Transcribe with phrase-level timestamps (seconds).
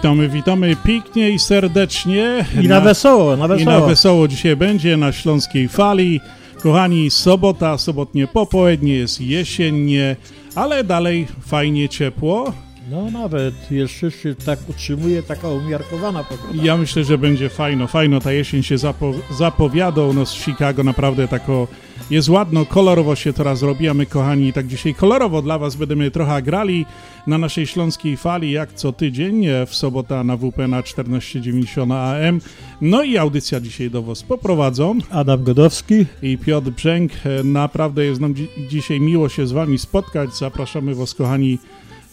[0.00, 2.44] Witamy, witamy pięknie i serdecznie.
[2.62, 3.86] I na wesoło, na I na wesoło.
[3.86, 6.20] wesoło dzisiaj będzie na Śląskiej Fali.
[6.62, 10.16] Kochani, sobota, sobotnie popołudnie jest jesiennie,
[10.54, 12.52] ale dalej fajnie ciepło.
[12.90, 16.62] No nawet jeszcze się tak utrzymuje taka umiarkowana pogoda.
[16.62, 18.20] Ja myślę, że będzie fajno, fajno.
[18.20, 20.02] Ta jesień się zapo zapowiada.
[20.02, 21.68] U nas w Chicago naprawdę tako
[22.10, 26.10] jest ładno, kolorowo się teraz robi, a my kochani tak dzisiaj kolorowo dla was będziemy
[26.10, 26.86] trochę grali
[27.26, 32.40] na naszej Śląskiej Fali, jak co tydzień, w sobota na WP na 1490 AM.
[32.80, 36.06] No i audycja dzisiaj do was poprowadzą Adam Godowski.
[36.22, 37.12] i Piotr Brzęk.
[37.24, 40.36] E, Naprawdę jest nam dzi dzisiaj miło się z wami spotkać.
[40.38, 41.58] Zapraszamy was, kochani.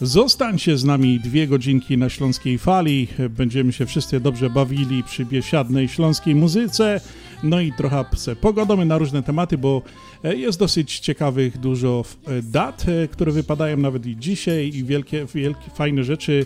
[0.02, 3.08] Zostańcie z nami dwie godzinki na Śląskiej Fali.
[3.30, 7.02] Będziemy się wszyscy dobrze bawili przy biesiadnej śląskiej muzyce.
[7.44, 9.81] No i trochę se pogadamy na różne tematy, bo
[10.23, 15.26] e, jest dosyć ciekawych dużo e, dat, e, które wypadają nawet i dzisiaj i wielkie,
[15.36, 16.45] wielkie fajne rzeczy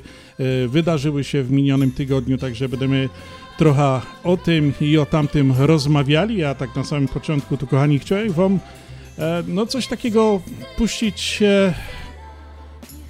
[0.67, 3.09] wydarzyły się w minionym tygodniu, także będziemy
[3.57, 8.31] trochę o tym i o tamtym rozmawiali, a tak na samym początku, to kochani, chciałem
[8.31, 8.59] wam
[9.47, 10.41] no coś takiego
[10.77, 11.39] puścić,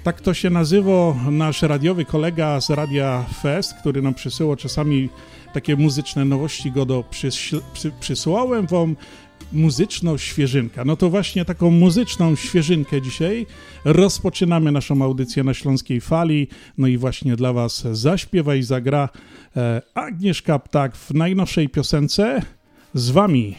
[0.02, 5.08] tak to się nazywa, nasz radiowy kolega z Radia Fest, który nam przysyłał czasami
[5.52, 8.96] takie muzyczne nowości, go do przys- przy, przysłałem wam
[9.52, 10.84] muzyczną świeżynkę.
[10.84, 13.46] No to właśnie taką muzyczną świeżynkę dzisiaj
[13.84, 16.48] rozpoczynamy naszą audycję na Śląskiej Fali.
[16.78, 19.08] No i właśnie dla was zaśpiewa i zagra
[19.56, 22.42] e, Agnieszka Ptak w najnowszej piosence
[22.94, 23.54] z wami.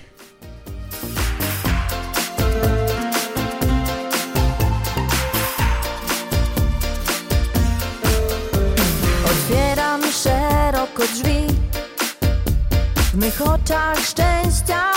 [13.14, 14.94] W mych oczach szczęścia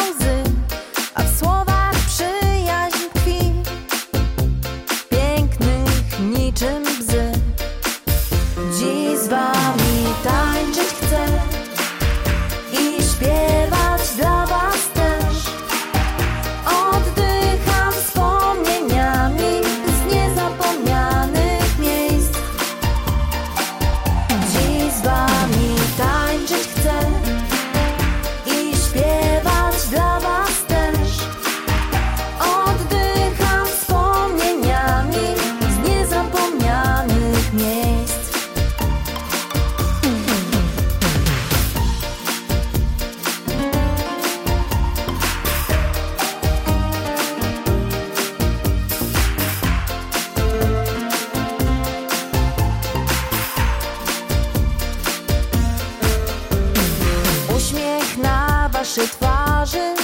[58.87, 59.95] na waszej twarzy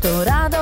[0.00, 0.59] to radość,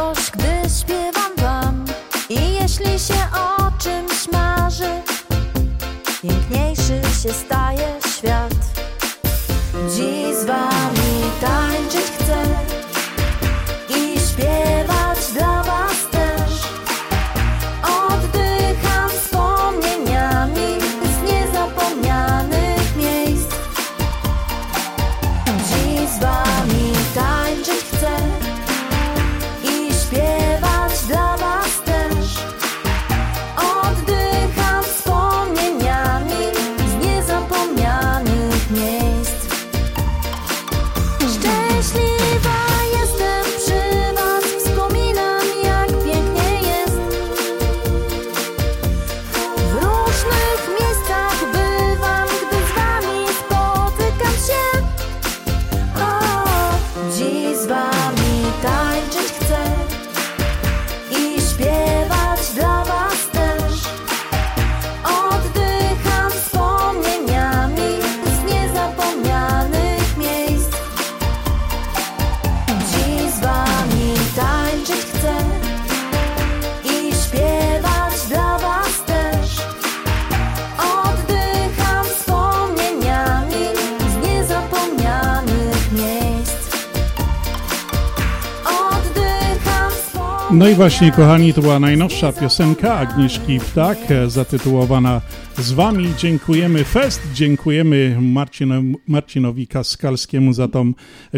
[90.79, 95.21] właśnie, kochani, to była najnowsza piosenka Agnieszki Ptak, e, zatytułowana
[95.57, 96.09] Z Wami.
[96.19, 100.93] Dziękujemy Fest, dziękujemy Marcin, Marcinowi Kaskalskiemu za tą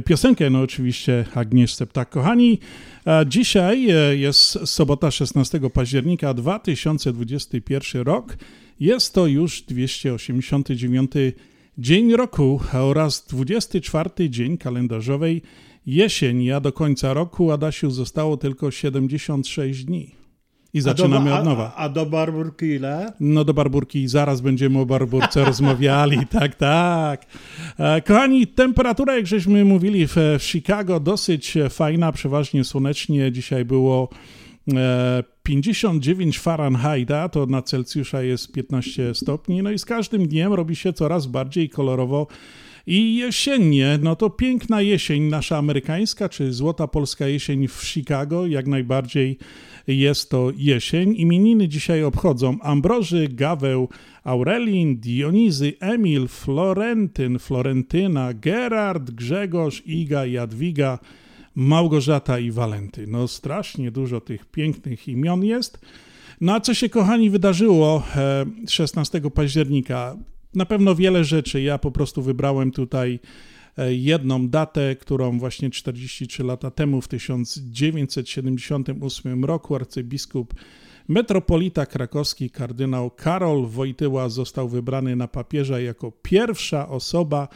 [0.04, 2.10] piosenkę, no oczywiście Agnieszce Ptak.
[2.10, 2.58] Kochani,
[3.06, 8.36] e, dzisiaj e, jest sobota 16 października 2021 rok.
[8.80, 11.10] Jest to już 289
[11.78, 15.42] dzień roku oraz 24 dzień kalendarzowej
[15.86, 20.20] jesień, a do końca roku, Adasiu, zostało tylko 76 dni.
[20.74, 21.74] I zaczynamy od nowa.
[21.76, 23.12] A, do Barburki ile?
[23.20, 27.26] No do Barburki zaraz będziemy o Barburce rozmawiali, tak, tak.
[27.78, 33.32] E, kochani, temperatura, jak żeśmy mówili w, w Chicago, dosyć fajna, przeważnie słonecznie.
[33.32, 34.08] Dzisiaj było
[35.42, 40.76] 59 e, Fahrenheita, to na Celsjusza jest 15 stopni, no i z każdym dniem robi
[40.76, 42.26] się coraz bardziej kolorowo
[42.86, 48.66] i jesiennie, no to piękna jesień, nasza amerykańska czy złota polska jesień w Chicago, jak
[48.66, 49.38] najbardziej
[49.86, 51.14] jest to jesień.
[51.16, 53.88] Imieniny dzisiaj obchodzą Ambroży, Gaweł,
[54.24, 60.98] Aurelin, Dionizy, Emil, Florentyn, Florentyna, Gerard, Grzegorz, Iga, Jadwiga,
[61.54, 63.06] Małgorzata i Walenty.
[63.06, 65.78] No strasznie dużo tych pięknych imion jest.
[66.40, 68.02] No a co się, kochani, wydarzyło
[68.68, 70.16] 16 e, października?
[70.54, 71.62] Na pewno wiele rzeczy.
[71.62, 73.20] Ja po prostu wybrałem tutaj
[73.78, 80.54] e, jedną datę, którą właśnie 43 lata temu, w 1978 roku, arcybiskup
[81.10, 87.48] metropolita krakowski kardynał Karol Wojtyła został wybrany na papieża jako pierwsza osoba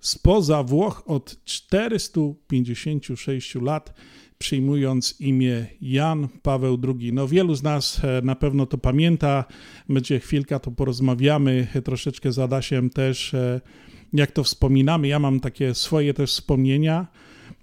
[0.00, 3.94] spoza Włoch od 456 lat,
[4.38, 7.12] przyjmując imię Jan Paweł II.
[7.12, 9.44] No wielu z nas e, na pewno to pamięta,
[9.88, 13.60] będzie chwilka, to porozmawiamy troszeczkę z Adasiem też, e,
[14.12, 15.08] jak to wspominamy.
[15.08, 17.06] Ja mam takie swoje też wspomnienia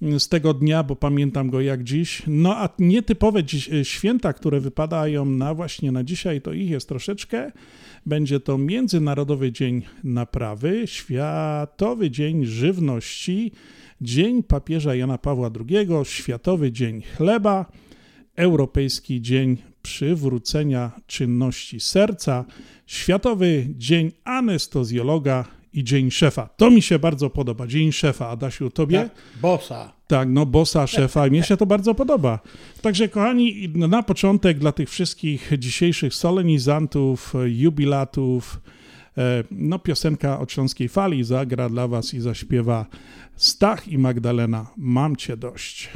[0.01, 2.23] mm, z tego dnia, bo pamiętam go jak dziś.
[2.27, 6.89] No a nietypowe dziś, e, święta, które wypadają na właśnie na dzisiaj, to ich jest
[6.89, 7.51] troszeczkę.
[8.05, 13.51] Będzie to Międzynarodowy Dzień Naprawy, Światowy Dzień Żywności,
[14.01, 17.65] Dzień papieża Jana Pawła II, Światowy Dzień Chleba,
[18.35, 22.45] Europejski Dzień Przywrócenia Czynności Serca,
[22.85, 26.49] Światowy Dzień Anestezjologa i Dzień Szefa.
[26.57, 27.67] To mi się bardzo podoba.
[27.67, 28.29] Dzień Szefa.
[28.29, 28.99] Adasiu, tobie?
[28.99, 29.11] Tak,
[29.41, 29.93] bossa.
[30.07, 31.27] Tak, no bossa, szefa.
[31.27, 32.39] Mnie się to bardzo podoba.
[32.81, 38.59] Także kochani, na początek dla tych wszystkich dzisiejszych solenizantów, jubilatów,
[39.51, 42.85] no piosenka o Śląskiej Fali zagra dla was i zaśpiewa
[43.35, 45.89] Stach i Magdalena, mam cię dość.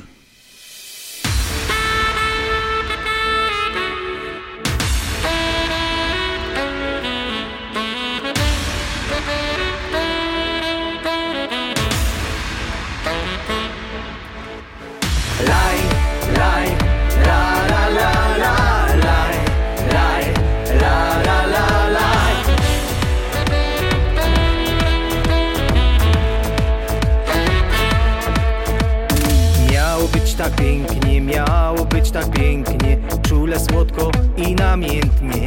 [32.12, 35.46] Tak pięknie, czule, słodko i namiętnie.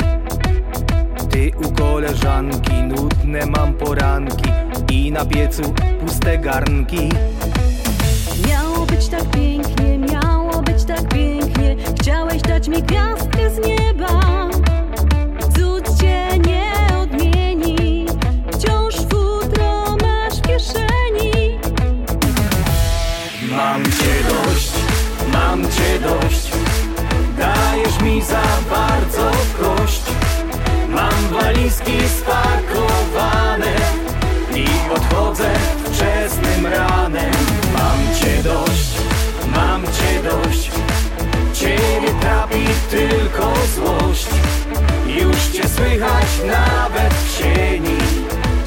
[1.31, 4.51] Ty u koleżanki, nudne mam poranki
[4.91, 5.63] i na piecu
[6.01, 7.09] puste garnki.
[8.49, 14.49] Miało być tak pięknie, miało być tak pięknie, chciałeś dać mi gwiazdkę z nieba.
[15.57, 18.07] Cud cię nie odmieni,
[18.53, 21.59] wciąż futro masz w kieszeni.
[23.51, 24.73] Mam cię dość,
[25.33, 26.52] mam cię dość
[27.43, 29.31] dajesz mi za bardzo
[29.61, 30.03] kość.
[30.89, 33.75] Mam walizki spakowane
[34.55, 35.51] I odchodzę
[35.85, 37.33] wczesnym ranem.
[37.73, 38.91] Mam cię dość,
[39.57, 40.71] mam cię dość.
[41.55, 44.29] Ciebie trapi tylko złość.
[45.07, 47.99] Już cię słychać nawet w sieni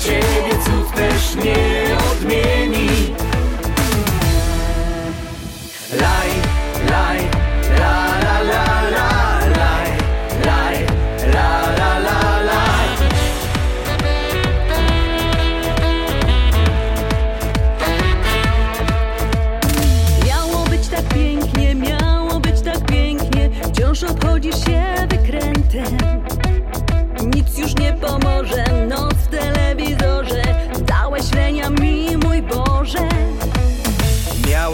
[0.06, 2.90] Ciebie cud też nie odmieni.
[6.00, 6.30] Laj,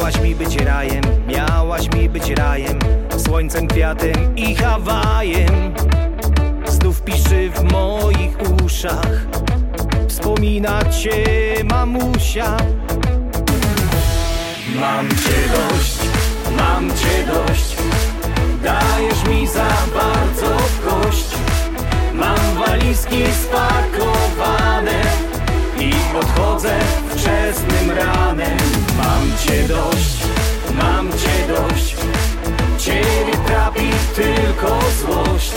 [0.01, 2.79] Miałaś mi być rajem, miałaś mi być rajem
[3.17, 5.73] Słońcem, kwiatem i Hawajem.
[6.67, 9.27] Znów piszy w moich uszach
[10.07, 11.23] Wspomina cię
[11.69, 12.57] mamusia.
[14.79, 15.97] Mam cię dość,
[16.57, 17.75] mam cię dość
[18.63, 21.35] Dajesz mi za bardzo w kość.
[22.13, 25.30] Mam walizki spakowane
[25.81, 28.57] I odchodzę wczesnym ranem.
[28.97, 30.17] Mam cię dość,
[30.73, 31.95] mam cię dość.
[32.77, 35.53] Ciebie trapi tylko złość.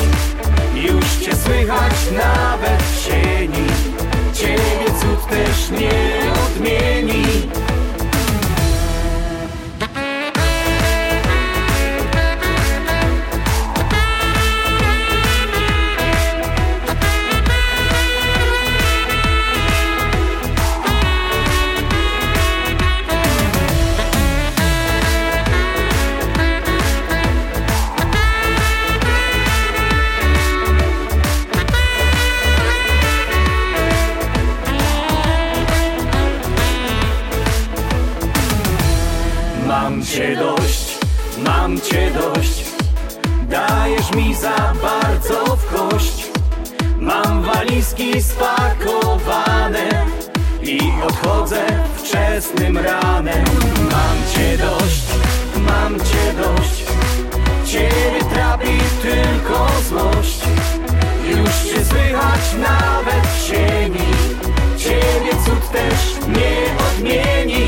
[0.75, 3.67] Już cię słychać nawet w sieni.
[4.35, 7.25] Ciebie cud też nie odmieni
[44.05, 46.31] Dajesz mi za bardzo w kość?
[47.01, 49.89] Mam walizki spakowane
[50.63, 53.45] I odchodzę wczesnym ranem.
[53.77, 55.05] Mam cię dość,
[55.57, 56.85] mam cię dość.
[57.67, 60.41] Ciebie trapi tylko złość.
[61.29, 64.11] Już cię słychać nawet w sieni
[64.79, 67.67] Ciebie cud też nie odmieni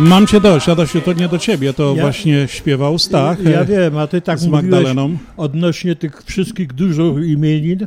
[0.00, 3.64] Mam cię dość, Adasiu, to nie do ciebie, to Ja- właśnie śpiewał Stach Ja e,
[3.64, 5.16] wiem, a ty tak z Magdaleną.
[5.36, 7.86] odnośnie tych wszystkich dużo imienin,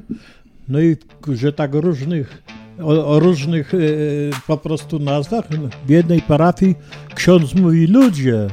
[0.70, 0.98] no i
[1.34, 2.44] że tak różnych,
[2.82, 3.78] o, o różnych e,
[4.48, 5.46] po prostu nazwach.
[5.88, 6.76] W jednej parafii
[7.16, 8.48] ksiądz mówi, ludzie,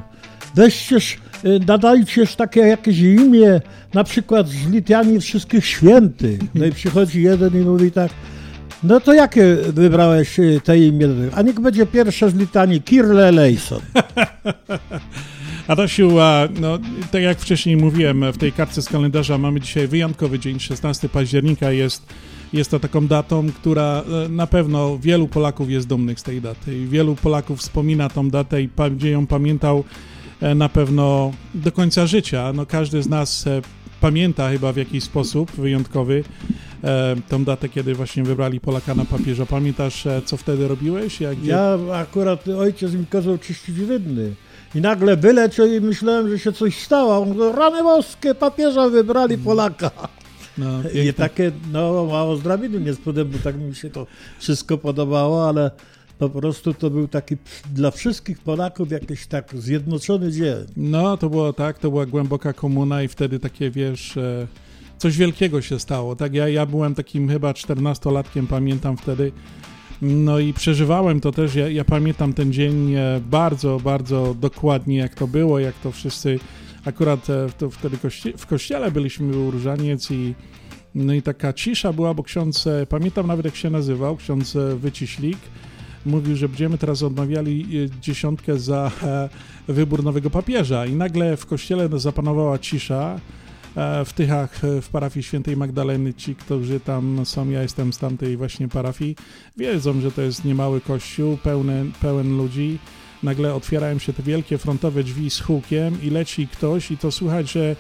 [0.54, 3.60] weźcież, e, nadajcież takie jakieś imię,
[3.94, 6.40] na przykład z litanii wszystkich świętych.
[6.54, 8.10] No i przychodzi jeden i mówi tak,
[8.82, 11.08] no to jakie wybrałeś e, te imię?
[11.34, 13.80] A niech będzie pierwsze z litanii, Kirle Lejson.
[15.70, 16.10] Adasiu,
[16.60, 16.78] no,
[17.10, 21.70] tak jak wcześniej mówiłem, w tej kartce z kalendarza mamy dzisiaj wyjątkowy dzień, 16 października
[21.70, 22.06] jest,
[22.52, 26.86] jest to taką datą, która e, na pewno wielu Polaków jest dumnych z tej daty
[26.86, 29.84] wielu Polaków wspomina tą datę i będzie ją pamiętał
[30.40, 32.52] e, na pewno do końca życia.
[32.52, 33.62] No, każdy z nas e,
[34.00, 36.24] pamięta chyba w jakiś sposób wyjątkowy
[36.84, 39.46] e, tą datę, kiedy właśnie wybrali Polaka na papieża.
[39.46, 41.20] Pamiętasz, e, co wtedy robiłeś?
[41.20, 44.34] Jak, gdzie- Ja akurat ojciec mi kazał czyścić rynny.
[44.74, 47.18] I nagle wyleciał i myślałem, że się coś stało.
[47.22, 49.90] On mówi, rany boskie, papieża wybrali Polaka.
[50.58, 50.66] no,
[51.04, 54.06] I takie, no mało z drabiny nie spodem, bo tak mi się to
[54.38, 55.70] wszystko podobało, ale
[56.18, 57.36] po prostu to był taki
[57.74, 60.54] dla wszystkich Polaków jakiś tak zjednoczony dzień.
[60.76, 64.46] No, to było tak, to była głęboka komuna i wtedy takie, wiesz, e,
[65.00, 66.34] coś wielkiego się stało, tak?
[66.34, 69.32] Ja, ja byłem takim chyba 14-latkiem, pamiętam wtedy,
[70.02, 75.14] no i przeżywałem to też, ja, ja pamiętam ten dzień e, bardzo, bardzo dokładnie, jak
[75.14, 76.38] to było, jak to wszyscy,
[76.84, 77.96] akurat e, to wtedy
[78.36, 80.34] w kościele byliśmy, był różaniec i
[80.94, 85.38] no i taka cisza była, bo ksiądz, e, pamiętam nawet jak się nazywał, ksiądz Wyciślik,
[86.06, 87.66] mówił, że będziemy teraz odmawiali
[88.00, 88.90] dziesiątkę za
[89.68, 93.20] wybór nowego papieża i nagle w kościele zapanowała cisza.
[93.76, 97.98] E, W Tychach, e, w parafii świętej Magdaleny, ci, którzy tam są, ja jestem z
[97.98, 99.16] tamtej właśnie parafii,
[99.56, 102.78] wiedzą, że to jest niemały kościół, pełny, pełen ludzi.
[103.22, 107.52] Nagle otwierają się te wielkie frontowe drzwi z hukiem i leci ktoś i to słychać,
[107.52, 107.76] że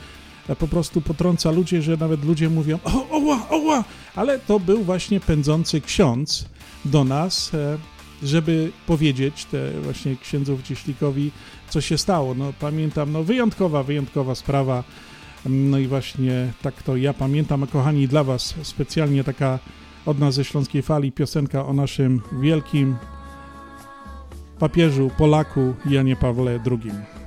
[0.48, 4.84] e, po prostu potrąca ludzi, że nawet ludzie mówią o, oła, oła, ale to był
[4.84, 6.44] właśnie pędzący ksiądz
[6.84, 7.52] do nas,
[8.22, 11.30] żeby powiedzieć te właśnie księdzu Cieślikowi,
[11.68, 12.34] co się stało.
[12.34, 14.84] No pamiętam, no wyjątkowa, wyjątkowa sprawa.
[15.46, 19.58] No i właśnie tak to ja pamiętam, kochani, dla Was specjalnie taka
[20.06, 22.96] od nas ze Śląskiej Fali piosenka o naszym wielkim
[24.58, 27.19] papieżu, Polaku Janie Pawle II.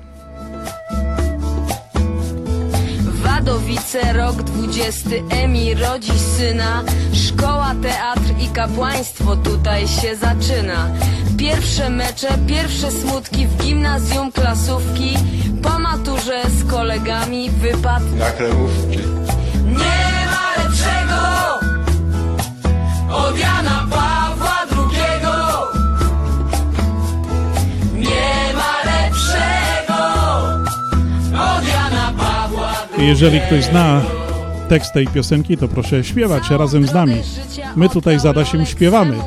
[3.43, 6.83] Wadowice, rok dwudziesty, Emi rodzi syna.
[7.13, 10.87] Szkoła, teatr i kapłaństwo tutaj się zaczyna.
[11.37, 15.17] Pierwsze mecze, pierwsze smutki w gimnazjum klasówki.
[15.63, 18.97] Po maturze z kolegami wypad na kremówki.
[19.65, 21.59] Nie ma lepszego.
[23.15, 24.22] Od Jana Pawła
[33.03, 34.01] Jeżeli ktoś zna
[34.69, 37.15] tekst tej piosenki, to proszę śpiewać razem z nami.
[37.75, 39.17] My tutaj z Adasiem śpiewamy.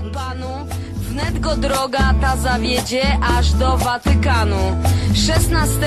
[0.94, 3.02] Wnet go droga ta zawiedzie
[3.38, 4.76] aż do Watykanu
[5.14, 5.78] 16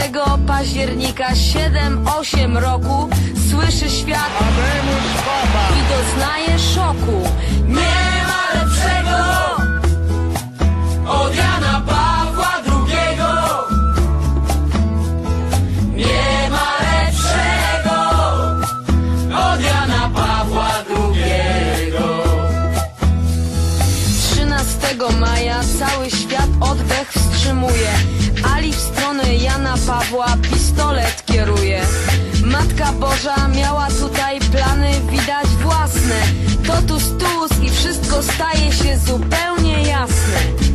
[0.47, 3.09] października 7-8 roku
[3.49, 4.29] Słyszy świat
[5.79, 7.29] i doznaje szoku
[7.67, 9.19] Nie ma lepszego
[11.11, 12.08] od Jana Pawła
[26.59, 27.91] oddech wstrzymuje.
[28.55, 31.81] Ali w stronę Jana Pawła pistolet kieruje.
[32.45, 36.21] Matka Boża miała tutaj plany widać własne.
[36.67, 40.68] Totus tus i wszystko staje się zupełnie jasne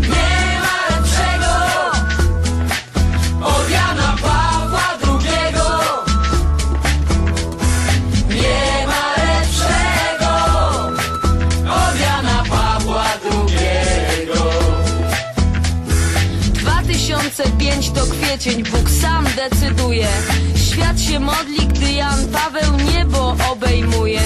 [18.05, 20.09] 2005 to kwiecień, Bóg sam decyduje.
[20.57, 24.21] Świat się modli, gdy Jan Paweł niebo obejmuje.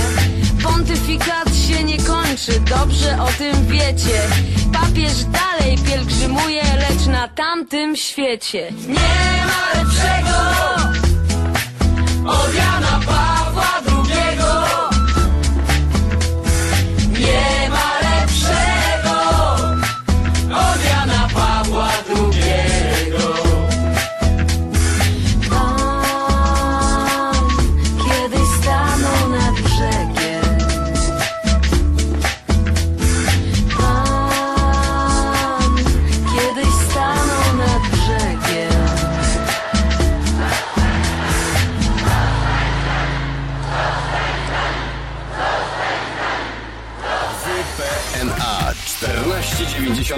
[0.62, 4.20] Pontyfikat się nie kończy, dobrze o tym wiecie.
[4.72, 8.72] Papież dalej pielgrzymuje, lecz na tamtym świecie.
[8.88, 10.38] Nie ma lepszego
[12.30, 13.37] od Jana Pawła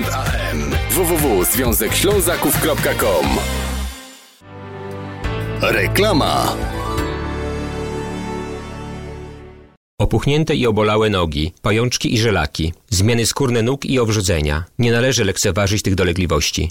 [0.05, 3.27] 1490 AM www.związekślązaków.com
[5.63, 6.57] Reklama
[10.01, 14.65] Opuchnięte i obolałe nogi, pajączki i żelaki, zmiany skórne nóg i owrzodzenia.
[14.79, 16.71] Nie należy lekceważyć tych dolegliwości.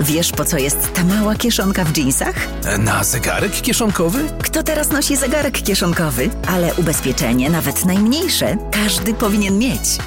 [0.00, 2.34] Wiesz, po co jest ta mała kieszonka w dżinsach?
[2.78, 4.24] Na zegarek kieszonkowy?
[4.42, 6.30] Kto teraz nosi zegarek kieszonkowy?
[6.48, 9.98] Ale ubezpieczenie, nawet najmniejsze, każdy powinien mieć.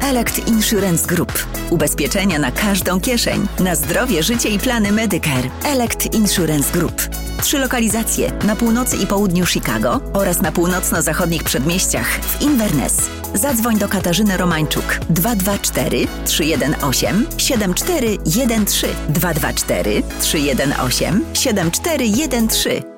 [0.00, 1.46] Elect Insurance Group.
[1.70, 3.46] Ubezpieczenia na każdą kieszeń.
[3.60, 5.50] Na zdrowie, życie i plany Medicare.
[5.64, 7.08] Elect Insurance Group.
[7.42, 13.10] Trzy lokalizacje na północy i południu Chicago oraz na północno-zachodnich przedmieściach w Inverness.
[13.34, 22.97] Zadzwoń do Katarzyny Romańczuk 224 318 7413 224 318 7413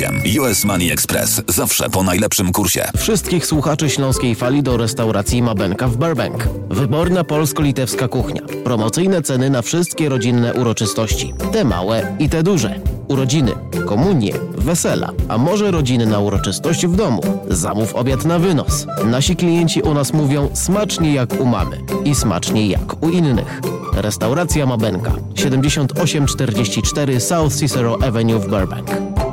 [0.39, 1.41] US Money Express.
[1.47, 2.87] Zawsze po najlepszym kursie.
[2.97, 6.47] Wszystkich słuchaczy Śląskiej Fali do restauracji Mabenka w Burbank.
[6.69, 8.41] Wyborna polsko-litewska kuchnia.
[8.63, 11.33] Promocyjne ceny na wszystkie rodzinne uroczystości.
[11.51, 12.79] Te małe i te duże.
[13.07, 13.51] Urodziny,
[13.85, 17.21] komunie, wesela, a może rodziny na uroczystość w domu.
[17.49, 18.87] Zamów obiad na wynos.
[19.05, 23.61] Nasi klienci u nas mówią smacznie jak u mamy i smacznie jak u innych.
[23.93, 28.89] Restauracja Mabenka 7844 South Cicero Avenue w Burbank.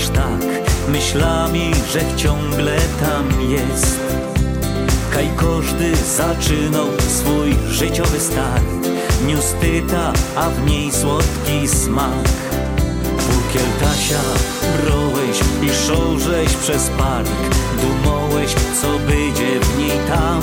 [0.00, 0.40] Aż tak
[0.88, 4.00] Myślami, że ciągle tam jest
[5.12, 8.64] Kaj każdy zaczynał swój życiowy start
[9.26, 12.28] niustyta, a w niej słodki smak.
[13.02, 14.20] Bukiel tasia
[14.82, 17.28] brołeś i szorześ przez park,
[17.80, 20.42] dumałeś, co będzie w niej tam.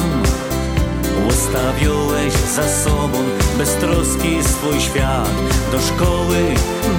[1.30, 3.18] Ustawiłeś za sobą
[3.58, 5.32] beztroski swój świat,
[5.72, 6.38] do szkoły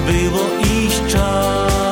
[0.07, 0.41] było
[0.85, 1.88] iść czas.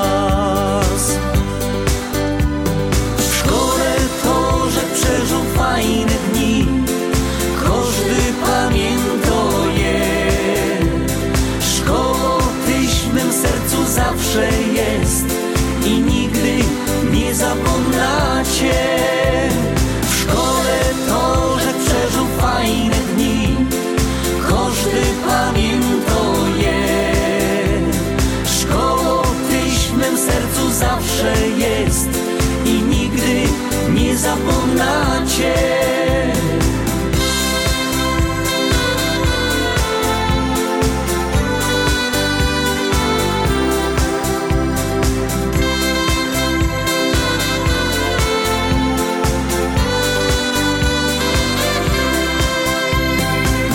[34.18, 35.54] Nie zapomnacie.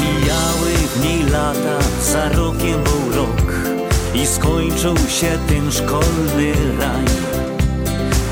[0.01, 3.53] Mijały w niej lata, za rokiem był rok
[4.15, 7.22] i skończył się ten szkolny raj.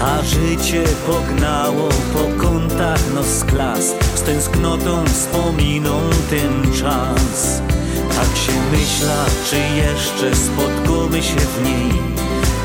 [0.01, 7.63] A życie pognało po kątach nos klas, z tęsknotą wspominą ten czas.
[8.09, 11.93] Tak się myśla, czy jeszcze spotkamy się w niej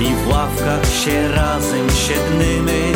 [0.10, 2.92] i w ławkach się razem siednymy.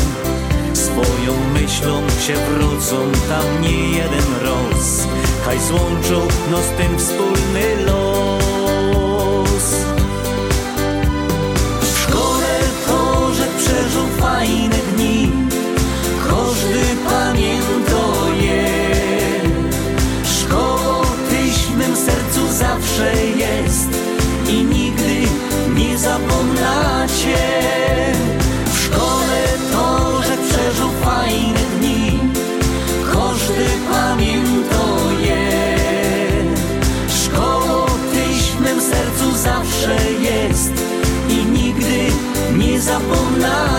[0.73, 2.95] Swoją myślą się wrócą
[3.29, 5.07] tam nie jeden roz
[5.45, 6.21] Kaj złączył
[6.51, 8.08] nos ten wspólny los
[14.39, 15.31] fajne dni.
[16.27, 18.65] Każdy pamiętuje.
[20.23, 23.89] Szkoła tyś w mym sercu zawsze jest
[24.49, 25.15] I nigdy
[25.75, 27.37] nie zapomnacie
[28.65, 32.19] W szkole to, że przeżył fajne dni.
[33.13, 35.41] Każdy pamiętuje.
[37.23, 40.73] Szkoła tyś w mym sercu zawsze jest
[41.29, 41.99] I nigdy
[42.57, 43.78] nie zapomnacie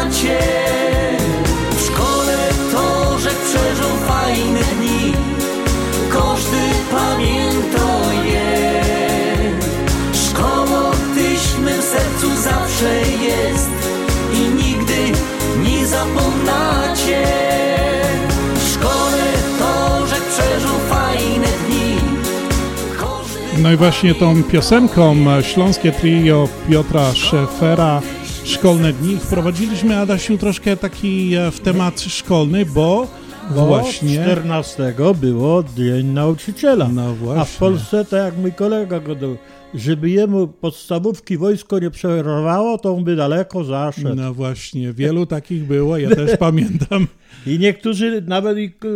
[23.62, 28.03] No i właśnie tą piosenką śląskie trio Piotra Szefera
[28.44, 33.07] Szkolne Dni wprowadziliśmy, Adasiu, troszkę taki e, w temat szkolny, bo,
[33.55, 34.23] Bo właśnie...
[34.23, 36.88] 14 było Dzień Nauczyciela.
[36.88, 37.42] No właśnie.
[37.42, 39.37] A w Polsce, tak jak mój kolega gadał,
[39.74, 44.14] żeby jemu podstawówki wojsko nie przerwało, to on by daleko zaszedł.
[44.14, 47.06] No właśnie, wielu takich było, ja też pamiętam.
[47.46, 48.88] I niektórzy nawet k-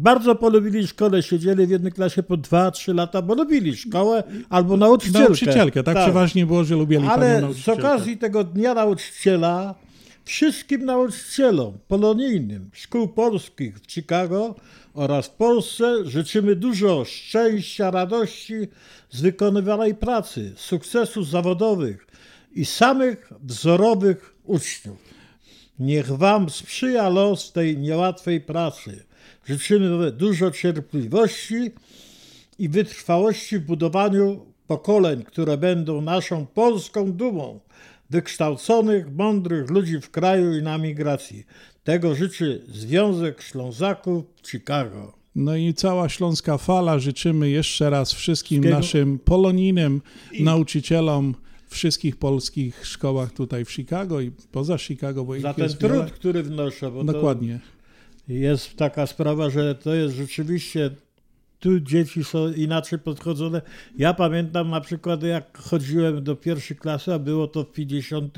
[0.00, 5.20] bardzo polubili szkołę, siedzieli w jednej klasie po 2-3 lata, bo lubili szkołę albo nauczycielkę.
[5.28, 9.74] Nauczycielkę, tak, przeważnie było, że lubili Ale z okazji tego Dnia Nauczyciela
[10.24, 14.54] wszystkim nauczycielom polonijnym szkół polskich w Chicago
[14.96, 18.54] oraz Polsce życzymy dużo szczęścia, radości
[19.10, 22.06] z wykonywanej pracy, sukcesów zawodowych
[22.54, 24.98] i samych wzorowych uczniów.
[25.78, 29.04] Niech Wam sprzyja los tej niełatwej pracy.
[29.44, 31.70] Życzymy dużo cierpliwości
[32.58, 37.60] i wytrwałości w budowaniu pokoleń, które będą naszą polską dumą,
[38.10, 41.46] wykształconych, mądrych ludzi w kraju i na migracji.
[41.86, 45.12] Tego życzy Związek Ślązaków Chicago.
[45.34, 50.02] No i cała Śląska Fala życzymy jeszcze raz wszystkim naszym polonijnym
[50.40, 51.34] nauczycielom
[51.68, 56.10] w wszystkich polskich szkołach tutaj w Chicago i poza Chicago, bo Za ten trud, wiele.
[56.10, 56.92] który wnoszę.
[57.04, 57.60] Dokładnie.
[58.28, 60.90] Jest taka sprawa, że to jest rzeczywiście.
[61.60, 63.62] Tu dzieci są inaczej podchodzone.
[63.98, 68.34] Ja pamiętam na przykład, jak chodziłem do pierwszej klasy, a było to w 50,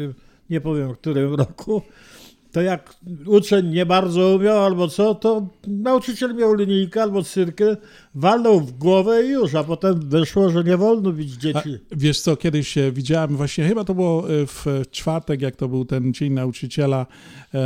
[0.50, 1.82] nie powiem w którym roku,
[2.52, 2.94] to jak
[3.26, 7.76] uczeń nie bardzo umiał albo co, to nauczyciel miał linijkę albo cyrkę,
[8.14, 11.78] walnął w głowę i już, a potem wyszło, że nie wolno bić A, dzieci.
[11.90, 15.84] wiesz co, kiedyś e, widziałem właśnie, chyba to było e, w czwartek, jak to był
[15.84, 17.06] ten Dzień Nauczyciela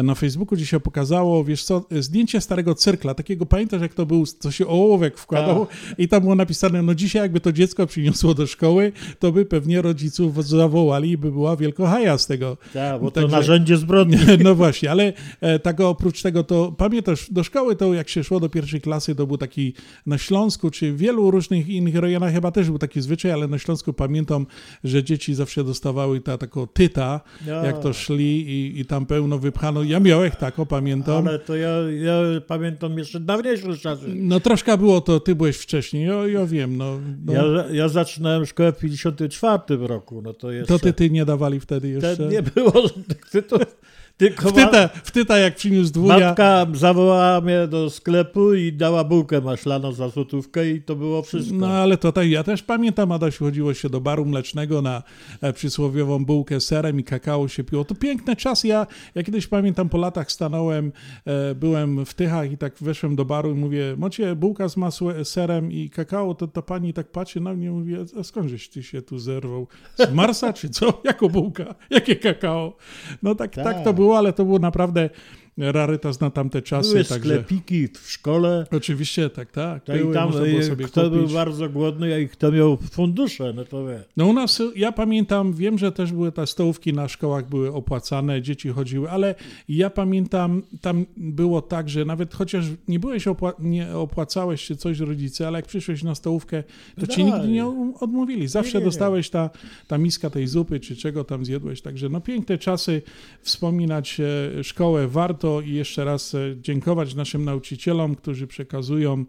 [0.03, 4.07] na Facebooku, gdzie się pokazało, wiesz co, e, zdjęcie starego cyrkla, takiego pamiętasz jak to
[4.07, 5.67] był, co się ołówek wkładał
[5.99, 9.83] i tam było napisane, no dzisiaj jakby to dziecko przyniosło do szkoły, to by pewnie
[9.83, 12.57] rodziców zawołali i by była wielkohaja z tego.
[12.73, 14.17] Tak, bo to narzędzie zbrodni.
[14.45, 14.91] No właśnie.
[14.91, 18.81] ale e, tak oprócz tego, to pamiętasz, do szkoły to jak się szło do pierwszej
[18.81, 19.75] klasy, to był taki
[20.07, 23.59] na Śląsku, czy w wielu różnych innych rejonach chyba też był taki zwyczaj, ale na
[23.59, 24.47] Śląsku pamiętam,
[24.85, 27.65] że dzieci zawsze dostawały ta taką tyta, Ja.
[27.65, 29.39] jak to szli i, i tam pełno
[29.73, 29.83] wypchano.
[29.83, 31.29] Ja miałem tako, pamiętam.
[31.29, 31.69] Ale to ja,
[32.01, 34.05] ja pamiętam jeszcze dawniejsze czasy.
[34.09, 36.99] No troszkę było to, ty byłeś wcześniej, ja, ja wiem, no.
[37.25, 37.33] no.
[37.33, 40.75] Ja, ja zaczynałem szkołę w 54 roku, no to jeszcze...
[40.75, 42.15] To ty, ty nie dawali wtedy jeszcze?
[42.15, 43.77] Wtedy nie było żadnych tytułów,
[44.17, 46.19] tylko W tyta, w tyta jak przyniósł dwuja.
[46.19, 51.57] matka zawołała mnie do sklepu i dała bułkę maślaną za złotówkę i to było wszystko.
[51.57, 55.03] No ale to tak, ja też pamiętam, Adasiu, chodziło się do baru mlecznego na
[55.41, 57.85] e, przysłowiową bułkę serem i kakao się piło.
[57.85, 58.65] To piękny czas.
[58.65, 60.93] Ja, ja kiedyś pamiętam, po latach stanąłem,
[61.25, 65.25] e, byłem w Tychach i tak weszłem do baru i mówię, mocie bułka z masłem,
[65.25, 68.83] serem i kakao, to ta pani tak patrzy na mnie i mówi, a skądżeś ty
[68.83, 69.67] się tu zerwał?
[69.99, 71.01] Z Marsa czy co?
[71.05, 71.75] Jako bułka?
[71.91, 72.77] Jakie kakao?
[73.23, 73.65] No tak, tak.
[73.65, 73.85] Tak.
[73.85, 75.11] to było, ale to było naprawdę
[75.59, 76.93] rarytas na tamte czasy.
[76.93, 77.35] Były także...
[77.35, 78.67] sklepiki w szkole.
[78.71, 79.85] Oczywiście, tak, tak.
[79.85, 81.35] To i Były, tam można było e, sobie kto był kupić.
[81.35, 84.05] bardzo głodny, i kto miał fundusze, no to wie.
[84.17, 88.43] No u nas, ja pamiętam, wiem, że też były te stołówki na szkołach były opłacane,
[88.43, 89.35] dzieci chodziły, ale
[89.69, 94.99] ja pamiętam, tam było tak, że nawet chociaż nie byłeś, opła- nie opłacałeś się coś
[94.99, 96.63] rodzice, ale jak przyszłeś na stołówkę,
[97.01, 97.67] to ci nigdy nie
[98.01, 98.49] odmówili.
[98.49, 98.85] Zawsze Nie, nie, nie.
[98.85, 99.51] dostałeś ta,
[99.89, 101.83] ta miska tej zupy, czy czego tam zjadłeś.
[101.83, 103.03] Także no piękne czasy,
[103.43, 109.25] wspominać e, szkołę warto i jeszcze raz e, dziękować naszym nauczycielom, którzy przekazują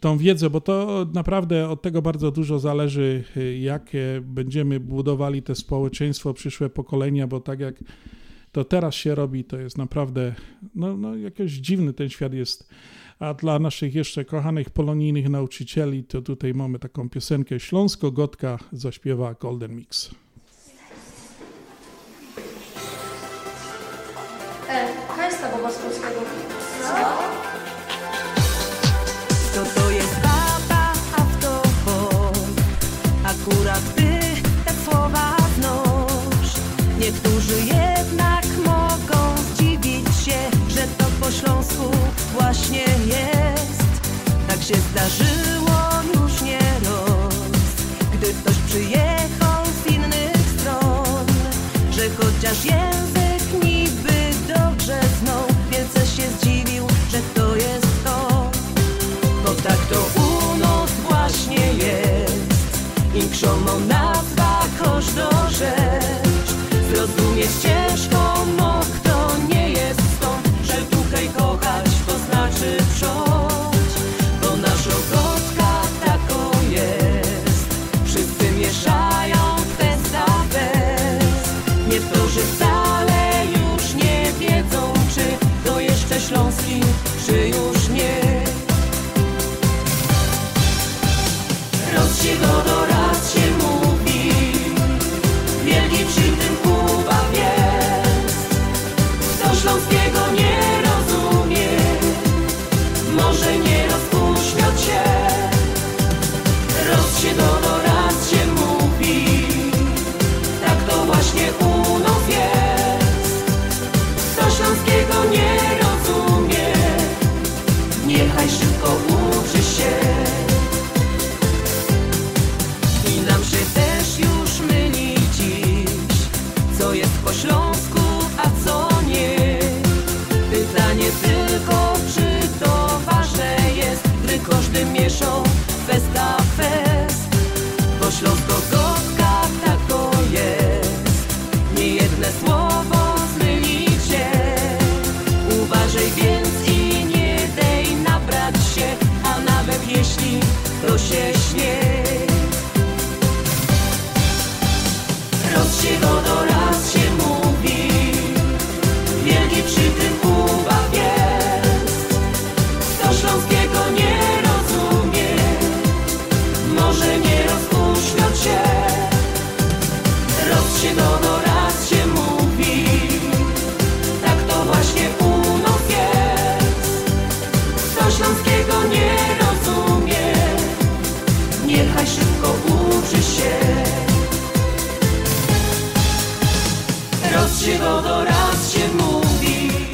[0.00, 5.54] tą wiedzę, bo to naprawdę od tego bardzo dużo zależy, y, jakie będziemy budowali te
[5.54, 7.84] społeczeństwo, przyszłe pokolenia, bo tak jak
[8.52, 10.34] to teraz się robi, to jest naprawdę,
[10.74, 11.12] no, no
[11.46, 12.68] dziwny ten świat jest.
[13.18, 19.76] A dla naszych jeszcze kochanych polonijnych nauczycieli, to tutaj mamy taką piosenkę Śląsko-Gotka zaśpiewa Golden
[19.76, 20.10] Mix.
[24.68, 24.99] E,
[25.40, 26.20] hajsta Boba polskiego.
[29.54, 32.50] To to jest baba, a w to boj.
[33.24, 34.20] Akurat ty
[34.64, 36.52] te słowa znosz.
[36.98, 41.90] Niektórzy jednak mogą zdziwić się, że to po śląsku
[42.32, 43.90] właśnie jest.
[44.48, 45.80] Tak się zdarzyło
[46.14, 47.34] już nie raz,
[48.12, 51.26] gdy ktoś przyjechał z innych stron,
[51.90, 53.19] że chociaż język
[63.40, 65.50] Im krzomą nazwa każdą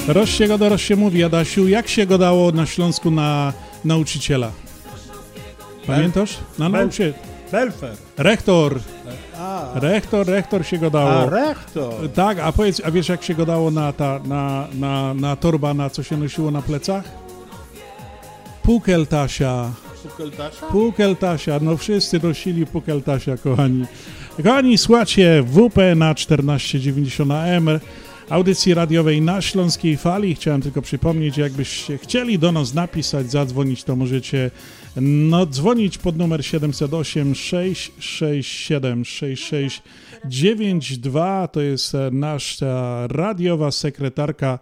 [0.08, 3.52] Roz się go, roz się mówi, Adasiu, jak się go dało na Śląsku na
[3.84, 4.50] nauczyciela?
[5.86, 6.36] Pamiętasz?
[6.58, 7.12] Na Bel- nauczyciela.
[7.52, 7.96] Belfer.
[8.16, 8.80] Rektor.
[9.38, 9.70] A.
[9.74, 11.10] Rektor, rektor się go dało.
[11.10, 12.10] A, rektor.
[12.14, 15.74] Tak, a powiedz, a wiesz jak się go dało na, ta, na, na, na torba,
[15.74, 17.04] na co się nosiło na plecach?
[18.62, 19.70] Pukeltasia.
[20.02, 20.66] Pukeltasia?
[20.66, 23.84] Pukeltasia, no wszyscy nosili Pukeltasia, kochani.
[24.36, 27.68] Kochani, słuchajcie WP na 1490 AM,
[28.28, 30.34] audycji radiowej na Śląskiej Fali.
[30.34, 34.50] Chciałem tylko przypomnieć, jakbyście chcieli do nas napisać, zadzwonić, to możecie
[35.00, 41.48] no, dzwonić pod numer 708 667 6692.
[41.48, 44.58] To jest e, nasza radiowa sekretarka,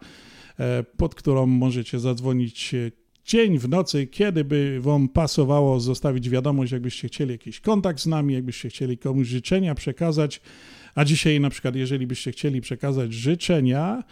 [0.58, 2.90] e, pod którą możecie zadzwonić e,
[3.26, 8.34] dzień w nocy, kiedy by wam pasowało zostawić wiadomość, jakbyście chcieli jakiś kontakt z nami,
[8.34, 10.40] jakbyście chcieli komuś życzenia przekazać.
[10.94, 14.02] A dzisiaj na przykład, jeżeli byście chcieli przekazać życzenia,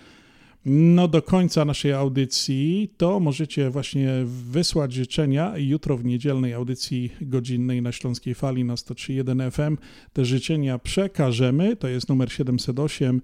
[0.66, 7.82] no do końca naszej audycji, to możecie właśnie wysłać życzenia jutro w niedzielnej audycji godzinnej
[7.82, 9.76] na Śląskiej Fali na 103.1 FM
[10.12, 11.76] te życzenia przekażemy.
[11.76, 13.20] To jest numer 708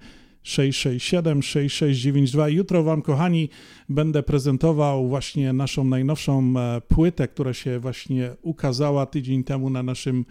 [0.49, 2.49] 667 6692.
[2.49, 3.49] Jutro Wam, kochani,
[3.89, 10.25] będę prezentował właśnie naszą najnowszą e, płytę, która się właśnie ukazała tydzień temu na naszym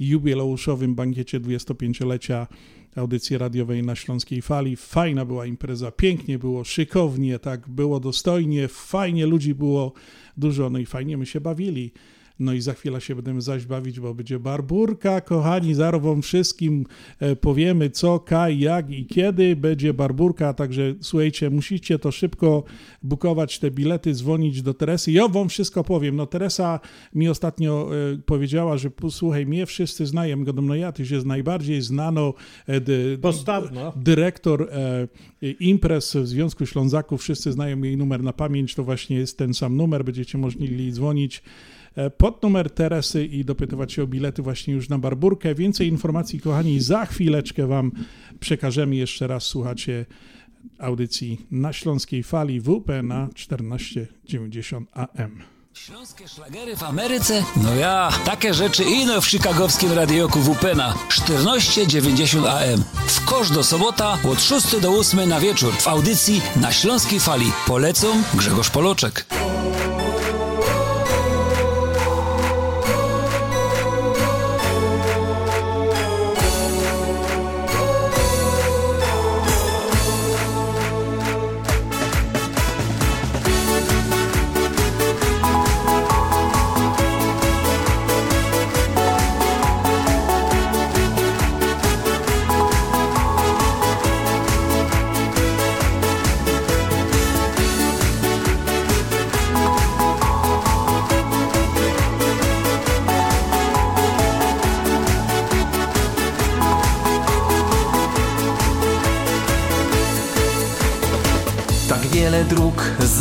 [0.00, 2.46] jubileuszowym bankiecie 25-lecia
[2.96, 4.76] audycji radiowej na Śląskiej Fali.
[4.76, 9.92] Fajna była impreza, pięknie było, szykownie, tak, było dostojnie, fajnie ludzi było
[10.36, 11.92] dużo, no i fajnie my się bawili.
[12.38, 16.86] No i za chwilę się będziemy zaś bawić, bo będzie barburka, kochani, zaraz wam wszystkim
[17.20, 22.64] e, powiemy co, kaj, jak i kiedy będzie barburka, także słuchajcie, musicie to szybko
[23.02, 25.12] bukować te bilety, dzwonić do Teresy.
[25.12, 26.16] Ja wam wszystko powiem.
[26.16, 26.80] No Teresa
[27.14, 31.82] mi ostatnio e, powiedziała, że posłuchaj, mnie wszyscy znają, godą, no ja, ty jest najbardziej
[31.82, 32.34] znano
[32.66, 33.92] e, Postawno.
[33.96, 34.68] dyrektor
[35.60, 39.76] imprez w Związku Ślązaków, wszyscy znają jej numer na pamięć, to właśnie jest ten sam
[39.76, 41.42] numer, będziecie mogli dzwonić
[42.16, 45.54] pod numer Teresy i dopytywać się o bilety właśnie już na Barburkę.
[45.54, 47.92] Więcej informacji, kochani, za chwileczkę Wam
[48.40, 48.96] przekażemy.
[48.96, 50.06] Jeszcze raz słuchacie
[50.78, 55.42] audycji na Śląskiej Fali WP na 1490 AM.
[55.74, 57.44] Śląskie szlagery w Ameryce?
[57.56, 62.84] No ja, takie rzeczy ino w chicagowskim radioku WP na 1490 AM.
[63.06, 67.52] W kosz do sobota od 6 do 8 na wieczór w audycji na Śląskiej Fali.
[67.66, 69.26] Polecą Grzegorz Poloczek.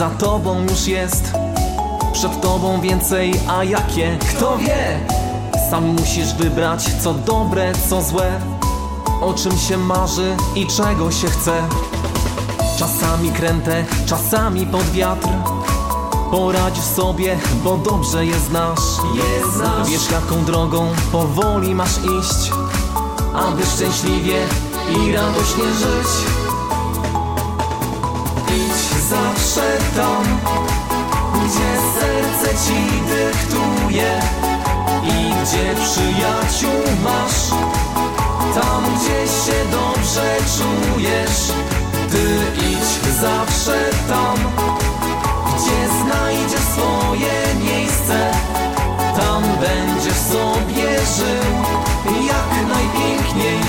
[0.04, 1.34] Za tobą już jest.
[2.14, 4.18] Przed tobą więcej, a jakie?
[4.30, 5.00] Kto wie?
[5.70, 8.40] Sam musisz wybrać co dobre, co złe.
[9.22, 11.62] O czym się marzy i czego się chce.
[12.80, 15.30] Czasami kręte, czasami pod wiatr.
[16.32, 18.80] Poradź sobie, bo dobrze je znasz.
[19.16, 19.90] Je znasz.
[19.90, 22.52] Wiesz jaką drogą powoli masz iść.
[23.34, 24.38] Aby szczęśliwie
[24.90, 26.43] i radośnie żyć
[29.54, 30.24] Tam,
[31.34, 34.20] gdzie serce ci dyktuje
[35.04, 37.50] i gdzie przyjaciół masz.
[38.56, 41.52] Tam, gdzie się dobrze czujesz,
[42.12, 42.24] ty
[42.72, 44.38] idź zawsze tam,
[45.48, 48.32] gdzie znajdziesz swoje miejsce.
[49.18, 51.54] Tam będziesz sobie żył
[52.28, 53.63] jak najpiękniej.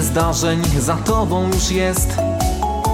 [0.00, 2.08] Wiele zdarzeń za tobą już jest.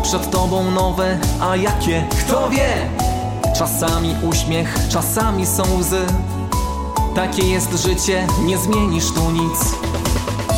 [0.02, 2.04] Przed tobą nowe, a jakie?
[2.20, 2.88] Kto wie?
[3.58, 6.06] Czasami uśmiech, czasami są łzy.
[7.14, 9.58] Takie jest życie, nie zmienisz tu nic.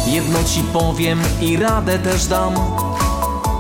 [0.07, 2.55] Jedno ci powiem i radę też dam.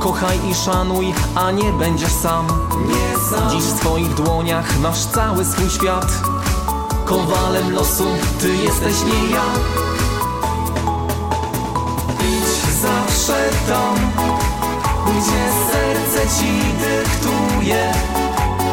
[0.01, 2.47] Kochaj i szanuj, a nie będziesz sam.
[2.89, 3.51] Nie sam.
[3.51, 6.13] Dziś w twoich dłoniach masz cały swój świat.
[7.05, 8.07] Kowalem losu
[8.41, 9.88] ty jesteś nie ja
[15.09, 17.93] Gdzie serce ci dyktuje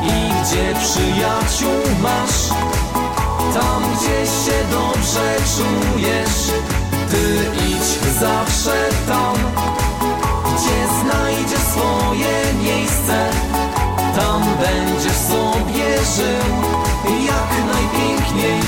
[0.03, 2.49] I gdzie przyjaciół masz?
[3.53, 6.51] Tam gdzie się dobrze czujesz
[7.11, 9.35] Ty idź zawsze tam.
[10.43, 13.29] Gdzie znajdziesz swoje miejsce
[14.15, 16.55] Tam będziesz sobie żył
[17.25, 18.61] Jak najpiękniej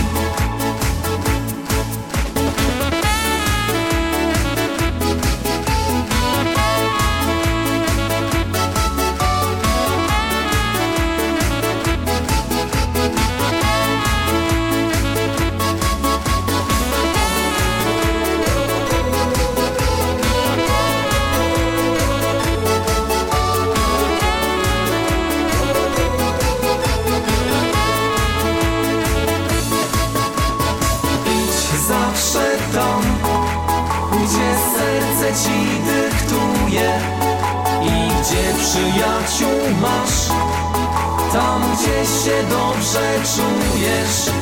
[42.28, 44.36] się dobrze czujesz,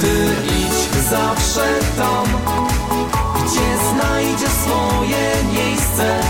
[0.00, 0.14] ty
[0.58, 1.66] idź zawsze
[1.96, 2.26] tam,
[3.34, 6.20] gdzie znajdziesz swoje miejsce.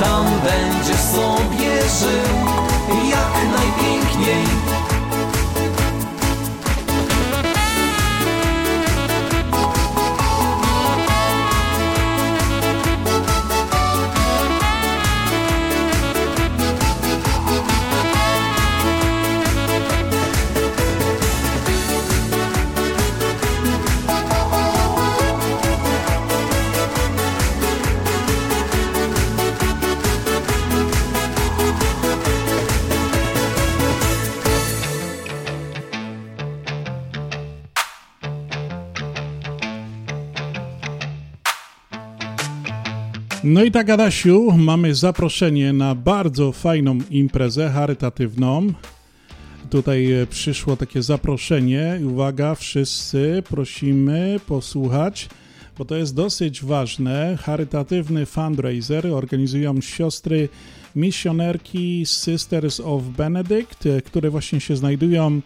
[0.00, 2.41] Tam będziesz sobie żył
[43.44, 48.72] No i tak, Adasiu, mamy zaproszenie na bardzo fajną imprezę charytatywną.
[49.70, 55.28] Tutaj e, przyszło takie zaproszenie uwaga, wszyscy prosimy posłuchać,
[55.78, 57.38] bo to jest dosyć ważne.
[57.42, 60.48] Charytatywny fundraiser organizują siostry
[60.96, 65.40] misjonerki Sisters of Benedict, e, które właśnie się znajdują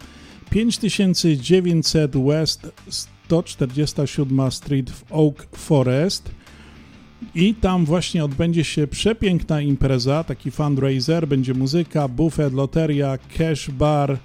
[0.49, 6.36] 5900 West 147 Street w Oak Forest.
[7.35, 14.17] I tam właśnie odbędzie się przepiękna impreza, taki fundraiser, będzie muzyka, bufet, loteria, cash bar.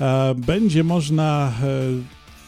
[0.00, 1.72] E, będzie można e,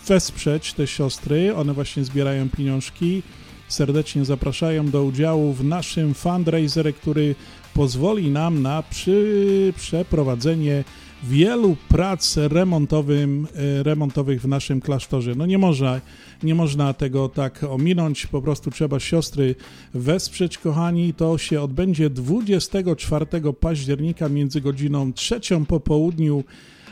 [0.08, 3.22] wesprzeć te siostry, one właśnie zbierają pieniążki.
[3.68, 7.34] Serdecznie zapraszają do udziału w naszym fundraiserze, który
[7.74, 10.84] pozwoli nam na przy, przeprowadzenie
[11.22, 15.34] wielu prac remontowym, e, remontowych w naszym klasztorze.
[15.34, 16.00] No nie można,
[16.42, 19.54] nie można tego tak ominąć, po prostu trzeba siostry
[19.94, 21.14] wesprzeć, kochani.
[21.14, 23.26] To się odbędzie 24
[23.60, 26.44] października między godziną trzecią po południu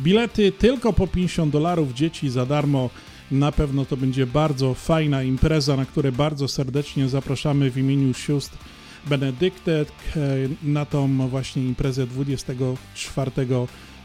[0.01, 2.91] Bilety tylko po 50 dolarów, dzieci za darmo.
[3.31, 8.57] Na pewno to będzie bardzo fajna impreza, na której bardzo serdecznie zapraszamy w imieniu sióstr
[9.07, 10.20] Benedyktet e,
[10.62, 13.31] na tą właśnie imprezę 24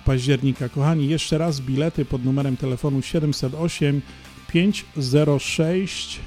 [0.06, 0.70] października.
[0.70, 4.02] Kochani, jeszcze raz bilety pod numerem telefonu 708
[4.48, 6.20] 506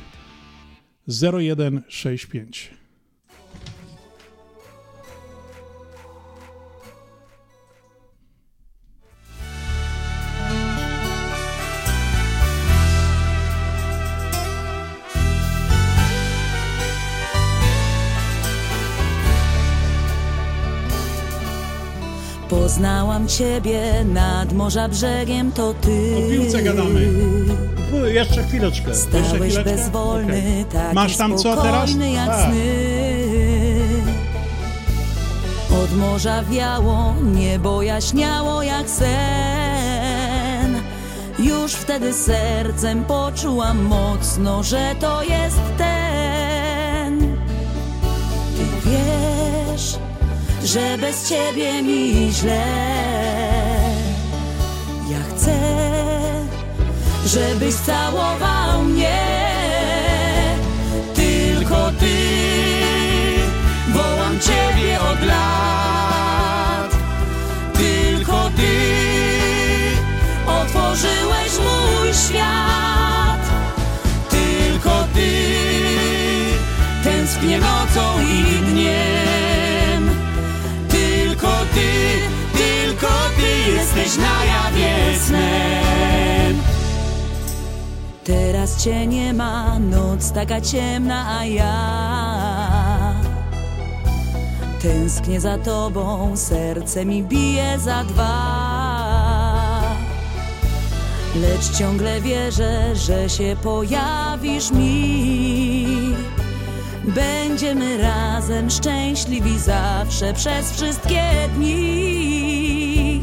[1.09, 2.77] 0165.
[22.68, 26.14] Poznałam ciebie nad morza brzegiem, to ty.
[26.18, 27.08] O piłce gadamy.
[27.92, 28.94] U, jeszcze chwileczkę.
[28.94, 29.64] Stałeś chwileczkę?
[29.64, 30.64] bezwolny, Okej.
[30.64, 31.90] taki Masz tam co teraz?
[32.14, 32.46] jak A.
[32.46, 32.64] sny.
[35.82, 40.74] Od morza wiało, niebo jaśniało jak sen.
[41.38, 47.36] Już wtedy sercem poczułam mocno, że to jest ten.
[50.72, 52.66] Że bez ciebie mi źle.
[55.10, 55.58] Ja chcę,
[57.26, 59.18] żebyś całował mnie.
[61.14, 62.16] Tylko ty,
[63.92, 66.96] wołam ciebie od lat.
[67.74, 68.74] Tylko ty
[70.46, 73.44] otworzyłeś mój świat.
[74.30, 75.30] Tylko ty
[77.04, 79.47] tęsknię nocą i dniem.
[81.78, 83.06] Ty, tylko
[83.36, 86.62] ty jesteś na jawie snem.
[88.24, 91.74] Teraz cię nie ma, noc taka ciemna, a ja
[94.82, 98.28] tęsknię za tobą, serce mi bije za dwa.
[101.36, 105.86] Lecz ciągle wierzę, że się pojawisz mi.
[107.14, 111.22] Będziemy razem szczęśliwi zawsze przez wszystkie
[111.54, 113.22] dni.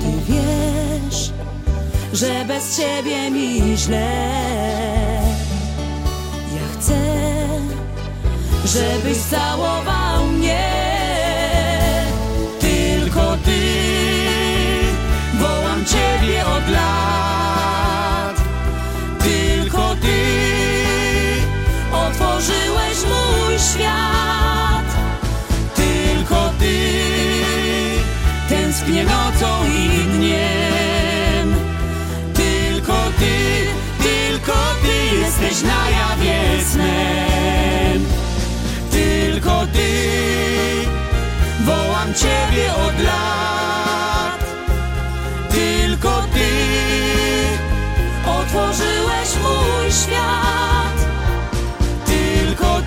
[0.00, 1.32] Ty wiesz,
[2.12, 4.30] że bez ciebie mi źle.
[6.54, 7.00] Ja chcę,
[8.64, 10.70] żebyś całował mnie.
[12.60, 13.60] Tylko ty,
[15.38, 17.37] wołam ciebie od lat.
[22.38, 24.86] Otworzyłeś mój świat.
[25.76, 26.78] Tylko ty
[28.48, 31.54] tęsknię nocą i dniem.
[32.34, 33.66] Tylko ty,
[34.02, 38.06] tylko ty jesteś na jawie snem.
[38.90, 39.88] Tylko ty
[41.64, 44.44] wołam ciebie od lat.
[45.50, 46.48] Tylko ty
[48.26, 50.77] otworzyłeś mój świat.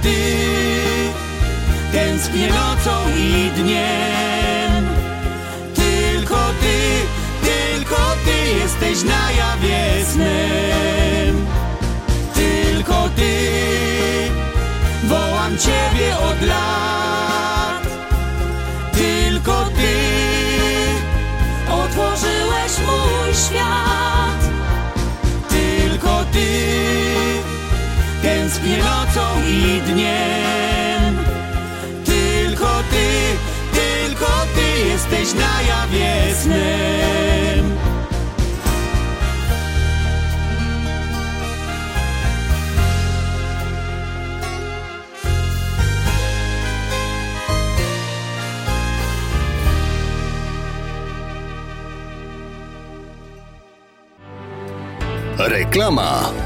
[0.01, 0.41] Ty
[1.91, 4.87] tęsknię nocą i dniem.
[5.75, 6.77] Tylko ty,
[7.41, 11.45] tylko ty jesteś na jawie snem.
[12.33, 13.51] Tylko ty
[15.03, 17.87] wołam ciebie od lat.
[18.93, 19.95] Tylko ty
[21.71, 23.90] otworzyłeś mój świat.
[28.61, 31.17] Tęsknię nocą i dniem.
[32.05, 33.07] Tylko ty,
[33.73, 37.71] tylko ty jesteś na jawie snem.
[55.37, 56.40] Reklama.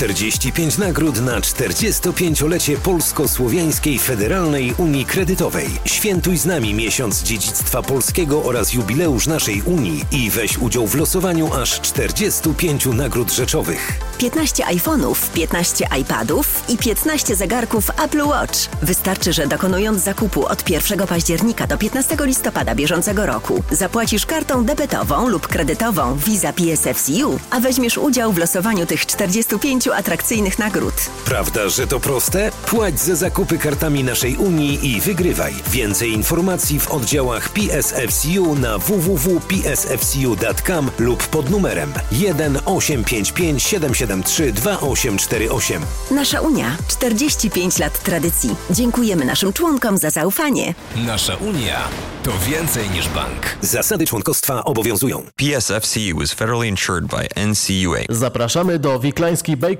[0.00, 5.68] 45 nagród na 45-lecie Polsko-Słowiańskiej Federalnej Unii Kredytowej.
[5.84, 11.54] Świętuj z nami miesiąc dziedzictwa polskiego oraz jubileusz naszej Unii i weź udział w losowaniu
[11.54, 13.92] aż 45 nagród rzeczowych.
[14.18, 18.58] 15 iPhone'ów, 15 iPadów i 15 zegarków Apple Watch.
[18.82, 25.28] Wystarczy, że dokonując zakupu od 1 października do 15 listopada bieżącego roku zapłacisz kartą debetową
[25.28, 30.94] lub kredytową Visa PSFCU, a weźmiesz udział w losowaniu tych 45 atrakcyjnych nagród.
[31.24, 32.52] Prawda, że to proste?
[32.66, 35.54] Płać za zakupy kartami naszej Unii i wygrywaj.
[35.70, 45.82] Więcej informacji w oddziałach PSFCU na www.psfcu.com lub pod numerem 1 855 773 2848.
[46.10, 48.56] Nasza Unia 45 lat tradycji.
[48.70, 50.74] Dziękujemy naszym członkom za zaufanie.
[50.96, 51.88] Nasza Unia
[52.22, 53.56] to więcej niż bank.
[53.60, 55.22] Zasady członkostwa obowiązują.
[55.36, 57.98] PSFCU is federally insured by NCUA.
[58.08, 59.79] Zapraszamy do Wiklański Bakery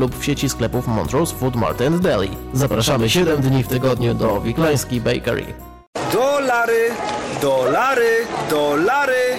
[0.00, 2.30] lub w sieci sklepów Montrose Food Mart and Deli.
[2.52, 5.44] Zapraszamy 7 dni w tygodniu do Wiklański Bakery.
[6.12, 6.90] Dolary,
[7.42, 9.38] dolary, dolary.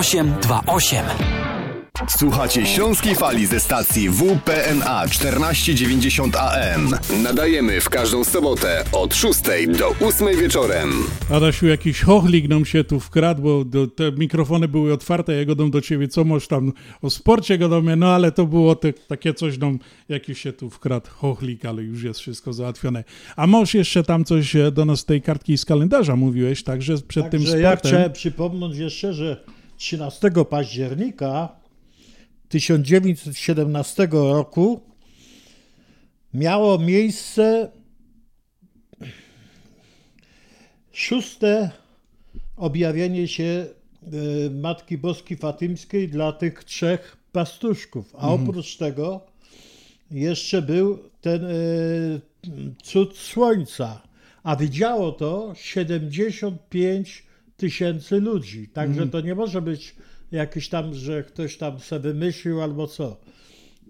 [0.00, 1.04] 0828.
[2.08, 6.90] Słuchacie Śląskiej Fali ze stacji WPNA 1490 AM.
[7.22, 9.40] Nadajemy w każdą sobotę od 6
[9.78, 10.90] do 8 wieczorem.
[11.30, 15.70] Adasiu, jakiś chochlik nam się tu wkradł, bo do, te mikrofony były otwarte, ja gadam
[15.70, 16.72] do ciebie, co możesz tam
[17.02, 19.78] o sporcie gadamy, no ale to było te, takie coś nam,
[20.08, 23.04] jakiś się tu wkradł chochlik, ale już jest wszystko załatwione.
[23.36, 27.30] A możesz jeszcze tam coś e, do nas tej kartki z kalendarza mówiłeś, także przed
[27.30, 27.70] tym Także sportem.
[27.70, 29.44] ja chciałem przypomnieć jeszcze, że
[29.80, 31.56] 13 października
[32.48, 34.80] 1917 roku
[36.34, 37.70] miało miejsce
[40.92, 41.70] szóste
[42.56, 48.14] objawienie się e, Matki Boskiej Fatymskiej dla tych trzech pastuszków.
[48.14, 48.48] A Mhm.
[48.48, 49.20] oprócz tego
[50.10, 51.50] jeszcze był ten e,
[52.82, 54.02] cud słońca,
[54.42, 57.29] a widziało to 75
[57.60, 58.68] tysięcy ludzi.
[58.68, 59.10] Także Mhm.
[59.10, 59.94] to nie może być
[60.32, 63.20] jakieś tam, że ktoś tam se wymyślił albo co.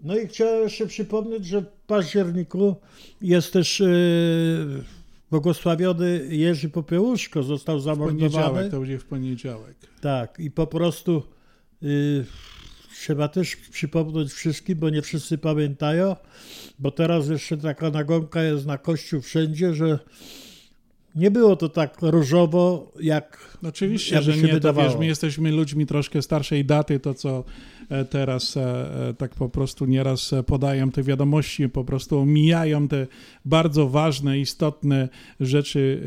[0.03, 2.77] No i chciałem jeszcze przypomnieć, że w październiku
[3.23, 3.87] jest też e,
[5.31, 8.31] błogosławiony Jerzy Popiełuszko, został W zamordowany.
[8.31, 9.77] poniedziałek, to będzie w poniedziałek.
[10.01, 11.23] Tak, i po prostu
[11.83, 12.25] y,
[13.01, 16.17] trzeba też przypomnieć wszystkim, bo nie wszyscy pamiętają,
[16.79, 19.99] bo teraz jeszcze taka nagonka jest na kościół wszędzie, że
[21.15, 24.89] nie było to tak różowo, jak Oczywiście, jakby że nie, to wydawało.
[24.89, 27.45] wiesz, my jesteśmy ludźmi troszkę starszej daty, to co
[28.11, 28.63] teraz e,
[29.09, 33.07] e, tak po prostu nieraz e, podają te wiadomości, po prostu omijają te
[33.45, 35.09] bardzo ważne, istotne
[35.41, 36.05] rzeczy e,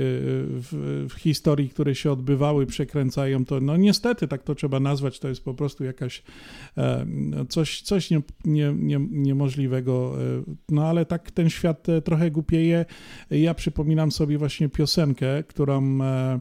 [0.61, 5.29] w, w historii, które się odbywały, przekręcają to, no niestety tak to trzeba nazwać, to
[5.29, 6.23] jest po prostu jakaś
[6.77, 7.05] e,
[7.49, 12.85] coś, coś nie, nie, nie, niemożliwego, e, no ale tak ten świat e, trochę głupieje.
[13.31, 16.39] Ja przypominam sobie właśnie piosenkę, którą e, e,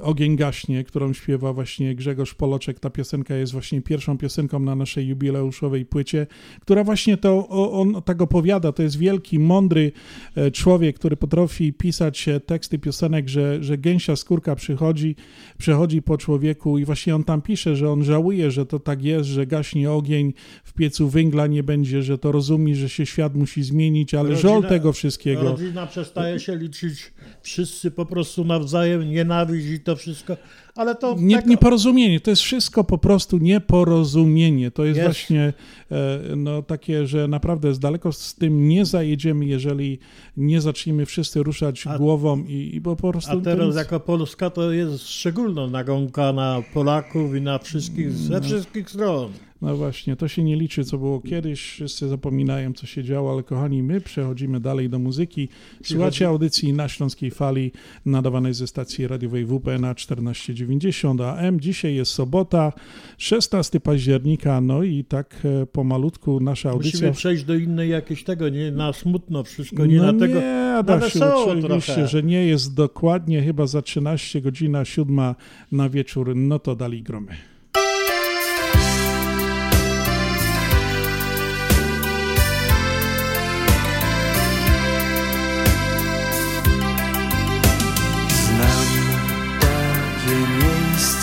[0.00, 2.80] Ogień gaśnie, którą śpiewa właśnie Grzegorz Poloczek.
[2.80, 6.26] Ta piosenka jest właśnie pierwszą piosenką na naszej jubileuszowej płycie,
[6.60, 8.72] która właśnie to on tak opowiada.
[8.72, 9.92] To jest wielki, mądry
[10.36, 15.16] e, człowiek, który potrafi pisać e, teksty piosenek, że, że gęsia skórka przychodzi,
[15.58, 19.28] przechodzi po człowieku i właśnie on tam pisze, że on żałuje, że to tak jest,
[19.28, 20.32] że gaśnie ogień,
[20.64, 24.68] w piecu węgla nie będzie, że to rozumie, że się świat musi zmienić, ale Rodzina-
[24.68, 25.42] tego wszystkiego.
[25.42, 30.36] Rodzina przestaje się liczyć, wszyscy po prostu nawzajem nienawiść i to wszystko,
[30.74, 34.70] ale to Nie, tak, nieporozumienie, to jest wszystko po prostu nieporozumienie.
[34.70, 35.08] To jest Jest.
[35.08, 35.52] właśnie
[35.90, 39.98] e, no, takie, że naprawdę z daleko z tym nie zajedziemy, jeżeli
[40.36, 43.38] nie zaczniemy wszyscy ruszać głową i, i bo po prostu...
[43.38, 48.40] a teraz nic- jako Polska to jest szczególna nagonka na Polaków i na wszystkich, ze
[48.40, 49.32] wszystkich stron.
[49.62, 53.42] No właśnie, to się nie liczy, co było kiedyś, wszyscy zapominają, co się działo, ale
[53.42, 55.48] kochani, my przechodzimy dalej do muzyki.
[55.82, 57.72] Słuchacie audycji na Śląskiej Fali,
[58.06, 61.60] nadawanej ze stacji radiowej WP na 1490 AM.
[61.60, 62.72] Dzisiaj jest sobota,
[63.18, 66.92] 16 października, no i tak e, pomalutku nasza audycja...
[66.92, 70.46] Musimy przejść do innej jakiegoś tego, nie na smutno wszystko, nie no na tego, nie,
[70.46, 72.08] na Adasiu, wesoło oczywiście, trochę.
[72.08, 75.34] że nie jest dokładnie chyba za 13 godzina, 7
[75.72, 77.51] na wieczór, no to dali gromy.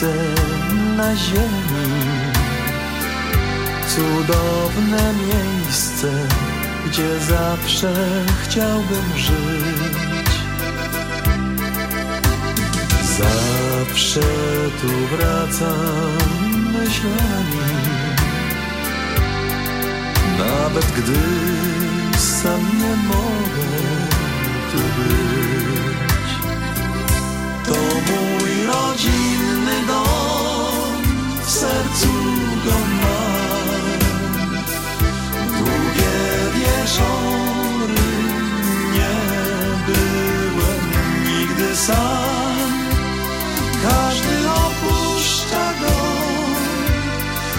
[0.01, 0.13] Miejsce
[0.97, 1.89] na ziemi,
[3.87, 6.07] cudowne miejsce,
[6.87, 7.93] gdzie zawsze
[8.43, 10.29] chciałbym żyć.
[13.17, 14.21] Zawsze
[14.81, 16.17] tu wracam
[16.71, 17.69] myślami,
[20.37, 21.19] nawet gdy
[22.17, 23.69] sam nie mogę
[24.71, 26.29] tu być.
[27.65, 27.75] To
[28.11, 29.38] mój rodzinny dom,
[31.49, 32.13] w sercu
[32.65, 33.99] go mam.
[35.57, 36.17] Długie
[36.55, 38.05] wieczory
[38.93, 39.15] nie
[39.87, 40.83] byłem
[41.27, 42.69] nigdy sam.
[43.83, 45.97] Każdy opuszcza go,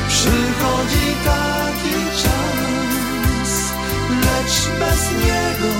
[0.09, 3.73] przychodzi taki czas,
[4.25, 5.80] lecz bez niego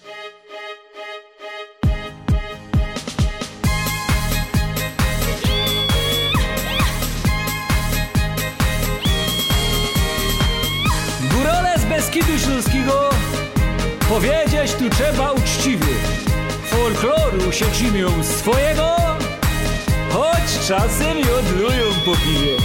[18.23, 18.95] Swojego
[20.13, 22.57] Choć czasem i odlują po piwie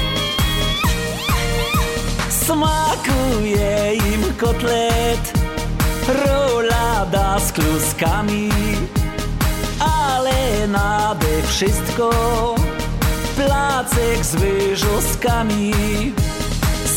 [2.30, 5.32] Smakuje im kotlet
[6.26, 8.48] Rolada z kluskami
[9.80, 12.10] Ale nade wszystko
[13.36, 15.72] Placek z wyżoskami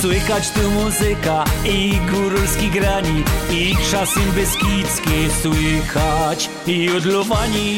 [0.01, 7.77] Słychać tu muzyka i góralski grani I czasem beskidzkie słychać i odlowani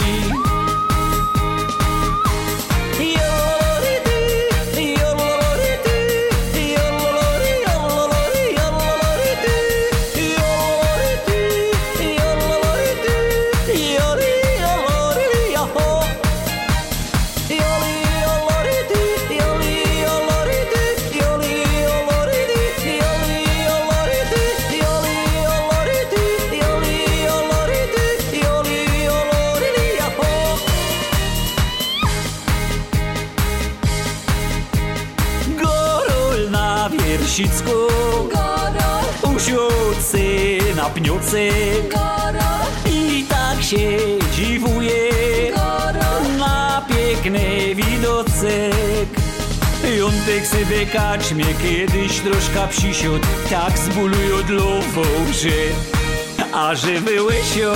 [41.34, 43.98] I tak się
[44.36, 45.12] dziwuje
[46.40, 49.08] Na piękny widocek
[49.98, 55.50] Jątek sobie kaczmie kiedyś troszkę przysiód Tak zbuluj od lową, że
[56.54, 57.74] A że wyłysią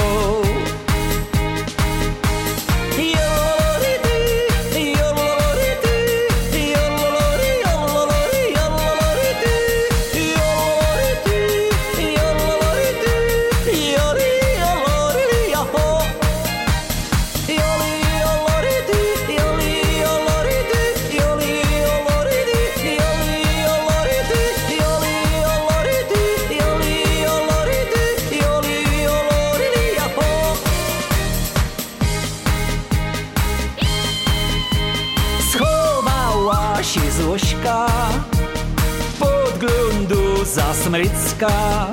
[41.36, 41.92] zasmrycka.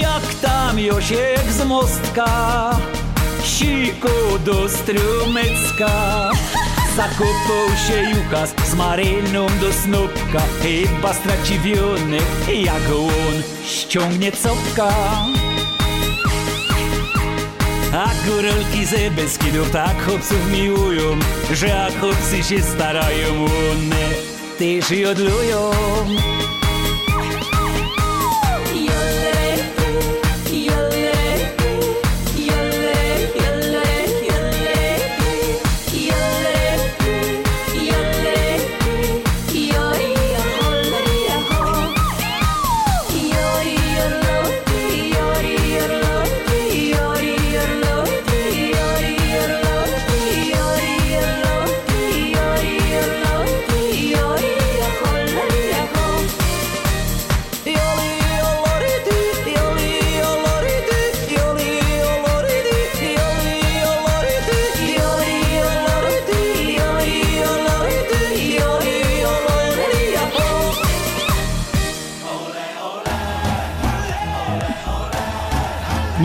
[0.00, 2.70] Jak tam Josiek z mostka,
[3.44, 6.30] siku do strumycka.
[6.96, 12.18] Zakopał się Jukas z Maryną do snopka Chyba straciwiony,
[12.64, 14.94] jak on ściągnie copka
[17.92, 21.18] A górolki ze Beskidów tak chłopców miłują
[21.52, 24.06] Że jak chłopcy się starają, one
[24.58, 25.70] też jodlują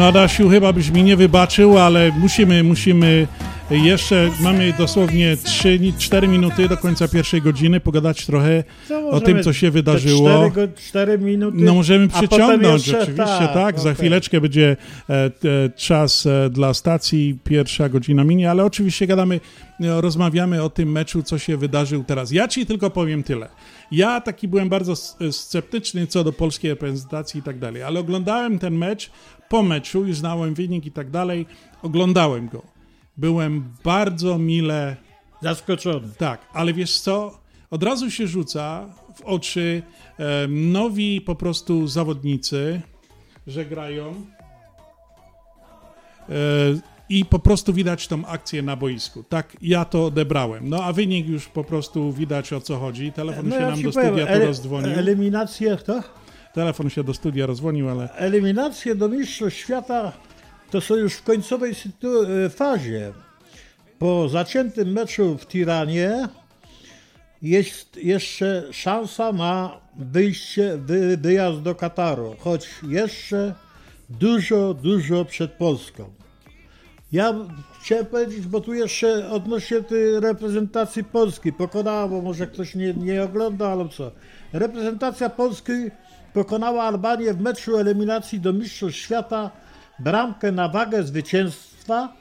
[0.08, 3.28] Adasiu, chyba byś mi nie wybaczył, ale musimy, musimy
[3.72, 8.64] jeszcze, mamy dosłownie 3-4 minuty do końca pierwszej godziny, pogadać trochę
[9.12, 10.30] o tym, co się wydarzyło.
[10.30, 11.58] cztery go- cztery minuty.
[11.62, 13.80] No możemy przyciągnąć, jeszcze- oczywiście, tak.
[13.80, 13.96] Za okej.
[13.96, 14.78] chwileczkę będzie
[15.10, 15.30] e, e,
[15.76, 19.40] czas e, dla stacji, pierwsza godzina minie, ale oczywiście gadamy,
[19.82, 22.32] e, rozmawiamy o tym meczu, co się wydarzył teraz.
[22.32, 23.50] Ja ci tylko powiem tyle.
[23.92, 24.96] Ja taki byłem bardzo
[25.32, 29.12] sceptyczny co do polskiej reprezentacji i tak dalej, ale oglądałem ten mecz
[29.50, 31.46] po meczu, już znałem wynik i tak dalej,
[31.82, 32.62] oglądałem go.
[33.18, 34.96] Byłem bardzo mile
[35.42, 36.08] zaskoczony.
[36.18, 37.40] Tak, ale wiesz co?
[37.72, 38.86] Od razu się rzuca
[39.16, 39.82] w oczy
[40.20, 42.82] e, nowi po prostu zawodnicy,
[43.48, 44.14] że grają
[46.30, 46.34] e,
[47.10, 49.24] i po prostu widać tą akcję na boisku.
[49.24, 50.70] Tak ja to odebrałem.
[50.70, 53.12] No a wynik już po prostu widać o co chodzi.
[53.12, 54.90] Telefon No się ja nam do powiem, studia tu ele- rozdzwonił.
[55.00, 56.04] Eliminacje, to?
[56.58, 60.12] Telefon się do studia rozdzwonił, ale Eliminacje do Mistrzostw Świata
[60.72, 61.72] to są już w końcowej
[62.46, 63.14] e, fazie.
[64.00, 66.28] Po zaciętym meczu w Tiranie
[67.42, 73.54] jest jeszcze szansa na wyjście, wy, wyjazd do Kataru, choć jeszcze
[74.10, 76.10] dużo, dużo przed Polską.
[77.12, 77.34] Ja
[77.82, 83.24] chciałem powiedzieć, bo tu jeszcze odnośnie tej reprezentacji Polski pokonała, bo może ktoś nie, nie
[83.24, 84.12] ogląda, ale co.
[84.54, 85.74] Reprezentacja Polski
[86.38, 89.52] pokonała Albanię w meczu eliminacji do Mistrzostw Świata.
[90.00, 92.14] Bramkę na wagę zwycięstwa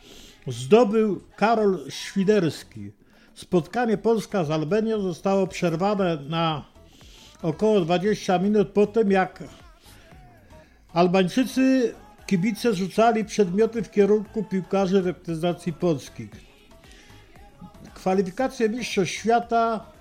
[0.46, 2.92] zdobył Karol Świderski.
[3.34, 6.64] Spotkanie Polska z Albanią zostało przerwane na
[7.42, 9.44] około 20 minut po tym, jak
[10.92, 11.94] Albańczycy
[12.26, 16.28] kibice rzucali przedmioty w kierunku piłkarzy reprezentacji Polski.
[17.94, 19.95] Kwalifikacje Mistrzostw Świata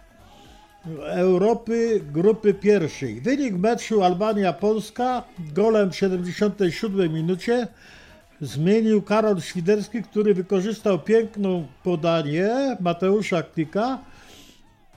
[1.05, 3.21] Europy grupy pierwszej.
[3.21, 5.23] Wynik meczu Albania-Polska
[5.53, 7.67] golem w 77 minucie
[8.41, 13.99] zmienił Karol Świderski, który wykorzystał piękną podanie Mateusza Klika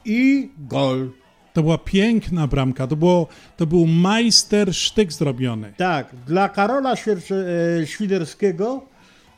[0.04, 1.10] i gol.
[1.52, 2.86] to była piękna bramka.
[2.86, 3.26] To, było,
[3.56, 5.72] to był majster sztyk zrobiony.
[5.76, 8.82] Tak, dla Karola e, Świderskiego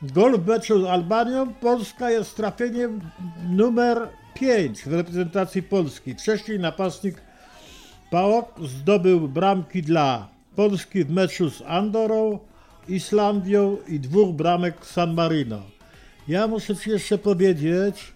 [0.01, 3.01] gol w meczu z Albanią Polska jest trafieniem
[3.49, 4.07] numer
[4.41, 6.13] 5 w reprezentacji Polski.
[6.15, 7.15] Wcześniej napastnik
[8.11, 12.39] Pałok zdobył bramki dla Polski w meczu z Andorą,
[12.87, 15.61] Islandią i dwóch bramek San Marino.
[16.27, 18.13] Ja muszę Ci jeszcze powiedzieć,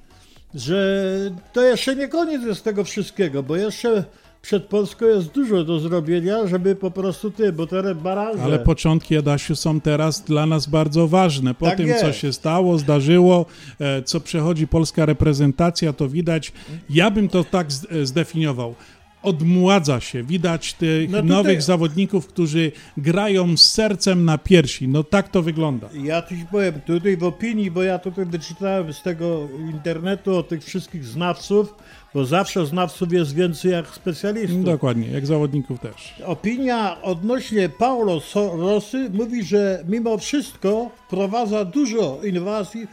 [0.56, 4.04] że to jeszcze nie koniec jest tego wszystkiego, bo jeszcze
[4.46, 8.44] przed Polską jest dużo do zrobienia, żeby po prostu ty, bo te baraże...
[8.44, 11.54] Ale początki, Adasiu, są teraz dla nas bardzo ważne.
[11.54, 12.02] Po Tak tym, jest.
[12.02, 13.46] co się stało, zdarzyło,
[13.80, 16.54] e, co przechodzi polska reprezentacja, to widać,
[16.90, 18.76] ja bym to tak e, zdefiniował.
[19.24, 24.88] Odmładza się, widać tych No tutaj- nowych zawodników, którzy grają z sercem na piersi.
[24.88, 25.90] No tak to wygląda.
[26.04, 30.64] Ja ci powiem, tutaj w opinii, bo ja tutaj wyczytałem z tego internetu o tych
[30.64, 31.76] wszystkich znawców,
[32.16, 34.64] bo zawsze znawców jest więcej jak specjalistów.
[34.64, 36.16] Dokładnie, jak zawodników też.
[36.26, 38.22] Opinia odnośnie Paulo
[38.58, 42.88] Rosy mówi, że mimo wszystko wprowadza dużo innowacji,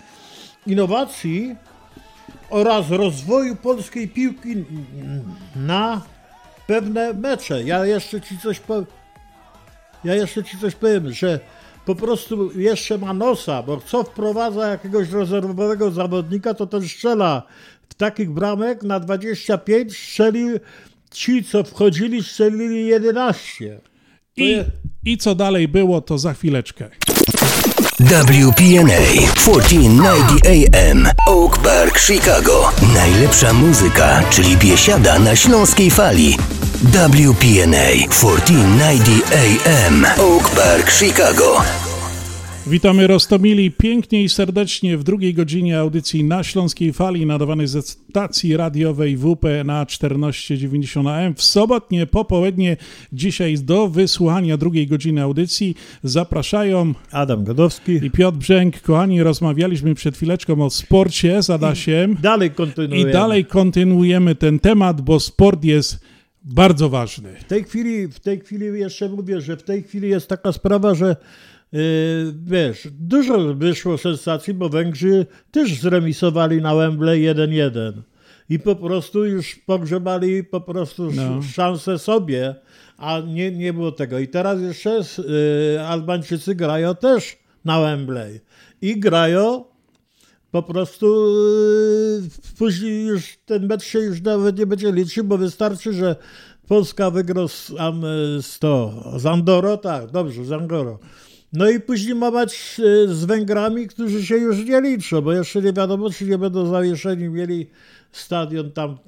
[0.67, 1.57] innowacji
[2.51, 4.65] oraz rozwoju polskiej piłki
[5.57, 6.01] na
[6.67, 7.63] pewne mecze.
[7.63, 8.87] Ja jeszcze ci coś powiem.
[10.05, 11.41] Ja jeszcze ci coś powiem, że
[11.85, 17.43] po prostu jeszcze ma nosa, bo co wprowadza jakiegoś rezerwowego zawodnika, to ten strzela
[17.95, 20.59] takich bramek na 25 strzelił
[21.11, 23.81] ci, co wchodzili, strzelili 11.
[24.37, 24.57] I,
[25.05, 26.91] I co dalej było, to za chwileczkę.
[28.01, 29.03] WPNA
[29.35, 32.73] 1490 AM Oak Park, Chicago.
[32.95, 36.37] Najlepsza muzyka, czyli biesiada na śląskiej fali.
[36.83, 39.33] WPNA 1490
[39.67, 41.82] AM Oak Park, Chicago.
[42.67, 48.57] Witamy Rostomili pięknie i serdecznie w drugiej godzinie audycji na Śląskiej Fali nadawanej ze stacji
[48.57, 51.35] radiowej WP na 1490 AM.
[51.35, 52.77] W sobotnie popołudnie
[53.13, 58.81] dzisiaj do wysłuchania drugiej godziny audycji zapraszają Adam Godowski i Piotr Brzęk.
[58.81, 62.13] Kochani, rozmawialiśmy przed chwileczką o sporcie z Adasiem.
[62.13, 63.11] I dalej kontynuujemy.
[63.11, 66.01] I dalej kontynuujemy ten temat, bo sport jest
[66.45, 67.35] bardzo ważny.
[67.41, 70.95] W tej chwili, w tej chwili jeszcze mówię, że w tej chwili jest taka sprawa,
[70.95, 71.17] że
[72.45, 77.93] wiesz, dużo wyszło sensacji, bo Węgrzy też zremisowali na Wembley 1-1
[78.49, 81.43] i po prostu już pogrzebali po prostu No.
[81.43, 82.55] szansę sobie,
[82.97, 84.19] a nie, nie było tego.
[84.19, 85.01] I teraz jeszcze
[85.77, 88.41] yy, Albańczycy grają też na Wembley
[88.83, 89.65] i grają
[90.51, 91.07] po prostu
[92.23, 96.17] yy, później już ten mecz się już nawet nie będzie liczył, bo wystarczy, że
[96.69, 98.03] Polska wygra z, am,
[98.41, 100.99] z to, z Andoro, tak, dobrze, z Andoro.
[101.53, 105.73] No i później ma y, z Węgrami, którzy się już nie liczą, bo jeszcze nie
[105.73, 107.67] wiadomo, czy nie będą zawieszeni, mieli
[108.13, 108.99] stadion tam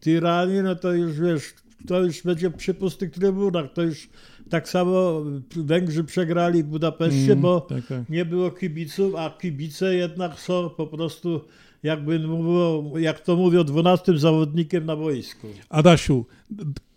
[0.00, 1.54] Tiranie, no to już wiesz,
[1.86, 4.08] to już będzie przy pustych trybunach, to już
[4.50, 5.22] tak samo
[5.56, 8.08] Węgrzy przegrali w Budapeszcie, Mm, bo tak, tak.
[8.08, 11.40] nie było kibiców, a kibice jednak są po prostu,
[11.82, 15.46] jakby mówiło, jak to mówią, 12 zawodnikiem na boisku.
[15.68, 16.24] Adasiu,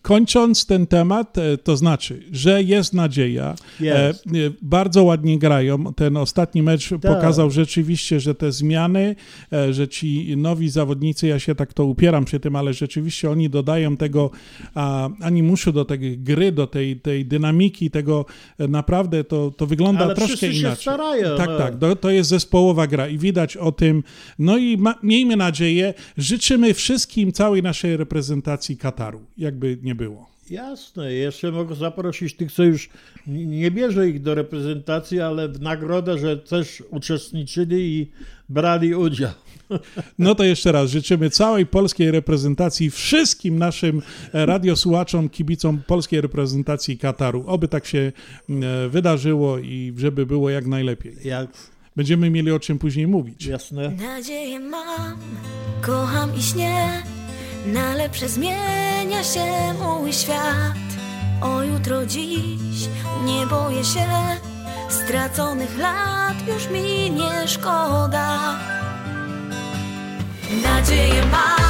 [0.07, 3.55] kończąc ten temat, e, to znaczy, że jest nadzieja.
[3.81, 4.13] E, e,
[4.61, 5.93] Bardzo ładnie grają.
[5.93, 9.15] Ten ostatni mecz pokazał rzeczywiście, że te zmiany,
[9.71, 13.97] że ci nowi zawodnicy, ja się tak to upieram przy tym, ale rzeczywiście oni dodają
[13.97, 14.31] tego
[15.21, 18.25] animuszu do tej gry, do tej, tej dynamiki, tego
[18.59, 20.81] naprawdę to, to wygląda Ale troszkę wszyscy się inaczej.
[20.81, 21.57] starają, Tak, no.
[21.57, 21.79] tak.
[21.79, 24.03] To, to jest zespołowa gra i widać o tym.
[24.39, 30.29] No i ma, miejmy nadzieję, życzymy wszystkim, całej naszej reprezentacji Kataru, jakby nie było.
[30.49, 32.89] Jasne, jeszcze mogę zaprosić tych, co już
[33.27, 38.11] nie bierze ich do reprezentacji, ale w nagrodę, że też uczestniczyli i
[38.49, 39.31] brali udział.
[40.19, 44.01] No to jeszcze raz życzymy całej polskiej reprezentacji, wszystkim naszym
[44.33, 47.43] radiosłuchaczom, kibicom polskiej reprezentacji Kataru.
[47.47, 48.11] Oby tak się
[48.49, 51.15] e, wydarzyło i żeby było jak najlepiej.
[51.23, 51.49] Jak
[51.97, 53.45] Będziemy mieli o czym później mówić.
[53.45, 53.91] Jasne.
[53.91, 55.17] Nadzieję mam,
[55.81, 57.03] kocham i śnię,
[57.65, 60.87] na lepsze zmienia się mój świat.
[61.41, 62.89] O jutro dziś
[63.23, 64.07] nie boję się,
[64.89, 68.59] straconych lat już mi nie szkoda.
[70.63, 71.66] Nadzieję mam,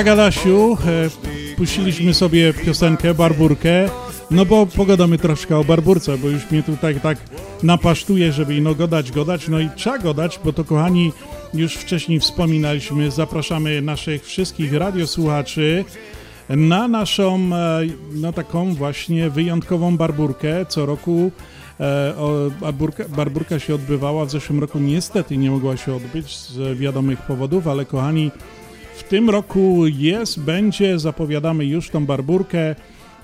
[0.00, 3.88] No i tak, Adasiu, e, puściliśmy sobie piosenkę Barburkę,
[4.30, 7.18] no bo pogadamy troszkę o Barburce, bo już mnie tutaj tak
[7.62, 11.12] napasztuje, żeby ino godać, godać, no i trzeba godać, bo to kochani,
[11.54, 15.84] już wcześniej wspominaliśmy, zapraszamy naszych wszystkich radiosłuchaczy
[16.48, 17.80] na naszą, e,
[18.12, 21.30] no taką właśnie wyjątkową Barburkę, co roku
[21.80, 22.14] E,
[22.60, 27.68] barburka, barburka się odbywała w zeszłym roku, niestety nie mogła się odbyć z wiadomych powodów,
[27.68, 28.30] ale kochani,
[29.00, 32.74] w tym roku jest, będzie, zapowiadamy już tą barburkę.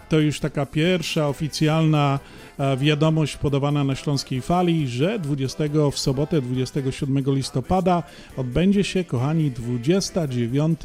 [0.08, 2.18] To już taka pierwsza oficjalna
[2.58, 8.02] e, wiadomość podawana na Śląskiej Fali, że 20 w sobotę 27 listopada
[8.36, 10.80] odbędzie się, kochani, 29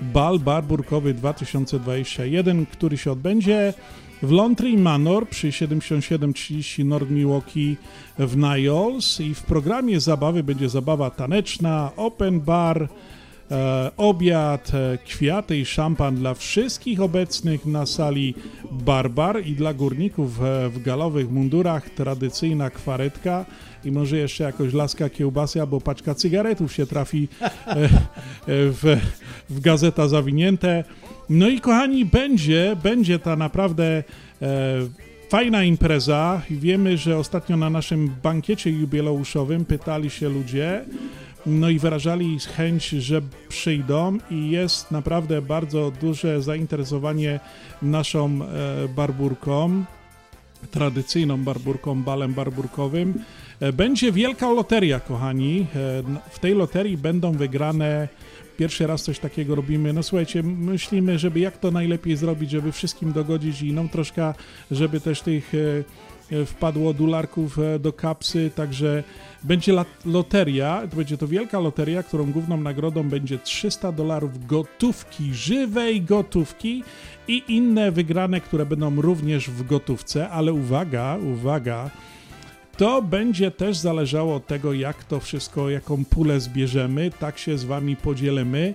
[0.00, 3.74] bal barburkowy 2021, który się odbędzie
[4.22, 7.76] w Laundry Manor przy 7730 North Milwaukee
[8.18, 12.88] w Niles i w programie zabawy będzie zabawa taneczna, open bar,
[13.50, 18.34] e, obiad, e, kwiaty i szampan dla wszystkich obecnych na sali
[18.72, 23.44] Barbar i dla górników e, w galowych mundurach tradycyjna kwaretka
[23.84, 27.88] i może jeszcze jakoś laska kiełbasy albo paczka cygaretów się trafi e,
[28.46, 29.00] w,
[29.50, 30.84] w gazeta zawinięte.
[31.30, 34.02] No i kochani, będzie, będzie ta naprawdę
[35.28, 36.42] fajna impreza.
[36.50, 40.84] Wiemy, że ostatnio na naszym bankiecie jubileuszowym pytali się ludzie,
[41.46, 47.40] no i wyrażali chęć, że przyjdą i jest naprawdę bardzo duże zainteresowanie
[47.82, 49.84] naszą e, barburką,
[50.70, 53.14] tradycyjną barburką, balem barburkowym.
[53.60, 55.60] E, będzie wielka loteria, kochani.
[55.60, 58.08] E, w tej loterii będą wygrane
[58.56, 59.92] Pierwszy raz coś takiego robimy.
[59.92, 64.34] No słuchajcie, myślimy, żeby jak to najlepiej zrobić, żeby wszystkim dogodzić i no troszkę,
[64.70, 65.52] żeby też tych
[66.46, 69.04] wpadło dolarków e, do kapsy, także
[69.46, 69.72] będzie
[70.04, 76.84] loteria, to będzie to wielka loteria, którą główną nagrodą będzie 300 dolarów gotówki, żywej gotówki
[77.28, 81.90] i inne wygrane, które będą również w gotówce, ale uwaga, uwaga,
[82.76, 87.64] to będzie też zależało od tego, jak to wszystko, jaką pulę zbierzemy, tak się z
[87.64, 88.74] Wami podzielimy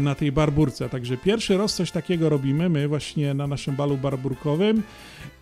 [0.00, 0.88] na tej barburce.
[0.88, 4.82] Także pierwszy raz coś takiego robimy my właśnie na naszym balu barburkowym.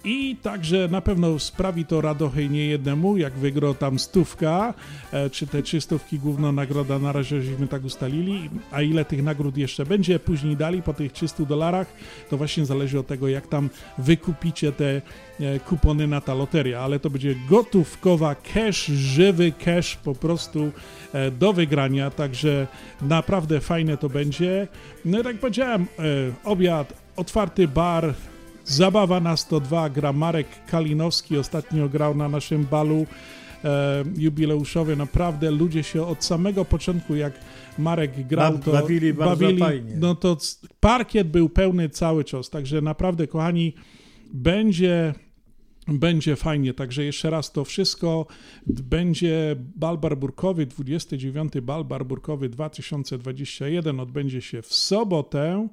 [0.05, 4.75] I także na pewno sprawi to radochę nie jednemu, jak wygrał tam stówka,
[5.13, 9.23] e, czy te trzy stówki główna nagroda na razie żeśmy tak ustalili, a ile tych
[9.23, 11.93] nagród jeszcze będzie później dali po tych 300 dolarach,
[12.31, 15.03] to właśnie zależy od tego, jak tam wykupicie te e,
[15.67, 20.71] kupony na ta loteria, ale to będzie gotówkowa cash, żywy cash po prostu
[21.13, 22.67] e, do wygrania, także
[23.03, 24.69] naprawdę fajne to będzie.
[25.05, 25.87] No jak powiedziałem,
[26.45, 28.15] obiad, otwarty bar,
[28.69, 33.07] Zabawa na 102 gra Marek Kalinowski, ostatnio grał na naszym balu
[33.65, 34.99] e, jubileuszowym.
[34.99, 37.33] Naprawdę ludzie się od samego początku, jak
[37.79, 39.97] Marek grał, to bawili bawili, fajnie.
[39.97, 40.37] No to
[40.81, 43.75] parkiet był pełny cały czas, także naprawdę, kochani,
[44.33, 45.15] będzie
[45.89, 46.75] będzie fajnie.
[46.75, 48.27] Także jeszcze raz to wszystko
[48.67, 55.69] będzie bal barburkowy, 29 bal barburkowy 2021 odbędzie się w sobotę.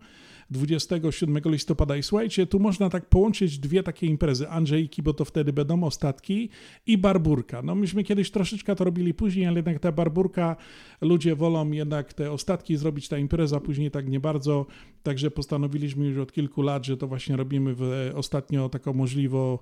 [0.49, 1.97] 27 listopada.
[1.97, 6.49] I słuchajcie, tu można tak połączyć dwie takie imprezy, Andrzejki, bo to wtedy będą ostatki,
[6.87, 7.61] i Barburka.
[7.61, 10.55] No myśmy kiedyś troszeczkę to robili później, ale jednak ta Barburka,
[11.01, 14.65] ludzie wolą jednak te ostatki zrobić, ta impreza później tak nie bardzo,
[15.03, 19.57] także postanowiliśmy już od kilku lat, że to właśnie robimy w, ostatnio taką możliwą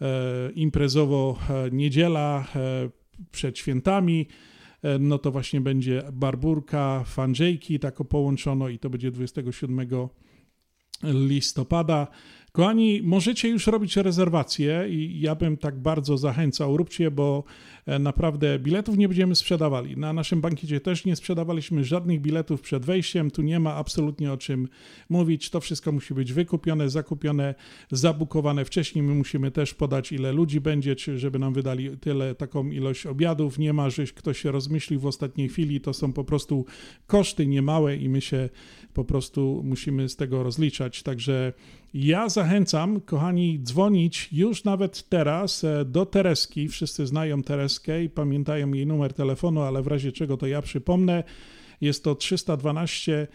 [0.00, 2.90] e, imprezowo e, niedziela e,
[3.30, 4.26] przed świętami,
[4.82, 9.88] e, no to właśnie będzie Barburka, Fanżejki, tako połączono i to będzie 27
[11.02, 12.06] listopada.
[12.52, 17.44] Kochani, możecie już robić rezerwacje i ja bym tak bardzo zachęcał, róbcie, bo
[17.86, 19.96] e, naprawdę biletów nie będziemy sprzedawali.
[19.96, 24.36] Na naszym bankiecie też nie sprzedawaliśmy żadnych biletów przed wejściem, tu nie ma absolutnie o
[24.36, 24.68] czym
[25.08, 25.50] mówić.
[25.50, 27.54] To wszystko musi być wykupione, zakupione,
[27.90, 29.02] zabukowane wcześniej.
[29.02, 33.58] My musimy też podać, ile ludzi będzie, czy żeby nam wydali tyle, taką ilość obiadów.
[33.58, 36.64] Nie ma, że ktoś się rozmyślił w ostatniej chwili, to są po prostu
[37.06, 38.48] koszty niemałe i my się
[38.98, 41.02] po prostu musimy z tego rozliczać.
[41.02, 41.52] Także
[41.94, 46.68] ja zachęcam, kochani, dzwonić już nawet teraz e, do Tereski.
[46.68, 51.24] Wszyscy znają Tereskę i pamiętają jej numer telefonu, ale w razie czego to ja przypomnę.
[51.80, 53.26] Jest to 312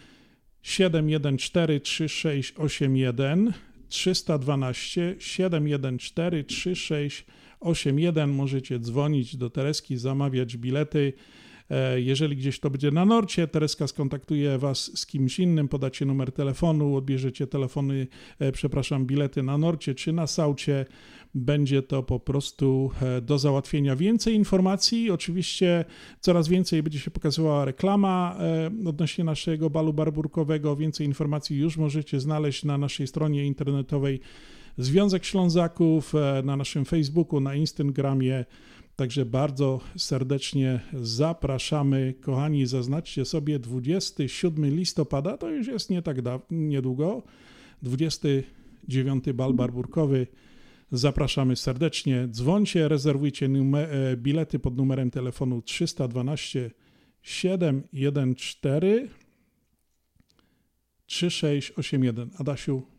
[0.62, 3.54] 714 3681
[3.90, 11.14] 312 714 3681 możecie dzwonić do Tereski, zamawiać bilety
[11.96, 16.96] Jeżeli gdzieś to będzie na Norcie, Tereska skontaktuje Was z kimś innym, podacie numer telefonu,
[16.96, 18.08] odbierzecie telefony,
[18.40, 20.86] e, przepraszam, bilety na Norcie czy na Saucie.
[21.36, 23.96] Będzie to po prostu e, do załatwienia.
[23.96, 25.86] Więcej informacji, oczywiście
[26.20, 30.76] coraz więcej będzie się pokazywała reklama e, odnośnie naszego balu barburkowego.
[30.76, 34.20] Więcej informacji już możecie znaleźć na naszej stronie internetowej
[34.78, 38.46] Związek Ślązaków, e, na naszym Facebooku, na Instagramie.
[38.96, 42.14] Także bardzo serdecznie zapraszamy.
[42.22, 46.18] Kochani, zaznaczcie sobie 27 listopada, to już jest nie tak
[46.52, 47.24] niedługo.
[47.82, 50.28] 29 bal barburkowy.
[50.92, 52.28] Zapraszamy serdecznie.
[52.28, 56.72] Dzwońcie, rezerwujcie e, bilety pod numerem telefonu 312
[57.22, 59.08] 714
[61.06, 62.30] 3681.
[62.38, 62.93] Adasiu,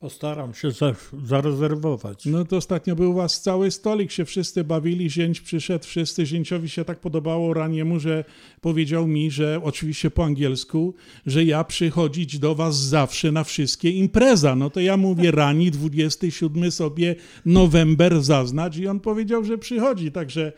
[0.00, 0.94] Postaram się za,
[1.24, 2.26] zarezerwować.
[2.26, 6.68] No to ostatnio był u was cały stolik, się wszyscy bawili, zięć przyszedł, wszyscy, zięciowi
[6.68, 8.24] się tak podobało raniemu, że
[8.60, 10.94] powiedział mi, że oczywiście po angielsku,
[11.26, 14.56] że ja przychodzić do was zawsze na wszystkie impreza.
[14.56, 17.16] No to ja mówię rani 27 sobie
[17.46, 20.52] November zaznać i on powiedział, że przychodzi, także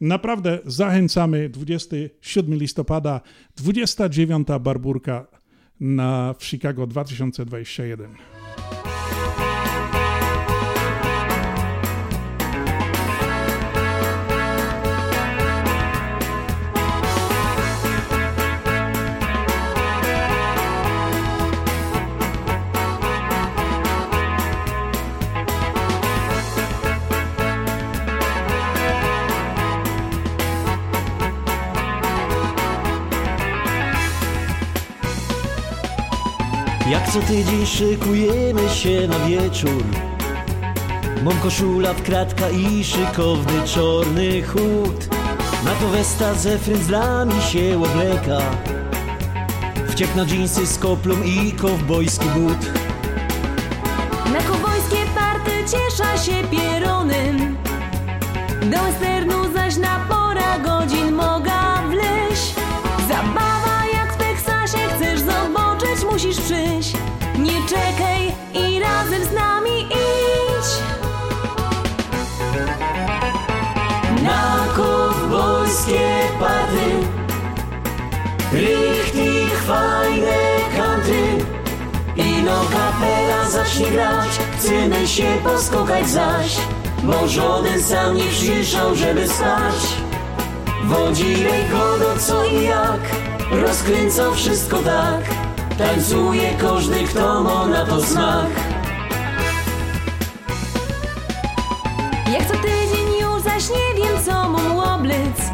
[0.00, 3.20] naprawdę zachęcamy 27 listopada,
[3.56, 5.26] 29 barburka
[5.80, 8.39] na w Chicago 2021.
[8.56, 9.59] Música
[36.90, 39.84] Jak co tydzień szykujemy się na wieczór.
[41.22, 45.08] Mam koszula w kratka i szykowny czarny chód.
[45.64, 48.40] Na to westa ze frędzlami się obleka.
[49.88, 52.72] Wciek na dżinsy z koplą i kowbojski but.
[54.32, 57.56] Na kowbojskie party ciesza się pieronem
[58.70, 61.39] Do westernu zaś na pora godzin moga
[75.80, 77.06] kowbojskie party
[78.52, 80.36] Richtig fajne
[80.76, 81.44] country
[82.16, 84.28] Ino kapela zacznie grać.
[84.58, 86.56] Chcemy się poskokać zaś.
[87.02, 89.74] Bo żaden sam nie przyszał, żeby spać.
[90.84, 93.00] Wodzirej go co i jak.
[93.50, 95.20] Rozkręcą wszystko tak.
[95.78, 98.50] Tańcuje każdy, kto ma na to smak.
[102.32, 105.49] Jak co tydzień już zaś nie wiem co mam łoblic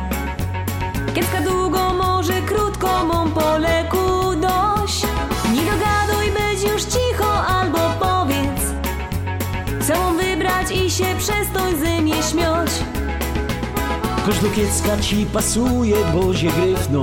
[14.26, 17.02] Każda kiecka ci pasuje, bozie gryfno.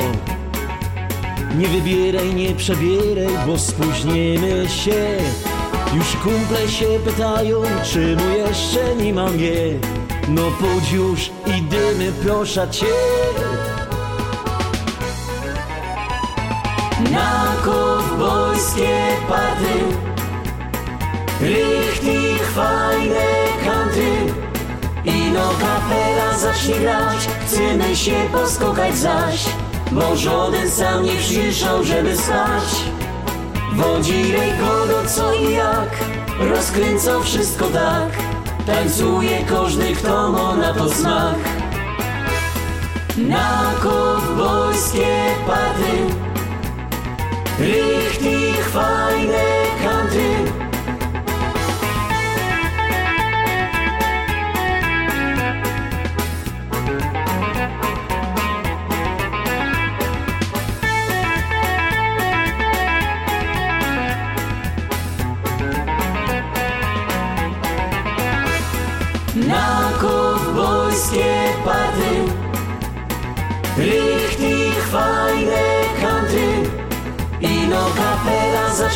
[1.58, 5.18] Nie wybieraj, nie przebieraj, bo spóźniemy się.
[5.94, 7.62] Już kumple się pytają,
[7.94, 9.80] czemu jeszcze nie mam je?
[10.30, 12.86] No pójdź już i dymy, proszę cię.
[17.12, 19.74] Na kowbojskie party
[21.42, 23.26] Richtig fajne
[23.66, 24.34] country
[25.06, 27.13] Ino kapela zacznie grać
[27.54, 29.46] Chcemy się poskokać zaś
[29.92, 32.64] Bo żaden sam nie przyszał, żeby spać.
[33.74, 35.90] Wodzirej go co i jak
[36.40, 38.10] Rozkręcą wszystko tak.
[38.66, 41.36] Tańcuje każdy, kto ma na to smak.
[43.18, 45.18] Na kowbojskie
[45.48, 46.16] party
[47.60, 49.63] Richtig fajne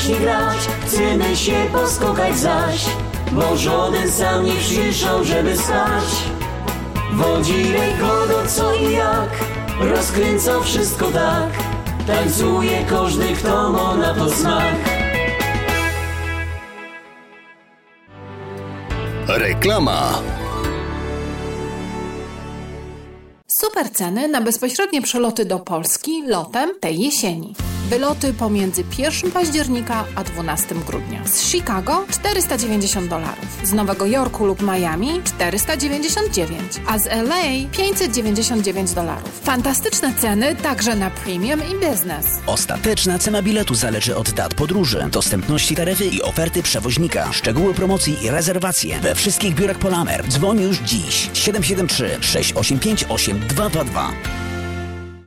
[0.08, 2.86] zacznie grać Chcemy się poskokać zaś
[3.32, 6.04] Bo żaden sam nie przyszał, żeby spać
[7.14, 9.30] Wodzirej go co i jak
[9.80, 11.50] Rozkręcą wszystko tak
[12.08, 14.76] Tańcuje każdy, kto ma na to smak
[19.28, 20.22] Reklama.
[23.62, 27.56] Super ceny na bezpośrednie przeloty do Polski lotem tej jesieni.
[27.90, 31.28] Wyloty pomiędzy 1 października a 12 grudnia.
[31.28, 39.40] Z Chicago 490 dolarów, z Nowego Jorku lub Miami 499, a z LA 599 dolarów.
[39.44, 42.26] Fantastyczne ceny także na premium i business.
[42.46, 47.34] Ostateczna cena biletu zależy od dat podróży, dostępności taryfy i oferty przewoźnika.
[47.34, 50.28] Szczegóły promocji i rezerwacje we wszystkich biurach Polamer.
[50.28, 54.47] Dzwoń już dziś 773 685 8222.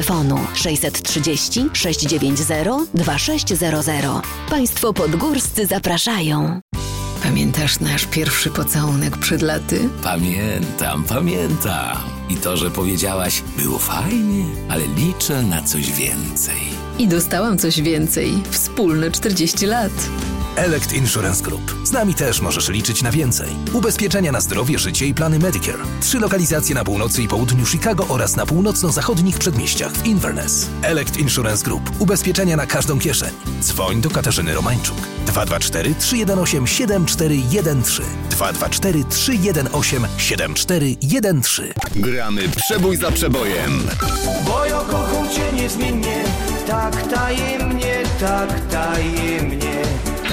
[0.00, 4.04] telefonu 630 690 2600.
[4.50, 6.60] Państwo podgórscy zapraszają.
[7.22, 9.88] Pamiętasz nasz pierwszy pocałunek przed laty?
[10.02, 11.96] Pamiętam, pamiętam.
[12.28, 16.79] I to, że powiedziałaś, było fajnie, ale liczę na coś więcej.
[17.00, 18.42] I dostałam coś więcej.
[18.50, 19.92] Wspólne 40 lat.
[20.56, 21.74] Elect Insurance Group.
[21.84, 23.48] Z nami też możesz liczyć na więcej.
[23.72, 25.78] Ubezpieczenia na zdrowie, życie i plany Medicare.
[26.00, 30.66] Trzy lokalizacje na północy i południu Chicago oraz na północno-zachodnich przedmieściach w Inverness.
[30.82, 31.90] Elect Insurance Group.
[31.98, 33.30] Ubezpieczenia na każdą kieszeń.
[33.60, 34.96] Dzwoń do Katarzyny Romańczuk.
[35.26, 43.82] 224 318 7413 224 318 7413 Gramy przebój za przebojem.
[44.46, 46.24] Bo ja kocham cię niezmiennie,
[46.70, 49.82] tak tajemnie, tak tajemnie.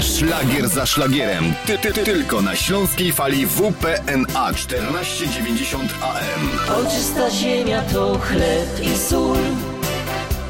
[0.00, 1.54] Szlagier za szlagierem.
[1.66, 6.42] Ty, ty, ty, tylko na śląskiej fali WPNA 1490 AM.
[6.86, 9.38] Oczysta ziemia to chleb i sól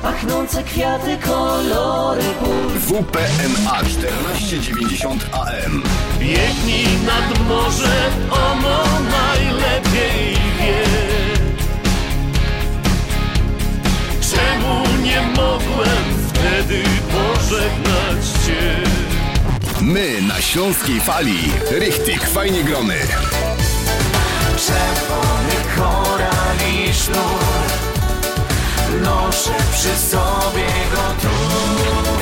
[0.02, 5.82] Pachnące kwiaty, kolory pól WPNA 1490 AM.
[6.18, 7.96] Biegnij nad morze,
[8.30, 11.37] ono najlepiej wie
[14.38, 16.82] Czemu nie mogłem wtedy
[17.12, 18.82] pożegnać Cię?
[19.80, 21.52] My na śląskiej fali.
[21.70, 22.98] Richtig, fajnie gromy.
[24.66, 27.68] Czerwony koral i sznur
[29.02, 31.37] Noszę przy sobie go tu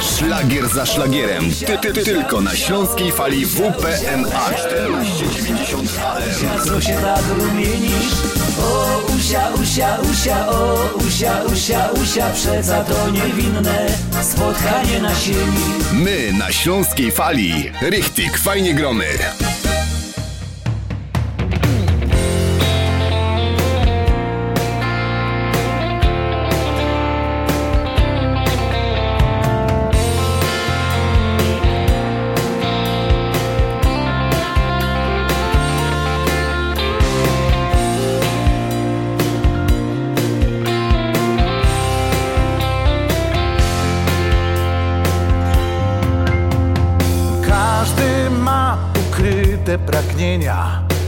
[0.02, 1.50] Szlagier za szlagierem.
[1.66, 6.66] Ty, ty, ty, tylko na śląskiej fali WPNA 1490 AM.
[6.66, 8.12] Co się tak rumienisz?
[8.60, 13.86] O usia, usia, usia, o usia, usia, usia Przeca to niewinne
[14.22, 17.72] spotkanie na sieni My na śląskiej fali.
[17.82, 19.06] Richtig, fajnie gromy.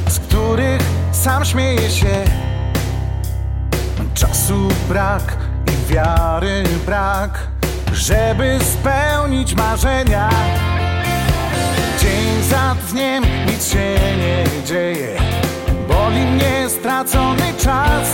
[0.08, 0.82] Z których
[1.12, 2.24] sam śmieje się.
[4.14, 5.36] Czasu brak
[5.66, 7.38] i wiary brak,
[7.92, 10.30] żeby spełnić marzenia.
[12.00, 15.18] Dzień za dniem nic się nie dzieje,
[15.88, 18.08] boli mnie stracony czas.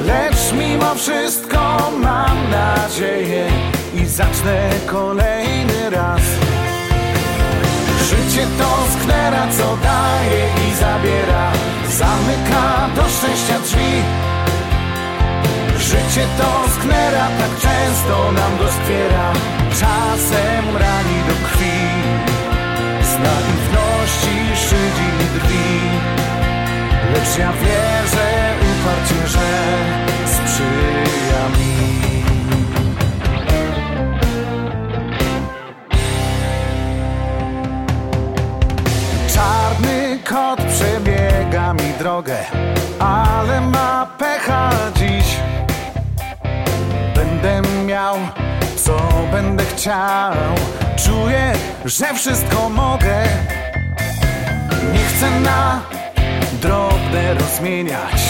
[0.00, 3.48] Lecz mimo wszystko mam nadzieję
[3.94, 6.47] i zacznę kolejny raz.
[8.28, 11.52] Życie to sknera, co daje i zabiera,
[11.88, 13.92] zamyka do szczęścia drzwi.
[15.78, 19.32] Życie to sknera, tak często nam doskwiera,
[19.70, 21.78] czasem rani do krwi.
[23.02, 24.36] Z naiwności
[24.66, 25.68] szydzi drwi,
[27.12, 29.48] lecz ja wierzę uparcie, że
[30.26, 31.78] sprzyja mi.
[40.48, 42.36] Kot przebiega mi drogę,
[42.98, 45.36] ale ma pecha dziś.
[47.14, 48.16] Będę miał,
[48.76, 48.98] co
[49.32, 50.32] będę chciał.
[50.96, 51.52] Czuję,
[51.84, 53.24] że wszystko mogę.
[54.92, 55.80] Nie chcę na
[56.62, 58.20] drobne rozmieniać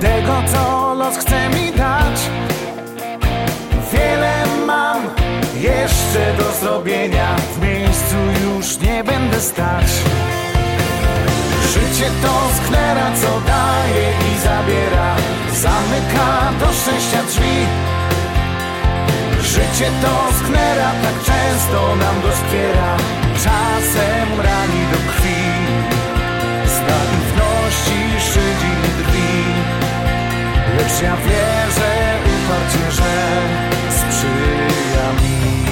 [0.00, 2.20] tego, co los chce mi dać.
[3.92, 4.32] Wiele
[4.66, 5.02] mam
[5.54, 9.86] jeszcze do zrobienia, w miejscu już nie będę stać.
[11.78, 15.16] Życie to sknera, co daje i zabiera,
[15.52, 17.56] zamyka do szczęścia drzwi.
[19.40, 22.96] Życie to sknera, tak często nam doskwiera,
[23.34, 25.42] czasem rani do krwi.
[26.66, 28.00] Z naiwności
[28.32, 29.44] szydzi drwi,
[30.76, 33.12] lecz ja wierzę uparcie, że
[33.98, 35.67] sprzyja mi.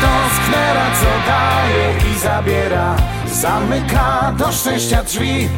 [0.00, 2.96] To sknera, co daje i zabiera.
[3.32, 5.48] Zamyka do szczęścia drzwi.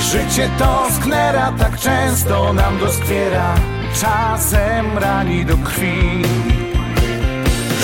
[0.00, 3.54] Życie to sknera, tak często nam doskwiera
[4.00, 6.22] Czasem rani do krwi.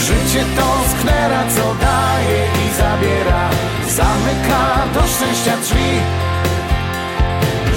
[0.00, 3.50] Życie to sknera, co daje i zabiera.
[3.88, 6.27] Zamyka do szczęścia drzwi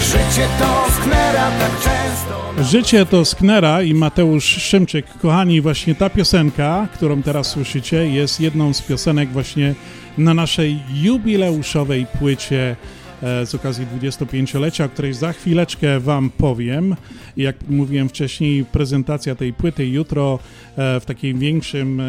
[0.02, 5.06] Życie to sknera, tak często Życie to Sknera i Mateusz Szymczyk.
[5.22, 9.76] Kochani, właśnie ta piosenka, którą teraz słyszycie, jest jedną z piosenek właśnie
[10.18, 12.76] na naszej jubileuszowej płycie
[13.22, 16.96] z okazji 25-lecia, o której za chwileczkę Wam powiem.
[17.38, 20.40] Jak mówiłem wcześniej, prezentacja tej płyty jutro
[20.78, 22.04] e, w takim większym e,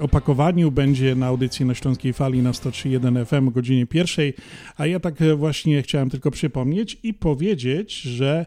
[0.00, 4.34] opakowaniu będzie na audycji na Śląskiej Fali na 103.1 FM o godzinie pierwszej,
[4.76, 8.46] a ja tak właśnie chciałem tylko przypomnieć i powiedzieć, że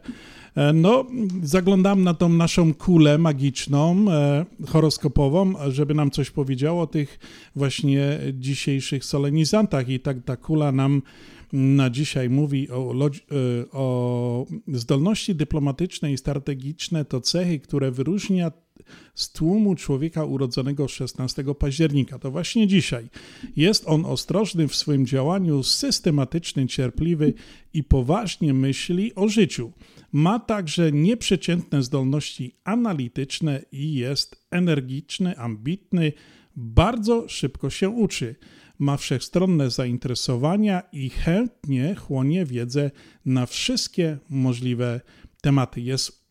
[0.74, 1.06] no,
[1.44, 7.20] zaglądam na tą naszą kulę magiczną, e, horoskopową, żeby nam coś powiedziało o tych
[7.56, 9.90] właśnie dzisiejszych solenizantach.
[9.90, 11.02] I tak ta kula nam
[11.54, 12.94] na dzisiaj mówi o,
[13.72, 18.52] o zdolności dyplomatyczne i strategiczne to cechy, które wyróżnia
[19.16, 22.20] z tłumu człowieka urodzonego 16 października.
[22.20, 23.10] To właśnie dzisiaj.
[23.56, 27.34] Jest on ostrożny w swoim działaniu, systematyczny, cierpliwy
[27.74, 29.72] i poważnie myśli o życiu.
[30.12, 36.14] Ma także nieprzeciętne zdolności analityczne i jest energiczny, ambitny,
[36.56, 38.36] bardzo szybko się uczy.
[38.80, 42.92] Ma wszechstronne zainteresowania i chętnie chłonie wiedzę
[43.26, 45.02] na wszystkie możliwe
[45.42, 45.82] tematy.
[45.82, 46.28] Jest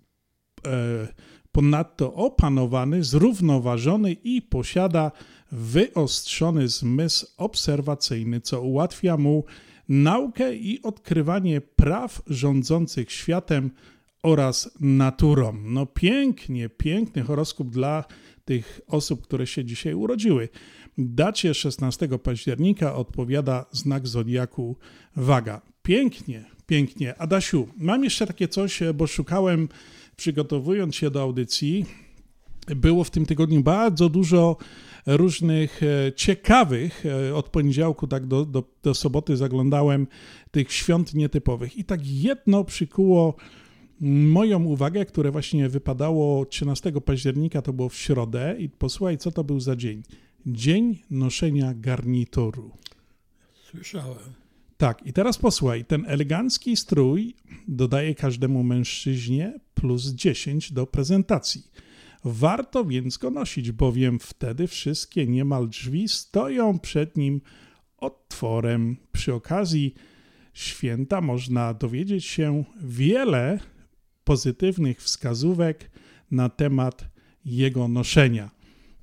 [0.66, 1.08] e,
[1.52, 5.12] ponadto opanowany, zrównoważony i posiada
[5.52, 9.44] wyostrzony zmysł obserwacyjny, co ułatwia mu
[9.88, 13.70] naukę i odkrywanie praw rządzących światem
[14.22, 15.52] oraz naturą.
[15.62, 18.04] No pięknie, piękny horoskop dla
[18.44, 20.48] tych osób, które się dzisiaj urodziły.
[20.98, 24.76] Dacie 16 października odpowiada znak zodiaku
[25.16, 25.62] waga.
[25.82, 27.18] Pięknie, pięknie.
[27.18, 29.68] Adasiu, mam jeszcze takie coś, bo szukałem,
[30.16, 31.86] przygotowując się do audycji,
[32.66, 34.56] było w tym tygodniu bardzo dużo
[35.06, 40.06] różnych e, ciekawych, e, od poniedziałku tak do, do, do soboty zaglądałem
[40.50, 43.34] tych świąt nietypowych i tak jedno przykuło
[44.00, 49.44] moją uwagę, które właśnie wypadało 13 października, to było w środę i posłuchaj, co to
[49.44, 50.02] był za dzień.
[50.46, 52.70] Dzień noszenia garnituru.
[53.70, 54.18] Słyszałem.
[54.76, 57.34] Tak, i teraz posłuchaj, ten elegancki strój
[57.68, 61.70] dodaje każdemu mężczyźnie plus 10 do prezentacji.
[62.24, 67.40] Warto więc go nosić, bowiem wtedy wszystkie niemal drzwi stoją przed nim
[67.96, 68.96] otworem.
[69.12, 69.94] Przy okazji
[70.54, 73.58] święta można dowiedzieć się wiele
[74.24, 75.90] pozytywnych wskazówek
[76.30, 77.08] na temat
[77.44, 78.50] jego noszenia.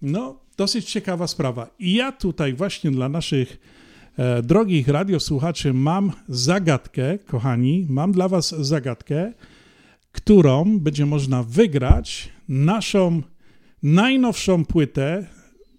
[0.02, 1.70] No, dosyć ciekawa sprawa.
[1.80, 3.58] I ja tutaj właśnie dla naszych
[4.18, 9.34] e, drogich radiosłuchaczy mam zagadkę, kochani, mam dla was zagadkę,
[10.12, 13.22] którą będzie można wygrać naszą
[13.84, 15.28] najnowszą płytę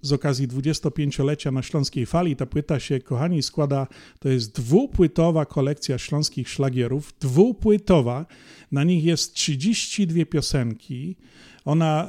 [0.05, 2.37] z okazji 25-lecia na Śląskiej Fali.
[2.37, 3.87] Ta płyta się, kochani, składa,
[4.19, 8.27] to jest dwupłytowa kolekcja śląskich szlagierów, dwupłytowa,
[8.73, 11.17] na nich jest 32 piosenki,
[11.65, 12.09] ona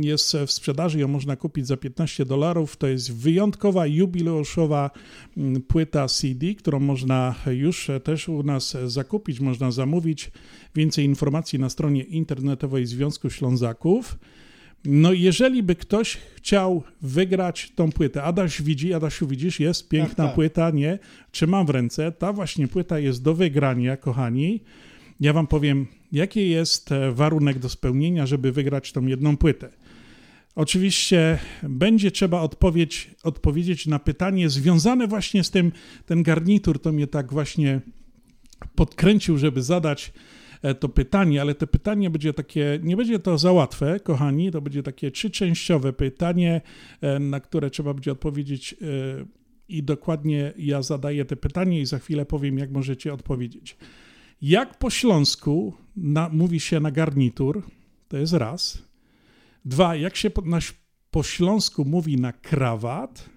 [0.00, 2.76] jest w sprzedaży, ją można kupić za 15 dolarów.
[2.76, 4.90] To jest wyjątkowa, jubileuszowa
[5.36, 10.30] mm, płyta CD, którą można już też u nas zakupić, można zamówić.
[10.74, 14.18] Więcej informacji na stronie internetowej Związku Ślązaków.
[14.84, 20.26] No jeżeli by ktoś chciał wygrać tą płytę, Adaś widzi, Adasiu widzisz, jest piękna tak,
[20.26, 20.34] tak.
[20.34, 20.98] płyta, nie?
[21.30, 24.60] Trzymam w ręce, ta właśnie płyta jest do wygrania, kochani.
[25.20, 29.68] Ja wam powiem, jaki jest e, warunek do spełnienia, żeby wygrać tą jedną płytę.
[30.54, 35.72] Oczywiście będzie trzeba odpowiedź, odpowiedzieć na pytanie związane właśnie z tym,
[36.06, 37.80] ten garnitur to mnie tak właśnie
[38.74, 40.12] podkręcił, żeby zadać
[40.62, 44.60] e, to pytanie, ale to pytanie będzie takie, nie będzie to za łatwe, kochani, to
[44.60, 46.60] będzie takie trzyczęściowe pytanie,
[47.00, 48.74] e, na które trzeba będzie odpowiedzieć
[49.68, 53.76] i dokładnie ja zadaję te pytanie i za chwilę powiem, jak możecie odpowiedzieć.
[54.42, 57.62] Jak po śląsku na, mówi się na garnitur,
[58.08, 58.82] to jest raz.
[59.64, 60.58] Dwa, jak się po, na,
[61.10, 63.30] po śląsku mówi na krawat,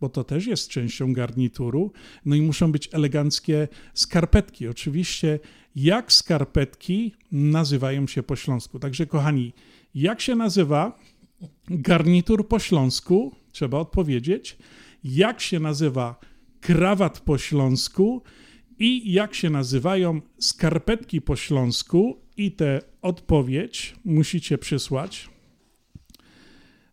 [0.00, 1.92] bo to też jest częścią garnituru.
[2.24, 4.68] No i muszą być eleganckie skarpetki.
[4.68, 5.40] Oczywiście,
[5.76, 8.78] jak skarpetki nazywają się po śląsku.
[8.78, 9.52] Także, kochani,
[9.94, 10.98] jak się nazywa
[11.68, 13.34] garnitur po śląsku?
[13.52, 14.56] Trzeba odpowiedzieć.
[15.04, 16.20] Jak się nazywa
[16.60, 18.22] krawat po śląsku?
[18.78, 25.28] I jak się nazywają skarpetki po śląsku i tę odpowiedź musicie przysłać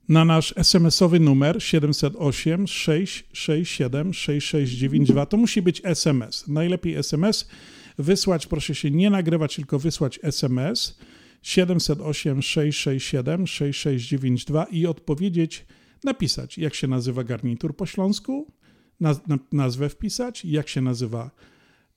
[0.09, 5.25] na nasz SMS-owy numer 708 667 6692.
[5.25, 6.47] To musi być SMS.
[6.47, 7.47] Najlepiej SMS
[7.97, 10.99] wysłać, proszę się nie nagrywać, tylko wysłać SMS
[11.41, 15.65] 708 667 6692 i odpowiedzieć,
[16.03, 18.47] napisać, jak się nazywa garnitur po śląsku,
[19.51, 21.31] nazwę wpisać, jak się nazywa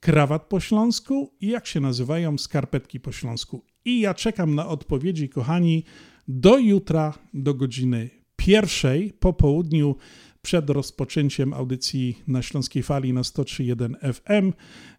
[0.05, 3.65] krawat po śląsku i jak się nazywają skarpetki po śląsku.
[3.85, 5.85] I ja czekam na odpowiedzi, kochani,
[6.29, 9.97] do jutra, do godziny pierwszej po południu,
[10.43, 14.53] przed rozpoczęciem audycji na Śląskiej Fali na 103.1 FM.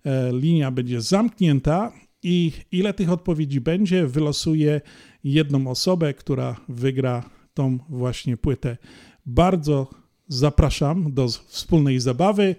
[0.06, 1.92] E, linia będzie zamknięta
[2.24, 4.82] i ile tych odpowiedzi będzie, wylosuje
[5.24, 8.78] jedną osobę, która wygra tą właśnie płytę.
[9.26, 9.88] Bardzo
[10.28, 12.56] zapraszam do wspólnej zabawy.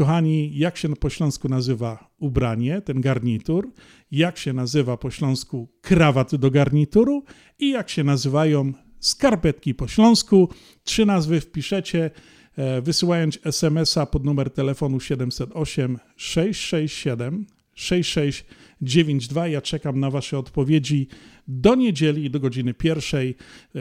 [0.00, 3.72] Kochani, jak się po śląsku nazywa ubranie, ten garnitur,
[4.10, 7.24] jak się nazywa po śląsku krawat do garnituru
[7.58, 10.48] i jak się nazywają skarpetki po śląsku.
[10.84, 12.10] Trzy nazwy wpiszecie,
[12.56, 19.48] e, wysyłając SMS-a pod numer telefonu 708 667 6692.
[19.48, 21.08] Ja czekam na Wasze odpowiedzi
[21.48, 23.36] do niedzieli, do godziny pierwszej
[23.74, 23.80] e,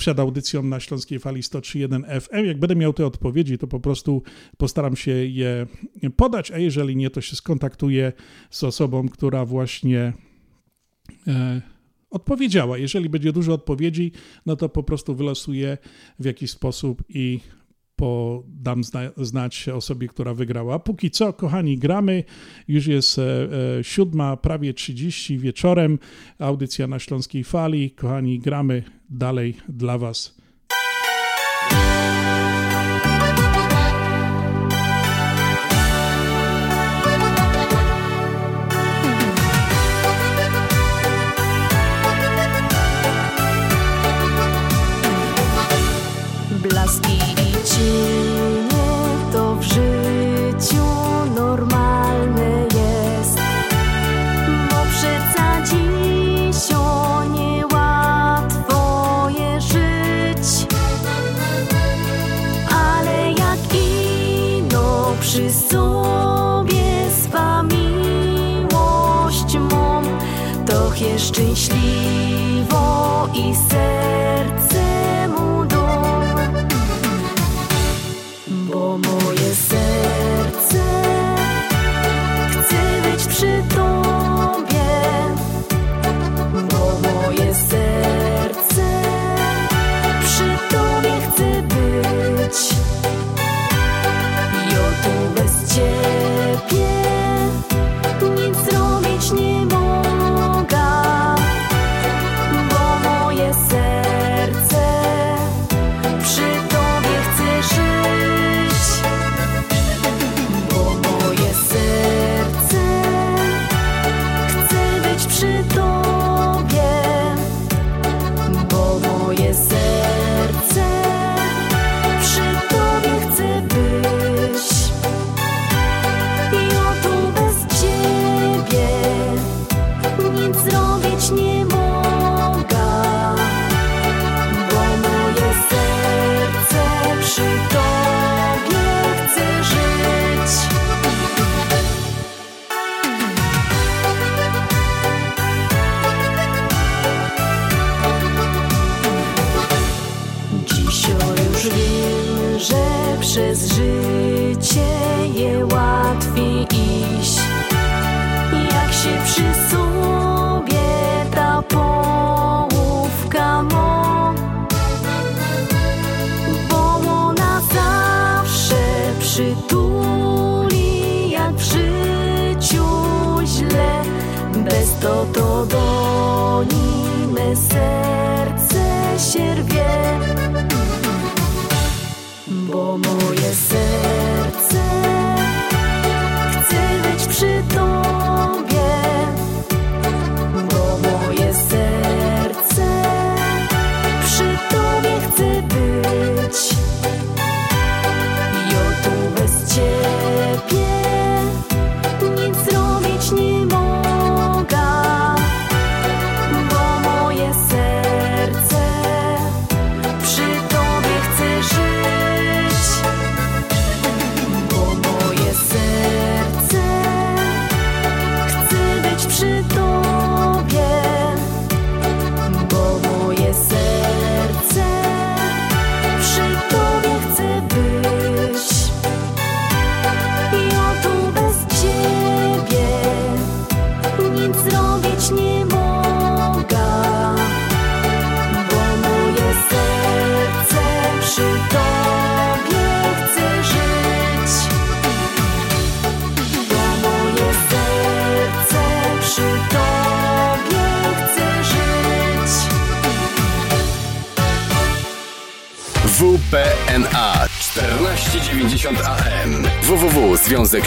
[0.00, 2.44] przed audycją na Śląskiej Fali 103.1 FM.
[2.46, 4.22] Jak będę miał te odpowiedzi, to po prostu
[4.56, 5.66] postaram się je
[6.16, 8.12] podać, a jeżeli nie, to się skontaktuję
[8.50, 10.12] z osobą, która właśnie
[11.26, 11.62] e,
[12.10, 12.78] odpowiedziała.
[12.78, 14.12] Jeżeli będzie dużo odpowiedzi,
[14.46, 15.78] no to po prostu wylosuję
[16.18, 17.40] w jakiś sposób i
[18.00, 20.78] podam zna, znać osobie, która wygrała.
[20.78, 22.24] Póki co, kochani, gramy.
[22.68, 23.22] Już jest e,
[23.78, 25.98] e, siódma, prawie 30 wieczorem.
[26.38, 27.90] Audycja na Śląskiej Fali.
[27.90, 30.40] Kochani, gramy dalej dla Was.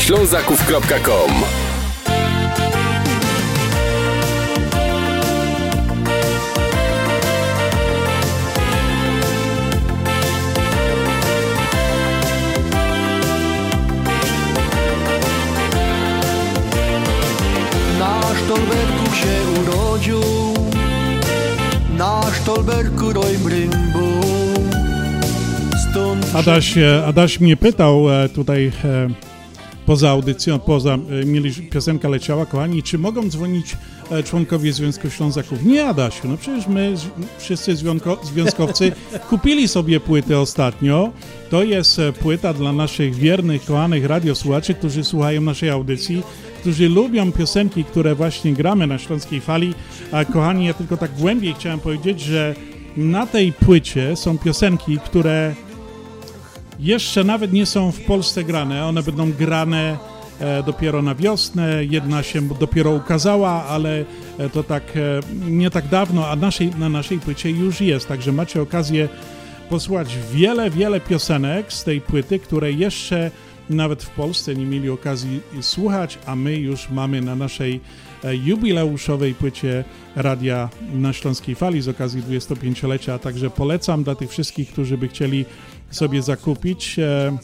[0.04, 1.32] www.związekślązaków.com
[18.00, 20.22] Na Stolberku się urodził,
[21.98, 24.22] na Stolberku Rojmryngu.
[25.92, 29.10] Stąd Adaś, e, Adaś mnie pytał e, tutaj e,
[29.94, 33.76] poza audycją, poza, e, mieli, piosenka leciała, kochani, czy mogą dzwonić
[34.12, 35.66] e, członkowie Związku Ślązaków?
[35.66, 36.96] Nie, Adasiu, no przecież my,
[37.38, 38.92] wszyscy związko, związkowcy,
[39.30, 41.12] kupili sobie płytę ostatnio.
[41.50, 46.24] To jest e, płyta dla naszych wiernych, kochanych radiosłuchaczy, którzy słuchają naszej audycji,
[46.62, 49.74] którzy lubią piosenki, które właśnie gramy na Śląskiej Fali.
[50.12, 52.56] A kochani, ja tylko tak głębiej chciałem powiedzieć, że
[52.98, 55.56] na tej płycie są piosenki, które
[56.84, 58.86] jeszcze nawet nie są w Polsce grane.
[58.86, 59.98] One będą grane
[60.40, 61.86] e, dopiero na wiosnę.
[61.86, 64.06] Jedna się dopiero ukazała, ale
[64.38, 65.20] e, to tak e,
[65.50, 68.08] nie tak dawno, a naszej, na naszej płycie już jest.
[68.08, 69.10] Także macie okazję
[69.70, 73.32] posłuchać wiele, wiele piosenek z tej płyty, które jeszcze
[73.70, 77.80] nawet w Polsce nie mieli okazji słuchać, a my już mamy na naszej
[78.44, 79.84] jubileuszowej płycie
[80.16, 83.20] Radia na Śląskiej Fali z okazji 25-lecia.
[83.20, 85.46] Także polecam dla tych wszystkich, którzy by chcieli
[85.94, 87.38] sobie zakupić e,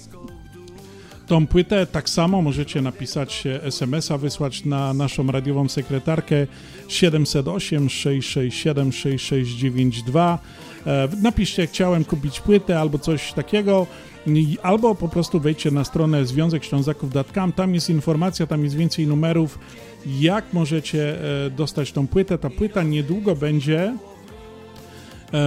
[1.30, 1.86] tą płytę.
[1.86, 6.48] Tak samo możecie napisać e, SMS-a, wysłać na naszą radiową sekretarkę
[6.88, 10.40] 708 667 6692.
[10.88, 13.88] E, Napiszcie, chciałem kupić płytę albo coś takiego,
[14.64, 19.60] albo po prostu wejdźcie na stronę związekślązaków.com, tam jest informacja, tam jest więcej numerów,
[20.06, 22.38] jak możecie e, dostać tą płytę.
[22.38, 23.94] Ta płyta niedługo będzie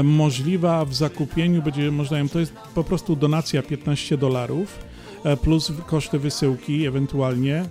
[0.04, 4.78] możliwa w zakupieniu, będzie można ją, to jest po prostu donacja 15 dolarów
[5.24, 7.64] e, plus koszty wysyłki ewentualnie,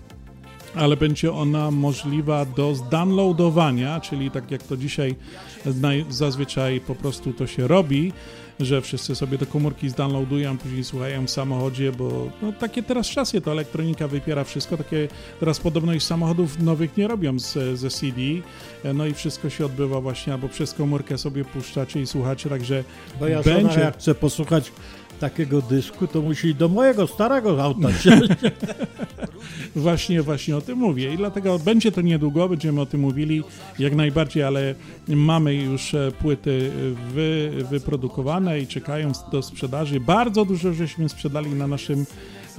[0.76, 5.16] ale będzie ona możliwa do zdownloadowania, czyli tak jak to dzisiaj
[6.10, 8.14] zazwyczaj po prostu to się robi,
[8.66, 13.42] że wszyscy sobie te komórki zdownloadują, później słuchają w samochodzie, bo no, takie teraz czasy,
[13.42, 15.08] to elektronika wypiera wszystko, takie
[15.40, 18.22] teraz podobno już samochodów nowych nie robią z, ze CD,
[18.94, 22.84] no i wszystko się odbywa właśnie albo przez komórkę sobie puszczacie i słuchacie, także
[23.20, 23.80] Bo ja żona, będzie...
[23.80, 24.72] jak chce posłuchać
[25.22, 27.88] takiego dysku, to musi do mojego starego auta.
[29.76, 33.44] Właśnie, właśnie o tym mówię i dlatego będzie to niedługo, będziemy o tym mówili
[33.80, 34.76] jak najbardziej, ale
[35.08, 36.72] mamy już e, płyty
[37.14, 40.00] wy, wyprodukowane i czekają do sprzedaży.
[40.00, 42.06] Bardzo dużo żeśmy sprzedali na naszym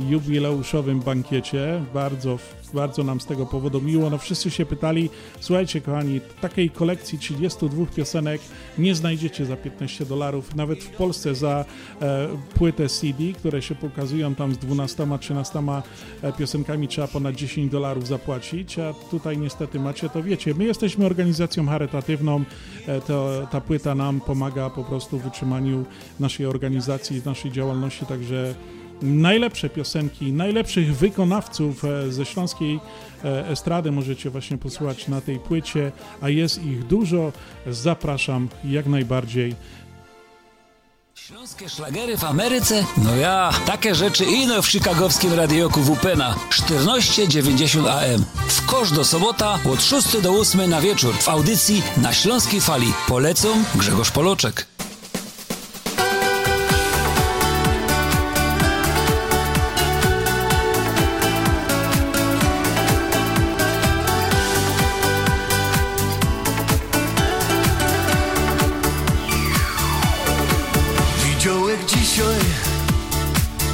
[0.01, 1.85] jubileuszowym bankiecie.
[1.95, 2.39] Bardzo,
[2.75, 4.11] bardzo nam z tego powodu miło.
[4.11, 5.11] No wszyscy się pytali,
[5.41, 8.41] słuchajcie kochani, takiej kolekcji 32 piosenek
[8.79, 11.65] nie znajdziecie za 15 dolarów, nawet w Polsce za
[12.03, 15.83] e, płytę CD, które się pokazują tam z 12-13
[16.23, 20.55] e, piosenkami trzeba ponad 10 dolarów zapłacić, a tutaj niestety macie to wiecie.
[20.55, 22.45] My jesteśmy organizacją charytatywną,
[22.87, 25.85] e, to, ta płyta nam pomaga po prostu w utrzymaniu
[26.21, 28.55] naszej organizacji, naszej działalności, także
[29.03, 32.81] najlepsze piosenki, najlepszych wykonawców e, ze śląskiej
[33.25, 37.33] e, estrady możecie właśnie posłuchać na tej płycie, a jest ich dużo.
[37.67, 39.55] Zapraszam jak najbardziej.
[41.27, 42.85] Śląskie szlagery w Ameryce?
[43.05, 48.25] No ja, takie rzeczy ino w chicagowskim radioku WP na 1490 AM.
[48.49, 52.93] W kosz do sobota od 6 do 8 na wieczór w audycji na Śląskiej Fali.
[53.09, 54.67] Polecą Grzegorz Poloczek.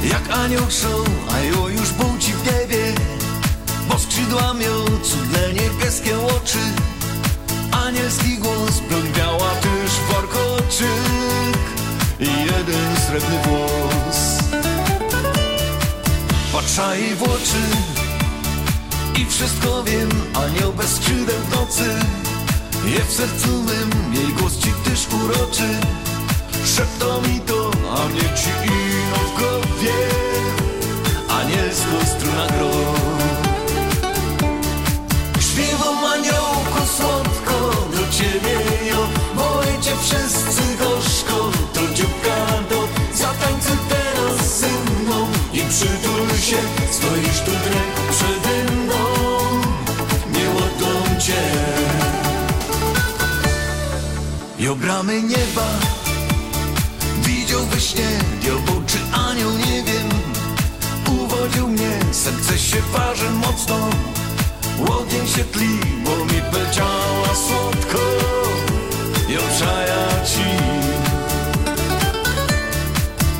[0.09, 2.93] Jak anioł show, a jo już buci w niebie
[3.87, 6.63] Bo skrzydła miał cudne niebieskie oczy.
[7.71, 11.59] Anielski głos brąbiała też warkoczyk
[12.19, 14.39] I jeden srebrny włos.
[16.53, 17.63] Patrza jej w oczy
[19.21, 21.89] i wszystko wiem Anioł bez skrzydeł w nocy.
[22.85, 25.69] Je w sercu mym, jej głos ci też uroczy.
[26.65, 28.88] Szepto mi to, a mnie ci ino
[38.19, 39.07] ciebie jo
[39.81, 41.51] cię wszyscy gorzko.
[41.73, 42.35] To dzióbka
[42.69, 45.27] do Zatańcuj teraz ze mną.
[45.53, 46.57] I przytul się
[46.91, 48.95] Stoisz tu drek przede mną.
[50.33, 51.43] Nie ładą cię.
[54.59, 55.67] Jo bramy nieba.
[57.23, 58.09] Widział we śnie
[58.87, 60.09] czy anioł, nie wiem.
[61.19, 63.89] Uwodził mnie, serce się waży mocno
[64.79, 67.99] Łogień się tli, bo mi powiedziała słodko
[69.29, 70.49] I obszaja ci.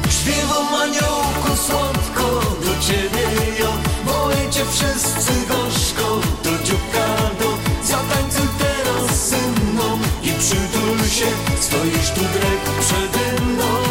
[0.09, 3.27] Śpiewam aniołku słodko do ciebie
[3.59, 3.71] jo
[4.05, 7.07] Boję cię wszyscy gorzko Do dzióbka
[7.39, 7.49] do
[7.83, 9.99] Zatańcuj teraz ze mną.
[10.23, 11.25] I przytul się
[11.61, 13.88] Stoisz tu drek przede mną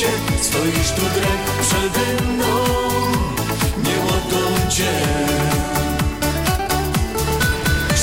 [0.00, 0.06] się
[0.40, 2.52] Stoisz tu drek przede mną.
[3.84, 4.92] Nie ładą cię.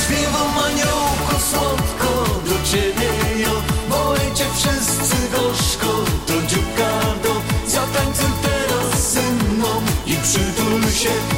[0.00, 0.54] Śpiewam
[1.50, 2.10] słodko
[2.48, 3.10] do ciebie
[3.42, 3.62] jo.
[3.90, 6.90] Boję cię wszyscy gorzko To dzióbka
[7.22, 7.32] do.
[7.66, 9.68] Zatańcuj teraz ze mną
[10.06, 11.37] I przytul się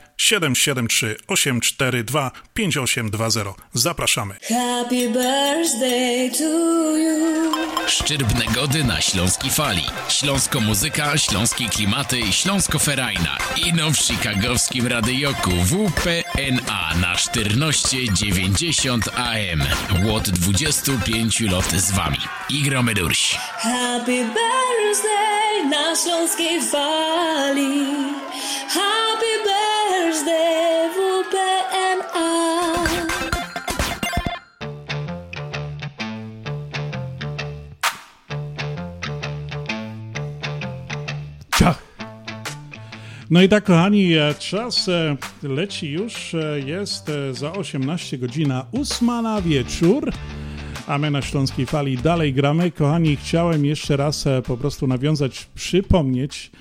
[0.21, 3.53] 773 842 5820.
[3.73, 4.33] Zapraszamy.
[4.33, 7.51] Happy birthday to you.
[7.87, 9.85] Szczyrbne gody na Śląskiej Fali.
[10.09, 13.37] Śląsko muzyka, śląskie klimaty, śląsko ferajna.
[13.65, 19.63] Ino w chicagowskim radyjoku WPNA na 1490 AM.
[20.05, 22.19] Łot 25 lot z wami.
[22.49, 23.35] I gromy durś.
[23.57, 27.85] Happy birthday na Śląskiej Fali.
[28.67, 29.70] Happy birthday
[30.11, 32.01] WPNA.
[41.59, 41.83] Ciach.
[43.29, 46.33] No i tak, kochani, e, czas e, leci już.
[46.35, 50.11] e, Jest za 18 godzina, 8 na wieczór.
[50.87, 52.71] A my na Śląskiej Fali dalej gramy.
[52.71, 56.51] Kochani, chciałem jeszcze raz po prostu nawiązać, przypomnieć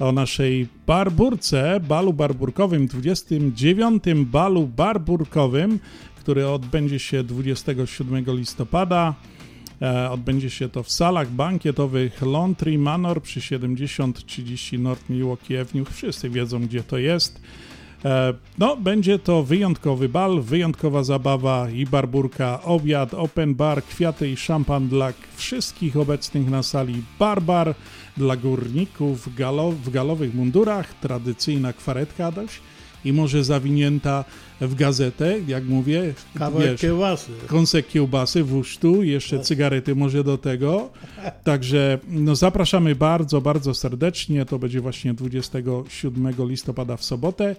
[0.00, 4.04] o naszej barburce, balu barburkowym, 29.
[4.16, 5.78] balu barburkowym,
[6.20, 9.14] który odbędzie się 27 listopada.
[9.82, 15.84] E, Odbędzie się to w salach bankietowych Laundry Manor przy 7030 North Milwaukee Avenue.
[15.84, 17.40] Wszyscy wiedzą, gdzie to jest.
[18.04, 24.36] E, No, będzie to wyjątkowy bal, wyjątkowa zabawa i barburka, obiad, open bar, kwiaty i
[24.36, 27.02] szampan dla wszystkich obecnych na sali.
[27.18, 27.74] Barbar
[28.16, 32.60] dla górników galo, w galowych mundurach, tradycyjna kwaretka dość
[33.04, 34.24] i może zawinięta
[34.60, 36.14] w gazetę, jak mówię.
[36.38, 37.30] Kawałek kiełbasy.
[37.46, 40.90] Kąsek kiełbasy w usztu, jeszcze cygarety może do tego.
[41.44, 44.44] Także no, zapraszamy bardzo, bardzo serdecznie.
[44.44, 47.56] To będzie właśnie 27 listopada w sobotę.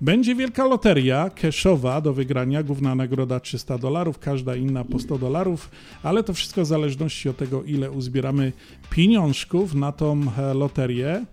[0.00, 2.62] Będzie wielka loteria cashowa do wygrania.
[2.62, 5.70] Główna nagroda 300 dolarów, każda inna po 100 dolarów,
[6.02, 8.52] ale to wszystko w zależności od tego, ile uzbieramy
[8.90, 11.24] pieniążków na tą e, loterię.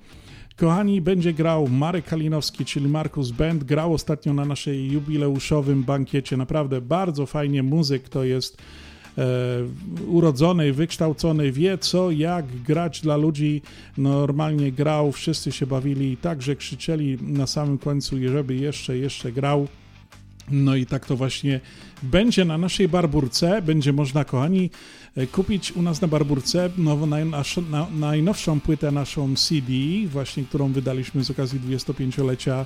[0.56, 3.64] Kochani, będzie grał Marek Kalinowski, czyli Markus Band.
[3.64, 6.38] Grał ostatnio na naszej jubileuszowym bankiecie.
[6.38, 7.64] Naprawdę bardzo fajnie.
[7.64, 8.58] Muzyk to jest
[9.18, 9.24] e,
[10.08, 13.62] urodzony, wykształcony, wie co, jak grać dla ludzi.
[13.98, 19.68] Normalnie grał, wszyscy się bawili i także krzyczeli na samym końcu, żeby jeszcze, jeszcze grał.
[20.52, 21.60] No i tak to właśnie
[22.04, 23.62] będzie na naszej barburce.
[23.62, 24.70] Będzie można, kochani,
[25.16, 26.70] e, kupić u nas na barburce
[27.92, 29.74] najnowszą płytę naszą CD,
[30.08, 32.66] właśnie którą wydaliśmy z okazji 25-lecia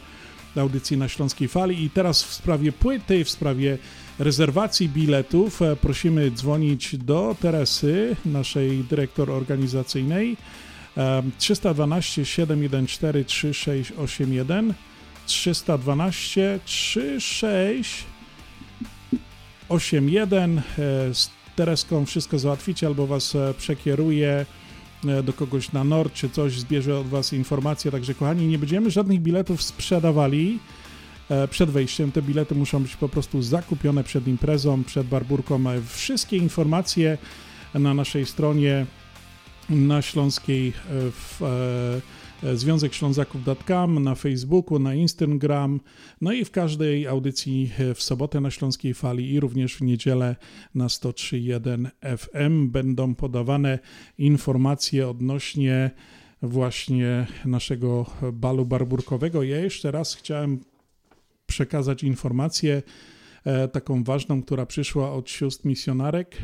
[0.56, 1.84] audycji na Śląskiej Fali.
[1.84, 3.78] I teraz w sprawie płyty, w sprawie
[4.20, 10.38] rezerwacji biletów e, prosimy dzwonić do Teresy, naszej dyrektor organizacyjnej.
[10.98, 14.74] E, 312 714 3681
[15.26, 18.06] 312 36
[19.70, 20.62] 81
[21.14, 24.46] z Tereską wszystko załatwicie albo was e, przekieruje
[25.24, 27.92] do kogoś na NOR, czy coś zbierze od was informacje.
[27.92, 30.60] Także kochani, nie będziemy żadnych biletów sprzedawali
[31.50, 32.12] przed wejściem.
[32.12, 35.70] Te bilety muszą być po prostu zakupione przed imprezą, przed barburką.
[35.70, 37.18] E, Wszystkie informacje
[37.74, 38.86] na naszej stronie
[39.70, 40.72] na Śląskiej e,
[41.12, 41.42] w,
[42.44, 45.80] e, Związek Ślązaków.com, na Facebooku, na Instagram,
[46.22, 50.36] no i w każdej audycji e, w sobotę na Śląskiej Fali i również w niedzielę
[50.76, 53.80] na 103.1 FM będą podawane
[54.18, 55.92] informacje odnośnie
[56.42, 59.44] właśnie naszego balu barburkowego.
[59.44, 60.60] Ja jeszcze raz chciałem
[61.48, 62.82] przekazać informację
[63.44, 66.38] e, taką ważną, która przyszła od sióstr misjonarek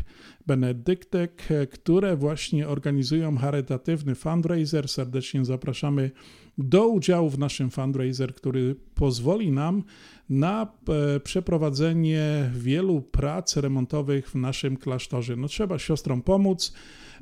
[0.48, 4.88] benedyktek, e, które właśnie organizują charytatywny fundraiser.
[4.88, 6.12] Serdecznie zapraszamy
[6.58, 9.84] do udziału w naszym fundraiser, który pozwoli nam
[10.30, 10.68] na
[11.16, 15.36] e, przeprowadzenie wielu prac remontowych w naszym klasztorze.
[15.36, 16.74] No trzeba siostrom pomóc.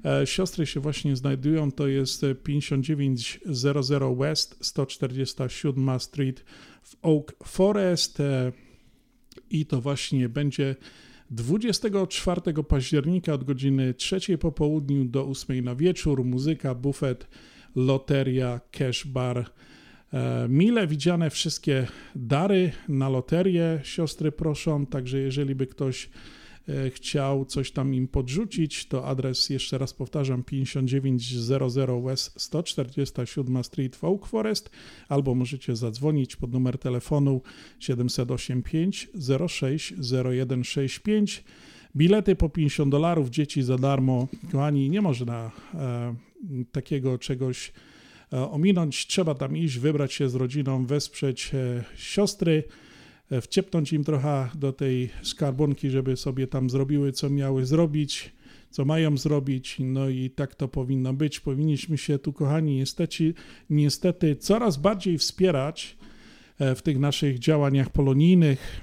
[0.05, 6.43] E, Siostry się właśnie znajdują, to jest 5900 West 147 Street
[6.83, 8.51] w Oak Forest e,
[9.49, 10.75] i to właśnie będzie
[11.31, 16.23] 24 października od godziny 3 po południu do 8 na wieczór.
[16.23, 17.27] Muzyka, bufet,
[17.75, 19.49] loteria, cash bar.
[20.13, 26.09] E, Mile widziane wszystkie dary na loterię siostry proszą, także jeżeli by ktoś
[26.89, 31.61] chciał coś tam im podrzucić, to adres jeszcze raz powtarzam 5900
[32.05, 34.69] West 147 Street w Oak Forest
[35.09, 37.41] albo możecie zadzwonić pod numer telefonu
[37.79, 39.09] 785
[39.47, 41.43] 06 0165
[41.95, 44.27] Bilety po 50 dolarów, dzieci za darmo.
[44.51, 46.15] Kochani, nie można e,
[46.71, 47.71] takiego czegoś
[48.33, 49.07] e, ominąć.
[49.07, 52.90] Trzeba tam iść, wybrać się z rodziną, wesprzeć e, siostry, e,
[53.41, 58.33] wciepnąć im trochę do tej skarbonki, żeby sobie tam zrobiły, co miały zrobić,
[58.69, 59.77] co mają zrobić.
[59.79, 61.39] No i tak to powinno być.
[61.39, 63.33] Powinniśmy się tu, kochani, niestety,
[63.69, 65.97] niestety coraz bardziej wspierać
[66.59, 68.81] e, w tych naszych działaniach polonijnych,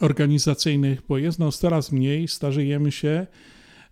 [0.00, 3.26] organizacyjnych, bo jest nas coraz mniej, starzejemy się,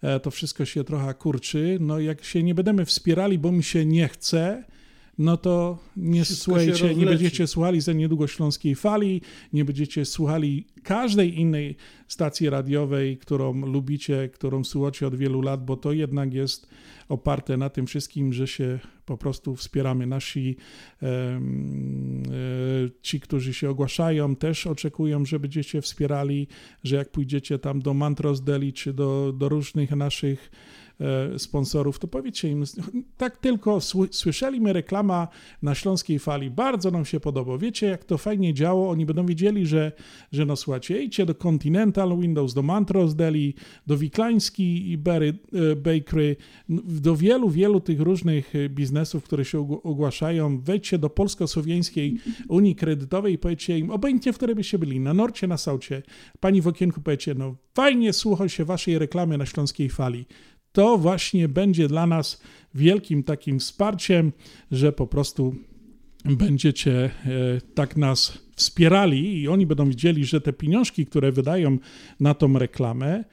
[0.03, 1.79] e, to wszystko się trochę kurczy.
[1.81, 4.65] No jak się nie będziemy wspierali, bo mi się nie chce,
[5.19, 9.21] no to nie Wszystko słuchajcie, nie będziecie słuchali za niedługo Śląskiej Fali,
[9.53, 11.77] nie będziecie słuchali każdej innej
[12.09, 16.69] stacji radiowej, którą lubicie, którą słuchacie od wielu lat, bo to jednak jest
[17.09, 20.07] oparte na tym wszystkim, że się po prostu wspieramy.
[20.07, 20.57] Nasi
[21.03, 21.41] e,
[23.03, 26.47] ci, którzy się ogłaszają, też oczekują, że będziecie wspierali,
[26.85, 30.51] że jak pójdziecie tam do Mantros Deli czy do, do różnych naszych
[31.39, 32.65] sponsorów, to powiedzcie im,
[33.17, 35.29] tak tylko sły- słyszeliśmy reklama
[35.63, 37.59] na Śląskiej Fali, bardzo nam się podoba.
[37.59, 39.93] Wiecie, jak to fajnie działo, oni będą wiedzieli, że,
[40.33, 43.55] że no słuchajcie, idźcie do Continental Windows, do Mantros Deli,
[43.87, 45.39] do Wiklański i Berry
[45.73, 46.37] e, Bakery,
[46.85, 50.61] do wielu, wielu tych różnych e, biznesów, które się ogł- ogłaszają.
[50.61, 52.17] Wejdźcie do Polsko-Słowiańskiej
[52.49, 56.03] Unii Kredytowej i powiedzcie im, obojętnie w której byście byli, na Norcie, na Saucie,
[56.41, 60.27] pani w okienku powiecie, no fajnie słucha się waszej reklamy na Śląskiej Fali
[60.79, 62.41] to właśnie będzie dla nas
[62.75, 64.33] wielkim takim wsparciem,
[64.71, 65.55] że po prostu
[66.25, 67.11] będziecie e,
[67.75, 71.79] tak nas wspierali i oni będą widzieli, że te pieniążki, które wydają
[72.21, 73.25] na tą reklamę,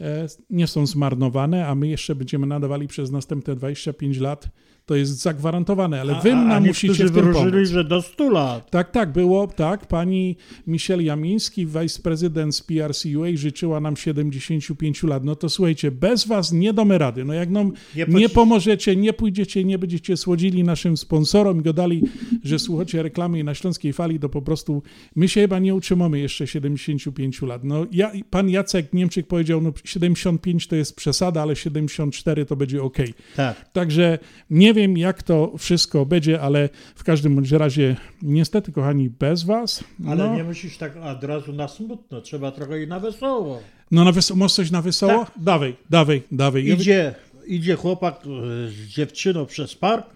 [0.00, 4.48] e, nie są zmarnowane, a my jeszcze będziemy nadawali przez następne 25 lat.
[4.86, 7.68] To jest zagwarantowane, ale wy A- a nam musicie w tym wróżyli, pomóc.
[7.68, 8.70] że do 100 lat.
[8.70, 9.86] Tak, tak, było, tak.
[9.86, 10.36] Pani
[10.66, 15.24] Michelle Jamiński, wiceprezydent z PRCUA, życzyła nam 75 lat.
[15.24, 17.24] No to słuchajcie, bez was nie damy rady.
[17.24, 22.02] No jak nam Nie nie, pomożecie, nie pójdziecie, nie będziecie słodzili naszym sponsorom i gadali,
[22.44, 24.82] że słuchacie reklamy na Śląskiej Fali, to po prostu
[25.16, 27.64] my się chyba nie utrzymamy jeszcze 75 lat.
[27.64, 32.82] No ja, pan Jacek Niemczyk powiedział, no 75 to jest przesada, ale 74 to będzie
[32.82, 32.98] ok.
[33.36, 33.72] Tak.
[33.72, 34.18] Także
[34.50, 39.84] nie wiem, jak to wszystko będzie, ale w każdym bądź razie, niestety, kochani, bez was.
[40.08, 43.60] Ale no, nie musisz tak od razu na smutno, trzeba trochę i na wesoło.
[43.90, 45.26] no na wesoło, masz coś na wesoło?
[45.36, 46.62] Dawaj, dawaj, dawaj.
[46.62, 47.14] Wy- Idzie,
[47.46, 50.06] idzie chłopak e, z dziewczyną przez park,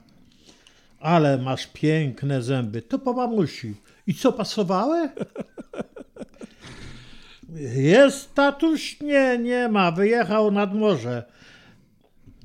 [1.00, 3.74] ale masz piękne zęby, to po mamusi.
[4.06, 5.08] I co, pasowały?
[7.76, 9.00] Jest tatuś?
[9.00, 11.22] Nie, nie ma, wyjechał nad morze.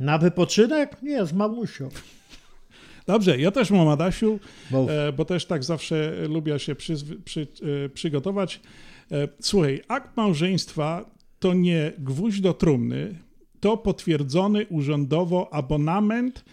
[0.03, 1.01] Na wypoczynek?
[1.01, 1.89] Nie, z mamusią.
[3.07, 4.39] Dobrze, ja też mam Adasiu,
[4.89, 7.47] e, bo też tak zawsze lubię się przyzwy- przy,
[7.85, 8.59] e, przygotować.
[9.11, 11.05] E, Słuchaj, akt małżeństwa
[11.39, 13.15] to nie gwóźdź do trumny,
[13.59, 16.45] to potwierdzony urzędowo abonament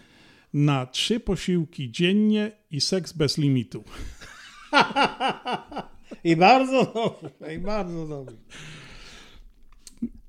[0.53, 3.83] na trzy posiłki dziennie i seks bez limitu.
[6.23, 8.35] I bardzo dobrze, i bardzo dobrze.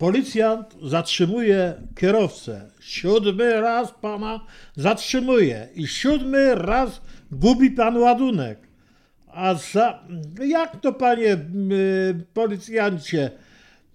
[0.03, 2.71] Policjant zatrzymuje kierowcę.
[2.81, 4.41] Siódmy raz pana
[4.77, 7.01] zatrzymuje i siódmy raz
[7.33, 8.59] gubi pan ładunek.
[9.27, 10.07] A za...
[10.47, 11.39] Jak to, panie
[12.35, 13.31] policjancie?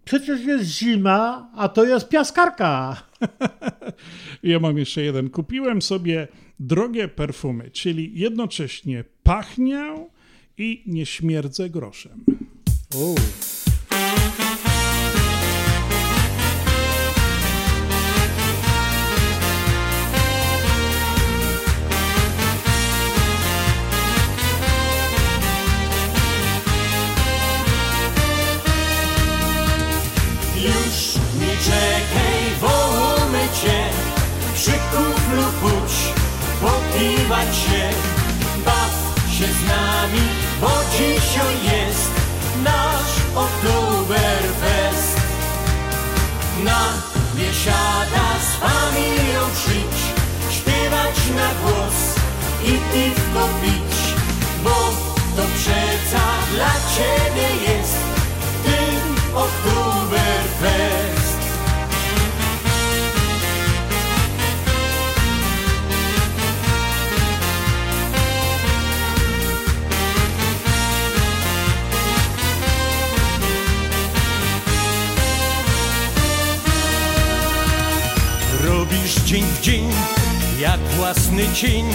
[0.06, 2.96] Przecież jest zima, a to jest piaskarka.
[4.44, 5.30] Ja mam jeszcze jeden.
[5.30, 6.28] Kupiłem sobie
[6.60, 10.08] drogie perfumy, czyli jednocześnie pachnię
[10.58, 12.26] i nie śmierdzę groszem.
[37.70, 37.90] Się
[38.66, 38.94] Baw
[39.32, 40.26] się z nami,
[40.62, 42.12] bo dzisiaj jest
[42.64, 45.18] Nasz Oktoberfest.
[46.64, 46.82] Na
[47.36, 50.02] biesiada z familią przyjdź
[50.52, 51.98] Śpiewać na głos
[52.64, 53.98] i piwko pić
[54.64, 54.78] Bo
[55.36, 56.24] to przeca
[56.54, 57.98] dla ciebie jest
[58.64, 59.02] Ten
[59.36, 61.17] Oktoberfest
[79.28, 79.90] dzień w dzień,
[80.60, 81.86] jak własny cień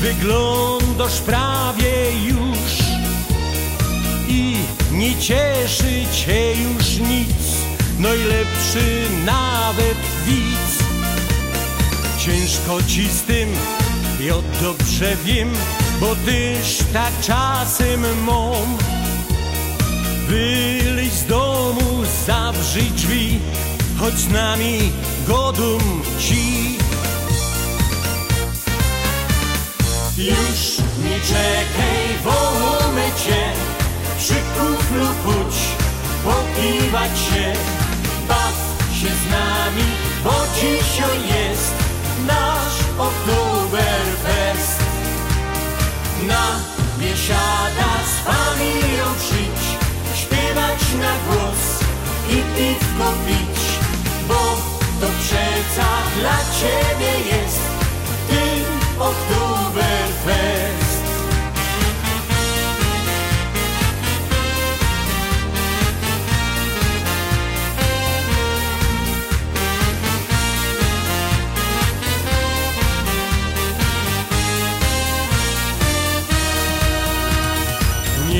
[0.00, 1.92] Wyglądasz prawie
[2.24, 2.72] już.
[4.28, 4.56] I
[4.92, 7.56] nie cieszy cię już nic
[7.98, 10.84] Najlepszy nawet widz.
[12.18, 13.48] Ciężko ci z tym,
[14.20, 15.52] ja dobrze wiem
[16.00, 18.76] Bo tyż tak czasem mam
[20.28, 23.38] Wyjść z domu, zawrzyj drzwi
[23.98, 24.92] Choć nami
[25.26, 26.79] godum ci
[30.20, 33.52] Już nie czekaj, wołamy cię.
[34.18, 35.60] Przy kuflu pójdź,
[36.24, 37.52] popiwać się.
[38.28, 38.54] Baw
[39.00, 39.88] się z nami,
[40.24, 41.74] bo dzisiaj jest
[42.26, 44.80] Nasz Oktoberfest
[46.26, 46.60] Na
[46.98, 49.64] biesiada z familią przyjdź
[50.14, 51.62] Śpiewać na głos
[52.28, 53.60] i piwko pić
[54.28, 54.56] Bo
[55.00, 55.88] to przeca
[56.20, 57.60] dla ciebie jest.
[58.28, 58.64] Ten
[58.98, 60.26] Oktoberfest Nie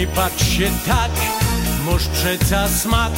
[0.06, 1.10] patrz się tak,
[1.84, 3.12] moż przeca smak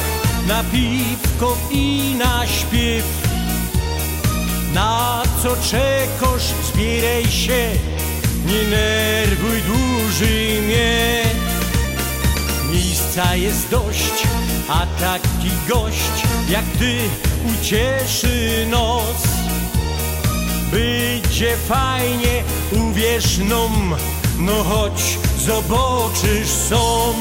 [0.47, 3.05] na piwko i na śpiew.
[4.73, 7.69] Na co czekasz, zbieraj się,
[8.45, 11.23] nie nerwuj dłużej mnie.
[12.73, 14.27] Miejsca jest dość,
[14.69, 16.97] a taki gość jak ty
[17.53, 19.23] ucieszy nos.
[20.71, 23.95] Będzie fajnie, uwierz nom,
[24.39, 27.13] no chodź, zobaczysz są.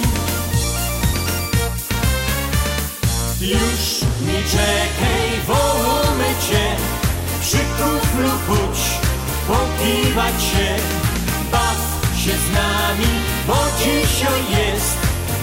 [3.41, 6.77] Już nie czekaj, wołamy cię
[7.41, 8.81] Przy kuflu pójdź,
[9.47, 11.02] popiwać się
[11.53, 11.79] Baw
[12.17, 13.13] się z nami,
[13.47, 14.97] bo dzisiaj jest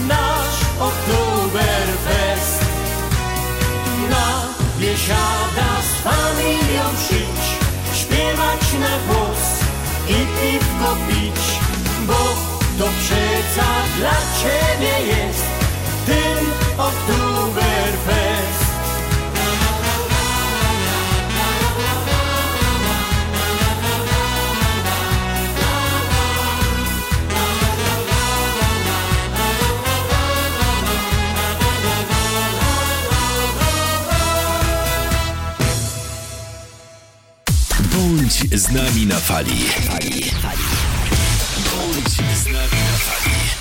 [0.08, 2.60] Nasz Oktoberfest
[4.10, 4.28] Na
[4.78, 7.46] biesiada z familią przyjdź
[7.94, 9.42] Śpiewać na głos
[10.08, 11.42] i piwko pić
[12.06, 12.22] Bo
[12.78, 13.68] to przeca
[13.98, 15.44] dla ciebie jest
[16.06, 16.38] Ten
[16.78, 18.59] Oktoberfest
[38.30, 39.64] Bądź z nami na fali.
[41.56, 43.59] Bądź z nami na fali.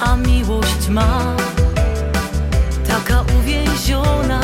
[0.00, 1.36] A miłość ma
[2.88, 4.40] taka uwięziona.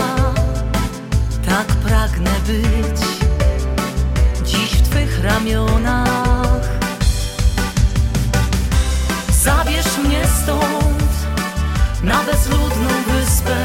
[1.47, 3.01] Tak pragnę być
[4.45, 6.69] dziś w twych ramionach.
[9.43, 10.99] Zabierz mnie stąd
[12.03, 13.57] na bezludną wyspę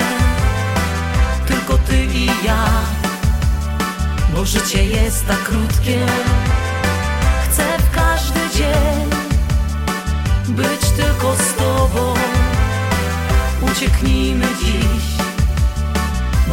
[1.48, 2.65] Tylko ty i ja
[4.35, 6.06] Bo życie jest tak krótkie
[7.44, 8.93] Chcę w każdy dzień
[10.55, 12.13] Być tylko z tobą
[13.71, 15.03] Ucieknijmy dziś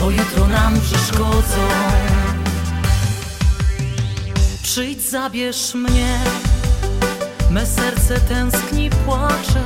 [0.01, 1.68] Bo jutro nam przeszkodzą
[4.62, 6.18] Przyjdź, zabierz mnie
[7.51, 9.64] Me serce tęskni, płacze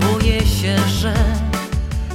[0.00, 1.14] Boję się, że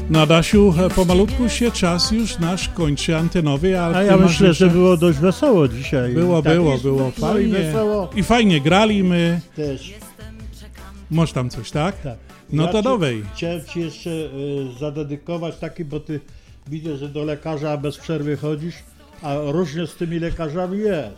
[0.10, 4.68] No Adasiu, e, pomalutku się czas już nasz kończy antenowy, a, A ja myślę, że
[4.68, 6.14] było dość wesoło dzisiaj.
[6.14, 7.54] Było, Tak było, jest, było no i fajnie.
[7.54, 8.10] wesoło.
[8.16, 9.40] I fajnie grali my.
[9.56, 9.94] Też.
[11.12, 12.02] Masz tam coś, tak?
[12.02, 12.18] Tak.
[12.50, 13.24] No Ja to dowej.
[13.34, 14.30] Chciałem Ci jeszcze y,
[14.80, 16.20] zadedykować taki, bo Ty
[16.68, 18.76] widzę, że do lekarza bez przerwy chodzisz,
[19.22, 21.18] a różnie z tymi lekarzami jest.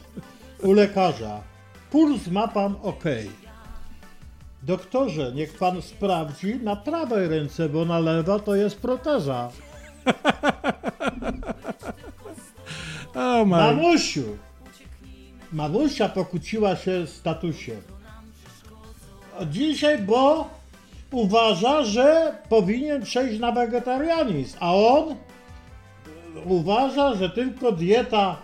[0.61, 1.41] U lekarza
[1.91, 3.03] puls ma Pan ok.
[4.63, 9.49] Doktorze, niech Pan sprawdzi na prawej ręce, bo na lewa to jest proteza.
[13.15, 13.57] O, my.
[13.57, 14.37] Mamusiu!
[15.53, 17.81] Mamusia pokłóciła się z tatusiem.
[19.45, 20.49] Dzisiaj, bo
[21.11, 25.15] uważa, że powinien przejść na wegetarianizm, a on
[26.45, 28.37] uważa, że tylko dieta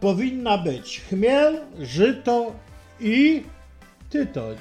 [0.00, 2.52] powinna być chmiel, żyto
[3.00, 3.42] i
[4.10, 4.56] tytoń.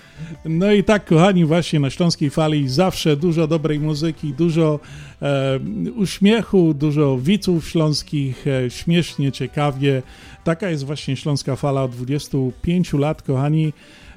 [0.45, 4.79] No i tak, kochani, właśnie na Śląskiej Fali zawsze dużo dobrej muzyki, dużo
[5.21, 5.59] e,
[5.95, 10.01] uśmiechu, dużo widzów śląskich, e, śmiesznie, ciekawie.
[10.43, 13.73] Taka jest właśnie Śląska Fala od 25 lat, kochani.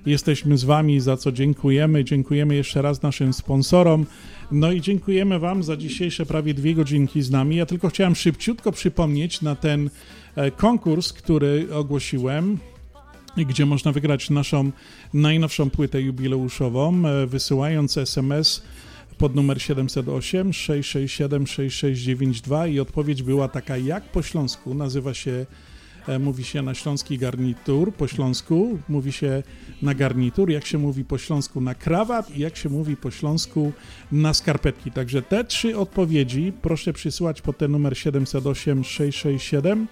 [0.06, 2.04] Jesteśmy z Wami, za co dziękujemy.
[2.04, 4.06] Dziękujemy jeszcze raz naszym sponsorom.
[4.52, 7.56] No i dziękujemy Wam za dzisiejsze prawie dwie godzinki z nami.
[7.56, 9.90] Ja tylko chciałem szybciutko przypomnieć na ten
[10.36, 12.58] e, konkurs, który ogłosiłem
[13.36, 14.70] gdzie można wygrać naszą
[15.14, 18.62] najnowszą płytę jubileuszową, e, wysyłając SMS
[19.18, 25.46] pod numer 708 667 6692 i odpowiedź była taka jak po śląsku, nazywa się
[26.20, 29.42] mówi się na śląski garnitur po śląsku, mówi się
[29.82, 33.72] na garnitur, jak się mówi po śląsku na krawat i jak się mówi po śląsku
[34.12, 34.90] na skarpetki.
[34.90, 39.86] Także te trzy odpowiedzi proszę przysyłać pod ten numer 708 667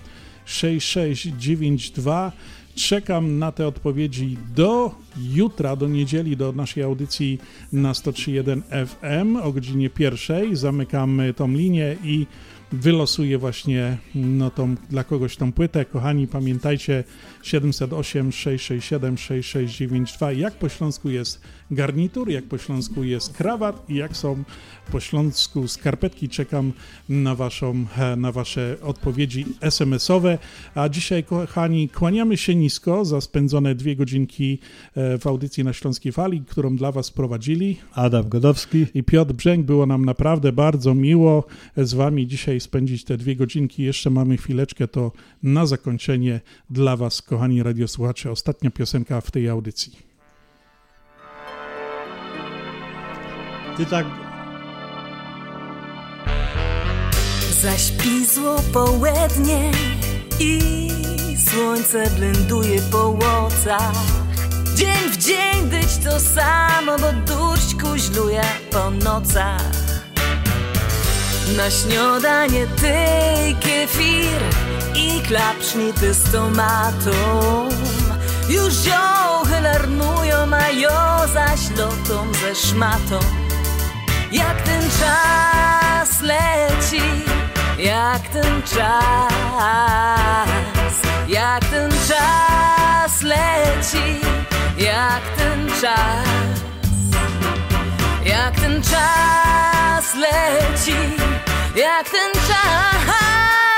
[0.44, 2.32] 6692.
[2.74, 4.94] Czekam na te odpowiedzi do
[5.32, 7.38] jutra, do niedzieli, do naszej audycji
[7.72, 10.56] na 103.1 FM o godzinie pierwszej.
[10.56, 12.26] Zamykamy tą linię i
[12.72, 15.84] wylosuję właśnie no, tą, dla kogoś tą płytę.
[15.84, 17.04] Kochani, pamiętajcie
[17.42, 20.32] 708 667 6692.
[20.32, 21.40] Jak po śląsku jest
[21.70, 24.44] garnitur, jak po śląsku jest krawat i jak są
[24.92, 26.28] po śląsku skarpetki.
[26.28, 26.72] Czekam
[27.08, 27.86] na, waszą,
[28.16, 30.38] na wasze odpowiedzi SMS-owe.
[30.74, 34.58] A dzisiaj, kochani, kłaniamy się nisko za spędzone dwie godzinki
[34.94, 39.66] e, w audycji na Śląskiej Fali, którą dla was prowadzili Adam Godowski i Piotr Brzęk.
[39.66, 41.44] Było nam naprawdę bardzo miło
[41.76, 43.82] z wami dzisiaj spędzić te dwie godzinki.
[43.82, 45.12] Jeszcze mamy chwileczkę, to
[45.42, 46.40] na zakończenie
[46.70, 49.92] dla was, kochani radiosłuchacze, ostatnia piosenka w tej audycji.
[53.76, 54.06] Ty tak
[57.62, 59.70] Zaśpizło południe
[60.40, 60.90] i
[61.50, 63.92] słońce blenduje po łocach.
[64.74, 69.72] Dzień w dzień być to samo, bo durść kuźluje po nocach.
[71.56, 72.94] Na śniadanie ty
[73.60, 77.10] kefir i klapsznity z tomatą.
[78.48, 83.18] Już ziochy larnują, a jo zaś lotą ze szmatą.
[84.32, 87.02] Jak ten czas leci,
[87.78, 88.88] jak ten czas,
[91.28, 94.20] jak ten czas leci,
[94.78, 96.60] jak ten czas,
[98.24, 100.96] jak ten czas leci,
[101.76, 103.69] jak ten czas,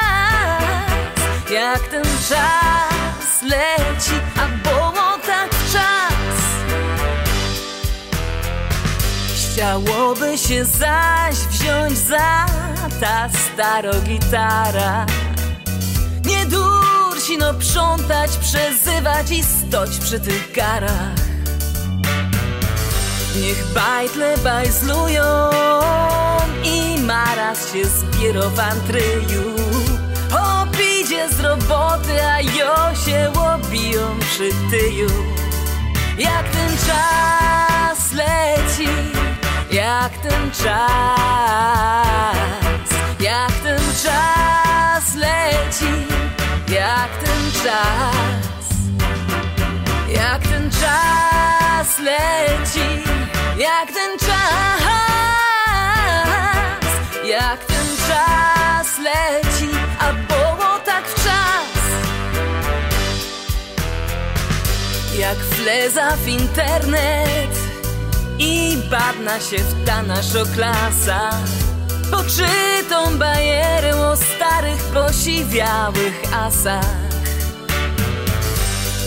[1.52, 6.38] jak ten czas leci, a było tak czas.
[9.36, 12.46] Chciałoby się zaś wziąć za
[13.00, 15.06] ta staro gitara.
[16.24, 21.22] Nie dursi no przątać, przezywać i stoć przy tych garach
[23.36, 25.50] Niech bajtle bajzlują
[26.64, 28.60] i maraz się zbiero w
[31.22, 35.08] Opidzie z roboty, a jo się łobiją przy tyju.
[36.18, 38.88] Jak ten czas leci
[39.72, 40.76] jak ten czas,
[43.20, 46.06] jak ten czas leci,
[46.68, 48.66] jak ten czas,
[50.08, 53.02] jak ten czas leci,
[53.56, 54.82] jak ten czas,
[57.24, 60.71] jak ten czas leci, a było
[65.22, 67.58] Jak fleza w internet
[68.38, 71.30] i badna się w ta nasza klasa
[72.10, 76.84] Poczytą bajerę o starych, posiwiałych asach.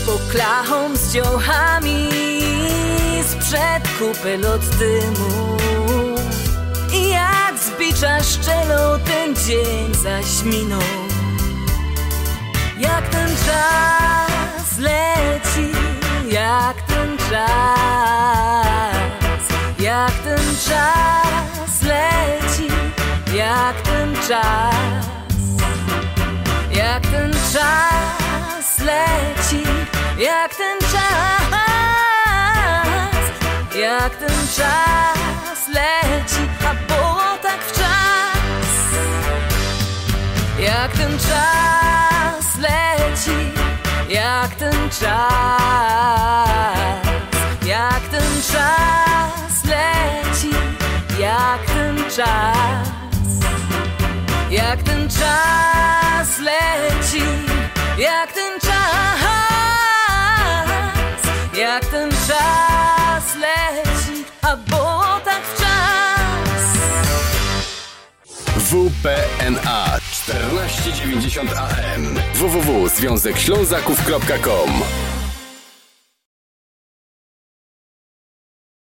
[0.06, 2.08] Poklachą z dziołchami
[3.28, 5.56] sprzed kupy lot dymu.
[6.92, 10.80] I jak zbi bicza szczelą ten dzień zaś minął.
[12.78, 15.72] Jak ten czas leci,
[16.28, 18.56] jak ten czas,
[19.78, 22.68] jak ten czas leci,
[23.32, 25.06] jak ten czas,
[26.70, 29.62] jak ten czas leci,
[30.18, 31.52] jak ten czas,
[33.74, 38.68] jak ten czas leci, a było tak w czas,
[40.58, 43.65] jak ten czas leci,
[44.08, 46.48] jak ten czas,
[47.62, 50.50] jak ten czas leci,
[51.18, 52.88] jak ten czas,
[54.50, 57.22] jak ten czas leci,
[57.96, 59.20] jak ten czas,
[61.52, 62.15] jak ten
[68.66, 75.05] WPNA 1490 AM www.związekślązaków.com